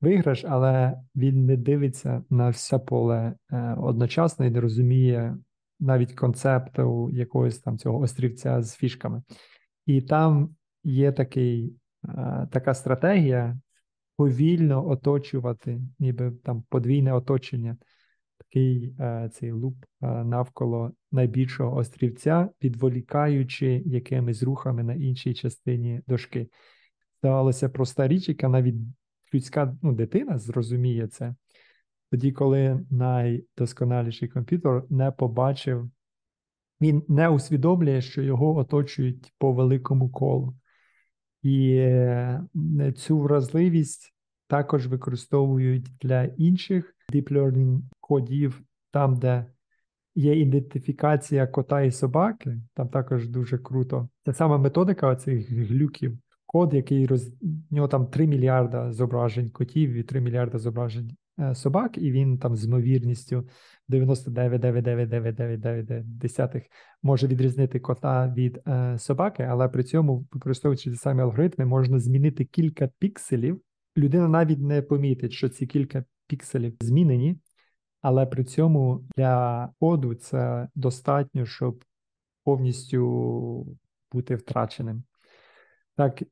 виграш, 0.00 0.44
але 0.44 0.98
він 1.16 1.46
не 1.46 1.56
дивиться 1.56 2.24
на 2.30 2.48
все 2.48 2.78
поле 2.78 3.34
е, 3.52 3.74
одночасно 3.74 4.46
і 4.46 4.50
не 4.50 4.60
розуміє 4.60 5.36
навіть 5.80 6.12
концепту 6.12 7.10
якогось 7.12 7.58
там 7.58 7.78
цього 7.78 7.98
острівця 7.98 8.62
з 8.62 8.76
фішками. 8.76 9.22
І 9.86 10.02
там 10.02 10.54
є 10.84 11.12
такий, 11.12 11.76
е, 12.08 12.48
така 12.52 12.74
стратегія 12.74 13.58
повільно 14.16 14.88
оточувати, 14.88 15.80
ніби 15.98 16.30
там 16.30 16.62
подвійне 16.68 17.12
оточення. 17.12 17.76
Такий 18.38 18.94
е, 19.00 19.30
цей 19.32 19.52
луп 19.52 19.76
навколо 20.00 20.92
найбільшого 21.12 21.76
острівця, 21.76 22.48
відволікаючи 22.62 23.82
якимись 23.86 24.42
рухами 24.42 24.82
на 24.82 24.94
іншій 24.94 25.34
частині 25.34 26.00
дошки 26.06 26.48
здавалося 27.18 27.68
проста 27.68 28.08
річ, 28.08 28.28
яка 28.28 28.48
навіть 28.48 28.74
людська 29.34 29.76
ну, 29.82 29.92
дитина 29.92 30.38
зрозуміє 30.38 31.06
це. 31.06 31.34
Тоді, 32.10 32.32
коли 32.32 32.86
найдосконаліший 32.90 34.28
комп'ютер 34.28 34.82
не 34.90 35.10
побачив, 35.10 35.90
він 36.80 37.02
не 37.08 37.28
усвідомлює, 37.28 38.02
що 38.02 38.22
його 38.22 38.56
оточують 38.56 39.32
по 39.38 39.52
великому 39.52 40.10
колу. 40.10 40.54
І 41.42 41.76
е, 41.76 42.42
цю 42.96 43.18
вразливість 43.18 44.14
також 44.46 44.86
використовують 44.86 45.96
для 46.00 46.24
інших 46.24 46.96
deep 47.12 47.32
learning 47.32 47.80
кодів, 48.00 48.62
там, 48.90 49.16
де 49.16 49.46
є 50.14 50.40
ідентифікація 50.40 51.46
кота 51.46 51.82
і 51.82 51.90
собаки, 51.90 52.60
там 52.74 52.88
також 52.88 53.28
дуже 53.28 53.58
круто. 53.58 54.08
Це 54.24 54.34
сама 54.34 54.58
методика 54.58 55.16
цих 55.16 55.50
глюків 55.50 56.18
код, 56.56 56.74
який 56.74 57.06
роз... 57.06 57.32
у 57.70 57.74
нього 57.74 57.88
там 57.88 58.06
3 58.06 58.26
мільярда 58.26 58.92
зображень 58.92 59.50
котів 59.50 59.92
і 59.92 60.02
3 60.02 60.20
мільярда 60.20 60.58
зображень 60.58 61.10
е, 61.40 61.54
собак, 61.54 61.98
і 61.98 62.10
він 62.10 62.38
там 62.38 62.56
з 62.56 62.64
ймовірністю 62.64 63.48
99,99999 63.88 66.62
може 67.02 67.26
відрізнити 67.26 67.80
кота 67.80 68.34
від 68.36 68.60
е, 68.68 68.98
собаки, 68.98 69.42
але 69.42 69.68
при 69.68 69.84
цьому, 69.84 70.26
використовуючи 70.32 70.90
ті 70.90 70.96
самі 70.96 71.22
алгоритми, 71.22 71.64
можна 71.64 71.98
змінити 71.98 72.44
кілька 72.44 72.88
пікселів. 72.98 73.60
Людина 73.96 74.28
навіть 74.28 74.60
не 74.60 74.82
помітить, 74.82 75.32
що 75.32 75.48
ці 75.48 75.66
кілька 75.66 76.04
пікселів 76.26 76.76
змінені, 76.80 77.38
але 78.00 78.26
при 78.26 78.44
цьому 78.44 79.04
для 79.16 79.68
коду 79.80 80.14
це 80.14 80.68
достатньо, 80.74 81.46
щоб 81.46 81.84
повністю 82.44 83.76
бути 84.12 84.36
втраченим. 84.36 85.02
Так, 85.96 86.22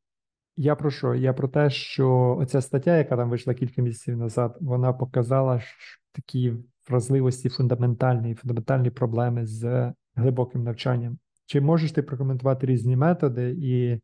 я 0.56 0.74
про 0.76 0.90
що? 0.90 1.14
Я 1.14 1.32
про 1.32 1.48
те, 1.48 1.70
що 1.70 2.36
оця 2.40 2.60
стаття, 2.60 2.98
яка 2.98 3.16
там 3.16 3.30
вийшла 3.30 3.54
кілька 3.54 3.82
місяців 3.82 4.16
назад, 4.16 4.58
вона 4.60 4.92
показала 4.92 5.62
такі 6.12 6.52
вразливості 6.88 7.48
фундаментальні, 7.48 8.34
фундаментальні 8.34 8.90
проблеми 8.90 9.46
з 9.46 9.92
глибоким 10.14 10.62
навчанням. 10.62 11.18
Чи 11.46 11.60
можеш 11.60 11.92
ти 11.92 12.02
прокоментувати 12.02 12.66
різні 12.66 12.96
методи, 12.96 13.56
і 13.58 14.00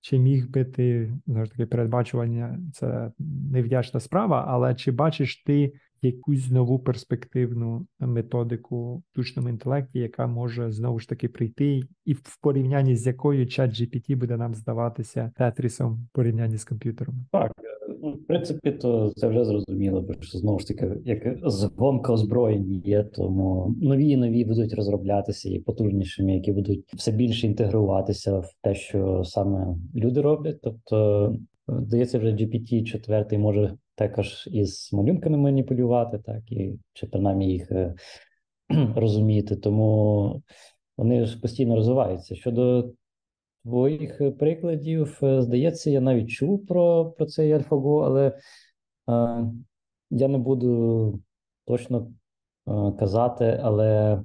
чи 0.00 0.18
міг 0.18 0.50
би 0.50 0.64
ти 0.64 1.14
знову 1.26 1.44
ж 1.44 1.50
таки 1.50 1.66
передбачування 1.66 2.58
це 2.72 3.12
невдячна 3.50 4.00
справа, 4.00 4.44
але 4.48 4.74
чи 4.74 4.92
бачиш 4.92 5.42
ти 5.42 5.72
якусь 6.04 6.50
нову 6.50 6.78
перспективну 6.78 7.86
методику 8.00 8.96
в 8.96 9.02
штучному 9.12 9.48
інтелекті, 9.48 9.98
яка 9.98 10.26
може 10.26 10.70
знову 10.70 10.98
ж 10.98 11.08
таки 11.08 11.28
прийти, 11.28 11.80
і 12.04 12.12
в 12.12 12.38
порівнянні 12.42 12.96
з 12.96 13.06
якою 13.06 13.46
чат 13.46 13.70
GPT 13.70 14.16
буде 14.16 14.36
нам 14.36 14.54
здаватися 14.54 15.32
тетрісом 15.36 15.94
в 15.94 16.14
порівнянні 16.14 16.56
з 16.56 16.64
комп'ютером? 16.64 17.14
Так, 17.32 17.52
ну, 18.02 18.12
в 18.12 18.26
принципі, 18.26 18.72
то 18.72 19.12
це 19.16 19.28
вже 19.28 19.44
зрозуміло, 19.44 20.00
бо 20.00 20.14
що 20.20 20.38
знову 20.38 20.58
ж 20.58 20.68
таки, 20.68 20.90
як 21.04 21.38
згонка 21.42 22.12
озброєнь 22.12 22.72
є, 22.72 23.02
тому 23.02 23.74
нові 23.82 24.08
і 24.08 24.16
нові 24.16 24.44
будуть 24.44 24.74
розроблятися 24.74 25.48
і 25.50 25.58
потужнішими, 25.58 26.34
які 26.34 26.52
будуть 26.52 26.94
все 26.94 27.12
більше 27.12 27.46
інтегруватися 27.46 28.38
в 28.38 28.46
те, 28.62 28.74
що 28.74 29.22
саме 29.24 29.76
люди 29.94 30.20
роблять. 30.20 30.58
Тобто, 30.62 31.36
здається, 31.68 32.18
вже 32.18 32.28
GPT 32.28 32.84
4 32.84 33.38
може 33.38 33.76
також 33.94 34.48
із 34.52 34.90
малюнками 34.92 35.36
маніпулювати, 35.38 36.18
так 36.18 36.52
і 36.52 36.78
чи 36.92 37.06
принаймні 37.06 37.52
їх 37.52 37.70
е, 37.72 37.94
розуміти. 38.96 39.56
Тому 39.56 40.42
вони 40.96 41.24
ж 41.24 41.40
постійно 41.40 41.74
розвиваються. 41.74 42.34
Щодо 42.34 42.92
твоїх 43.64 44.38
прикладів, 44.38 45.18
е, 45.22 45.42
здається, 45.42 45.90
я 45.90 46.00
навіть 46.00 46.30
чув 46.30 46.66
про 46.66 47.04
про 47.10 47.26
цей 47.26 47.54
AlphaGo, 47.54 48.04
але 48.04 48.26
е, 48.28 49.44
я 50.10 50.28
не 50.28 50.38
буду 50.38 51.20
точно 51.64 52.12
е, 52.68 52.92
казати, 52.98 53.60
але 53.62 54.12
е, 54.14 54.20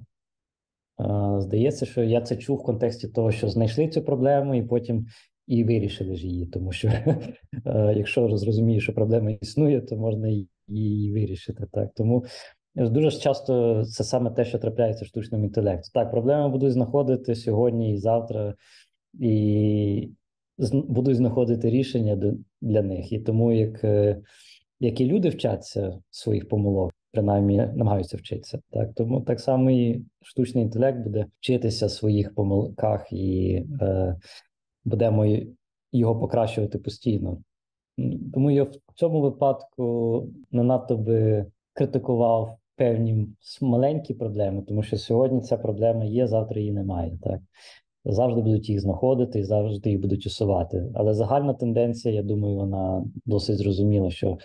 здається, 1.41 1.85
що 1.85 2.03
я 2.03 2.21
це 2.21 2.37
чув 2.37 2.57
в 2.57 2.63
контексті 2.63 3.07
того, 3.07 3.31
що 3.31 3.49
знайшли 3.49 3.87
цю 3.87 4.01
проблему, 4.01 4.55
і 4.55 4.63
потім 4.63 5.05
і 5.49 5.63
вирішили 5.63 6.15
ж 6.15 6.27
її, 6.27 6.45
тому 6.45 6.71
що 6.71 6.87
е, 7.65 7.93
якщо 7.97 8.37
зрозумієш, 8.37 8.83
що 8.83 8.93
проблема 8.93 9.31
існує, 9.31 9.81
то 9.81 9.97
можна 9.97 10.29
її 10.67 11.13
вирішити. 11.13 11.65
Так 11.71 11.89
тому 11.95 12.25
дуже 12.75 13.11
часто 13.11 13.83
це 13.85 14.03
саме 14.03 14.31
те, 14.31 14.45
що 14.45 14.59
трапляється 14.59 15.05
в 15.05 15.07
штучному 15.07 15.45
інтелекту. 15.45 15.89
Так, 15.93 16.11
проблеми 16.11 16.49
будуть 16.49 16.71
знаходити 16.71 17.35
сьогодні 17.35 17.93
і 17.93 17.97
завтра, 17.97 18.55
і 19.19 20.09
будуть 20.73 21.15
знаходити 21.15 21.69
рішення 21.69 22.33
для 22.61 22.81
них. 22.81 23.11
І 23.11 23.19
тому 23.19 23.51
як 23.51 23.83
е, 23.83 24.21
як 24.79 25.01
і 25.01 25.05
люди 25.05 25.29
вчаться 25.29 25.99
своїх 26.09 26.49
помилок, 26.49 26.91
принаймні 27.11 27.57
намагаються 27.57 28.17
вчитися. 28.17 28.59
Так 28.71 28.89
тому 28.95 29.21
так 29.21 29.39
само 29.39 29.71
і 29.71 30.05
штучний 30.21 30.63
інтелект 30.63 30.99
буде 30.99 31.25
вчитися 31.39 31.89
своїх 31.89 32.35
помилках 32.35 33.07
і. 33.11 33.63
Е, 33.81 34.15
будемо 34.89 35.25
його 35.91 36.19
покращувати 36.19 36.77
постійно. 36.77 37.37
Тому 38.33 38.51
я 38.51 38.63
в 38.63 38.75
цьому 38.95 39.21
випадку 39.21 40.27
не 40.51 40.63
надто 40.63 40.97
би 40.97 41.45
критикував 41.73 42.57
певні 42.75 43.27
маленькі 43.61 44.13
проблеми, 44.13 44.63
тому 44.67 44.83
що 44.83 44.97
сьогодні 44.97 45.41
ця 45.41 45.57
проблема 45.57 46.05
є, 46.05 46.27
завтра 46.27 46.59
її 46.59 46.71
немає. 46.71 47.17
Так 47.21 47.39
завжди 48.05 48.41
будуть 48.41 48.69
їх 48.69 48.79
знаходити 48.79 49.39
і 49.39 49.43
завжди 49.43 49.89
їх 49.89 49.99
будуть 49.99 50.25
усувати. 50.25 50.91
Але 50.93 51.13
загальна 51.13 51.53
тенденція, 51.53 52.15
я 52.15 52.23
думаю, 52.23 52.55
вона 52.55 53.05
досить 53.25 53.57
зрозуміла, 53.57 54.09
що 54.09 54.37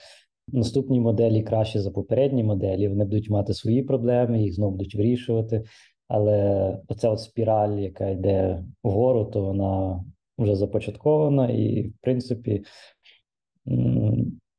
наступні 0.49 1.01
моделі 1.01 1.43
краще 1.43 1.81
за 1.81 1.91
попередні 1.91 2.45
моделі. 2.45 2.89
Вони 2.89 3.05
будуть 3.05 3.31
мати 3.31 3.55
свої 3.55 3.83
проблеми, 3.83 4.43
їх 4.43 4.55
знову 4.55 4.73
будуть 4.73 4.95
вирішувати. 4.95 5.65
Але 6.09 6.79
оця 6.89 7.11
от 7.11 7.21
спіраль, 7.21 7.79
яка 7.79 8.09
йде 8.09 8.65
вгору, 8.83 9.25
то 9.25 9.43
вона 9.43 10.05
вже 10.39 10.55
започаткована, 10.55 11.51
і, 11.51 11.89
в 11.89 11.93
принципі, 12.01 12.65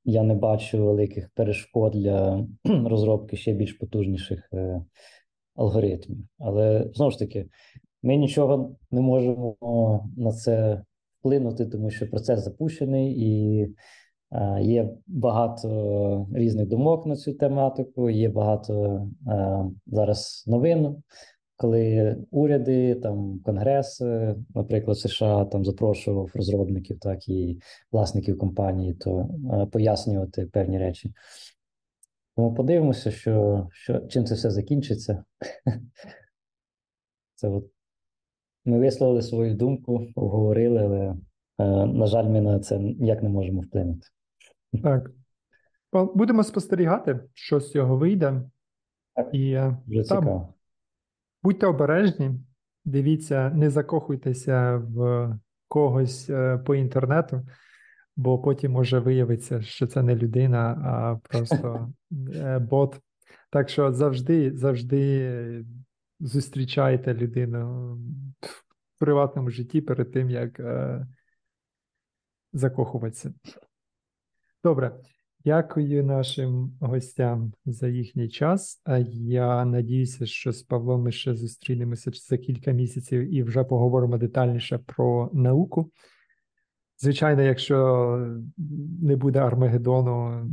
я 0.05 0.23
не 0.23 0.33
бачу 0.33 0.85
великих 0.85 1.29
перешкод 1.29 1.91
для 1.91 2.47
розробки 2.63 3.37
ще 3.37 3.53
більш 3.53 3.73
потужніших 3.73 4.49
е, 4.53 4.81
алгоритмів. 5.55 6.17
Але 6.39 6.89
знову 6.93 7.11
ж 7.11 7.19
таки, 7.19 7.49
ми 8.03 8.15
нічого 8.15 8.75
не 8.91 9.01
можемо 9.01 10.09
на 10.17 10.31
це 10.31 10.83
вплинути, 11.19 11.65
тому 11.65 11.89
що 11.89 12.09
процес 12.09 12.43
запущений, 12.43 13.15
і 13.17 13.67
Е, 14.31 14.61
Є 14.61 14.89
багато 15.07 16.27
різних 16.33 16.67
думок 16.67 17.05
на 17.05 17.15
цю 17.15 17.33
тематику, 17.33 18.09
є 18.09 18.29
багато 18.29 19.07
е, 19.27 19.65
зараз 19.87 20.43
новин, 20.47 21.03
коли 21.57 22.15
уряди, 22.31 22.95
там 22.95 23.39
Конгрес, 23.45 24.01
е, 24.01 24.35
наприклад, 24.55 24.97
США 24.97 25.45
там 25.45 25.65
запрошував 25.65 26.31
розробників, 26.33 26.99
так 26.99 27.29
і 27.29 27.59
власників 27.91 28.37
компанії, 28.37 28.93
то 28.93 29.29
е, 29.53 29.65
пояснювати 29.65 30.45
певні 30.45 30.77
речі. 30.77 31.13
Тому 32.35 32.53
подивимося, 32.53 33.11
що, 33.11 33.67
що 33.71 33.99
чим 33.99 34.25
це 34.25 34.35
все 34.35 34.51
закінчиться. 34.51 35.23
Це 37.35 37.47
от 37.49 37.65
ми 38.65 38.79
висловили 38.79 39.21
свою 39.21 39.55
думку, 39.55 40.07
обговорили, 40.15 40.81
але, 40.83 41.15
е, 41.59 41.85
на 41.85 42.07
жаль, 42.07 42.25
ми 42.25 42.41
на 42.41 42.59
це 42.59 42.79
ніяк 42.79 43.23
не 43.23 43.29
можемо 43.29 43.61
вплинути. 43.61 44.07
Так. 44.83 45.11
Будемо 45.91 46.43
спостерігати, 46.43 47.19
що 47.33 47.59
з 47.59 47.71
цього 47.71 47.97
вийде. 47.97 48.41
Так. 49.15 49.29
І 49.33 49.51
е, 49.51 49.77
Дуже 49.85 50.03
Та, 50.03 50.15
цікаво. 50.15 50.54
Будьте 51.45 51.67
обережні, 51.67 52.31
дивіться, 52.85 53.49
не 53.49 53.69
закохуйтеся 53.69 54.77
в 54.77 55.29
когось 55.67 56.29
е, 56.29 56.57
по 56.57 56.75
інтернету, 56.75 57.41
бо 58.15 58.39
потім 58.39 58.71
може 58.71 58.99
виявитися, 58.99 59.61
що 59.61 59.87
це 59.87 60.03
не 60.03 60.15
людина, 60.15 60.81
а 60.85 61.27
просто 61.29 61.89
е, 62.35 62.59
бот. 62.59 62.99
Так 63.49 63.69
що 63.69 63.93
завжди, 63.93 64.57
завжди 64.57 65.65
зустрічайте 66.19 67.13
людину 67.13 67.93
в 68.41 68.99
приватному 68.99 69.49
житті 69.49 69.81
перед 69.81 70.11
тим, 70.11 70.29
як 70.29 70.59
е, 70.59 71.07
закохуватися. 72.53 73.33
Добре. 74.63 74.91
Дякую 75.45 76.03
нашим 76.03 76.77
гостям 76.79 77.53
за 77.65 77.87
їхній 77.87 78.29
час. 78.29 78.81
А 78.85 78.97
Я 79.07 79.65
надіюся, 79.65 80.25
що 80.25 80.51
з 80.51 80.63
Павлом 80.63 81.01
ми 81.01 81.11
ще 81.11 81.35
зустрінемося 81.35 82.11
за 82.29 82.37
кілька 82.37 82.71
місяців 82.71 83.33
і 83.33 83.43
вже 83.43 83.63
поговоримо 83.63 84.17
детальніше 84.17 84.77
про 84.77 85.29
науку. 85.33 85.91
Звичайно, 86.97 87.41
якщо 87.41 88.37
не 89.01 89.15
буде 89.15 89.39
Армагеддону 89.39 90.45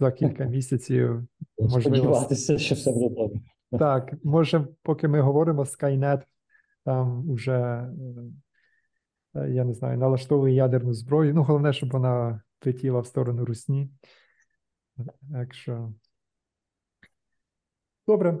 за 0.00 0.12
кілька 0.12 0.44
місяців, 0.44 1.26
можливо, 1.58 1.96
Сподіватися, 1.96 2.58
що 2.58 2.74
все 2.74 2.92
буде 2.92 3.14
добре. 3.14 3.40
так, 3.78 4.14
може, 4.24 4.66
поки 4.82 5.08
ми 5.08 5.20
говоримо, 5.20 5.62
Skynet 5.62 6.22
там 6.84 7.30
уже, 7.30 7.88
е, 9.34 9.50
я 9.50 9.64
не 9.64 9.74
знаю, 9.74 9.98
налаштовує 9.98 10.54
ядерну 10.54 10.92
зброю. 10.92 11.34
Ну, 11.34 11.42
головне, 11.42 11.72
щоб 11.72 11.90
вона 11.90 12.42
летіла 12.66 13.00
в 13.00 13.06
сторону 13.06 13.44
Русні. 13.44 13.90
Так 15.32 15.54
що. 15.54 15.92
Добре. 18.06 18.38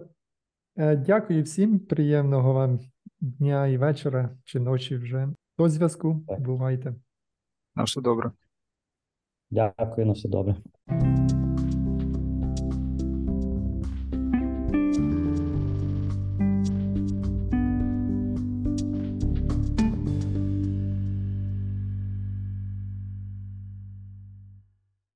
Е, 0.76 0.96
Дякую 0.96 1.42
всім. 1.42 1.78
Приємного 1.78 2.52
вам 2.52 2.80
дня 3.20 3.66
і 3.66 3.76
вечора 3.76 4.36
чи 4.44 4.60
ночі 4.60 4.96
вже. 4.96 5.28
До 5.58 5.68
зв'язку. 5.68 6.24
Так. 6.28 6.40
Бувайте. 6.40 6.94
На 7.74 7.84
все 7.84 8.00
добре. 8.00 8.32
Дякую, 9.50 10.06
на 10.06 10.12
все 10.12 10.28
добре. 10.28 10.56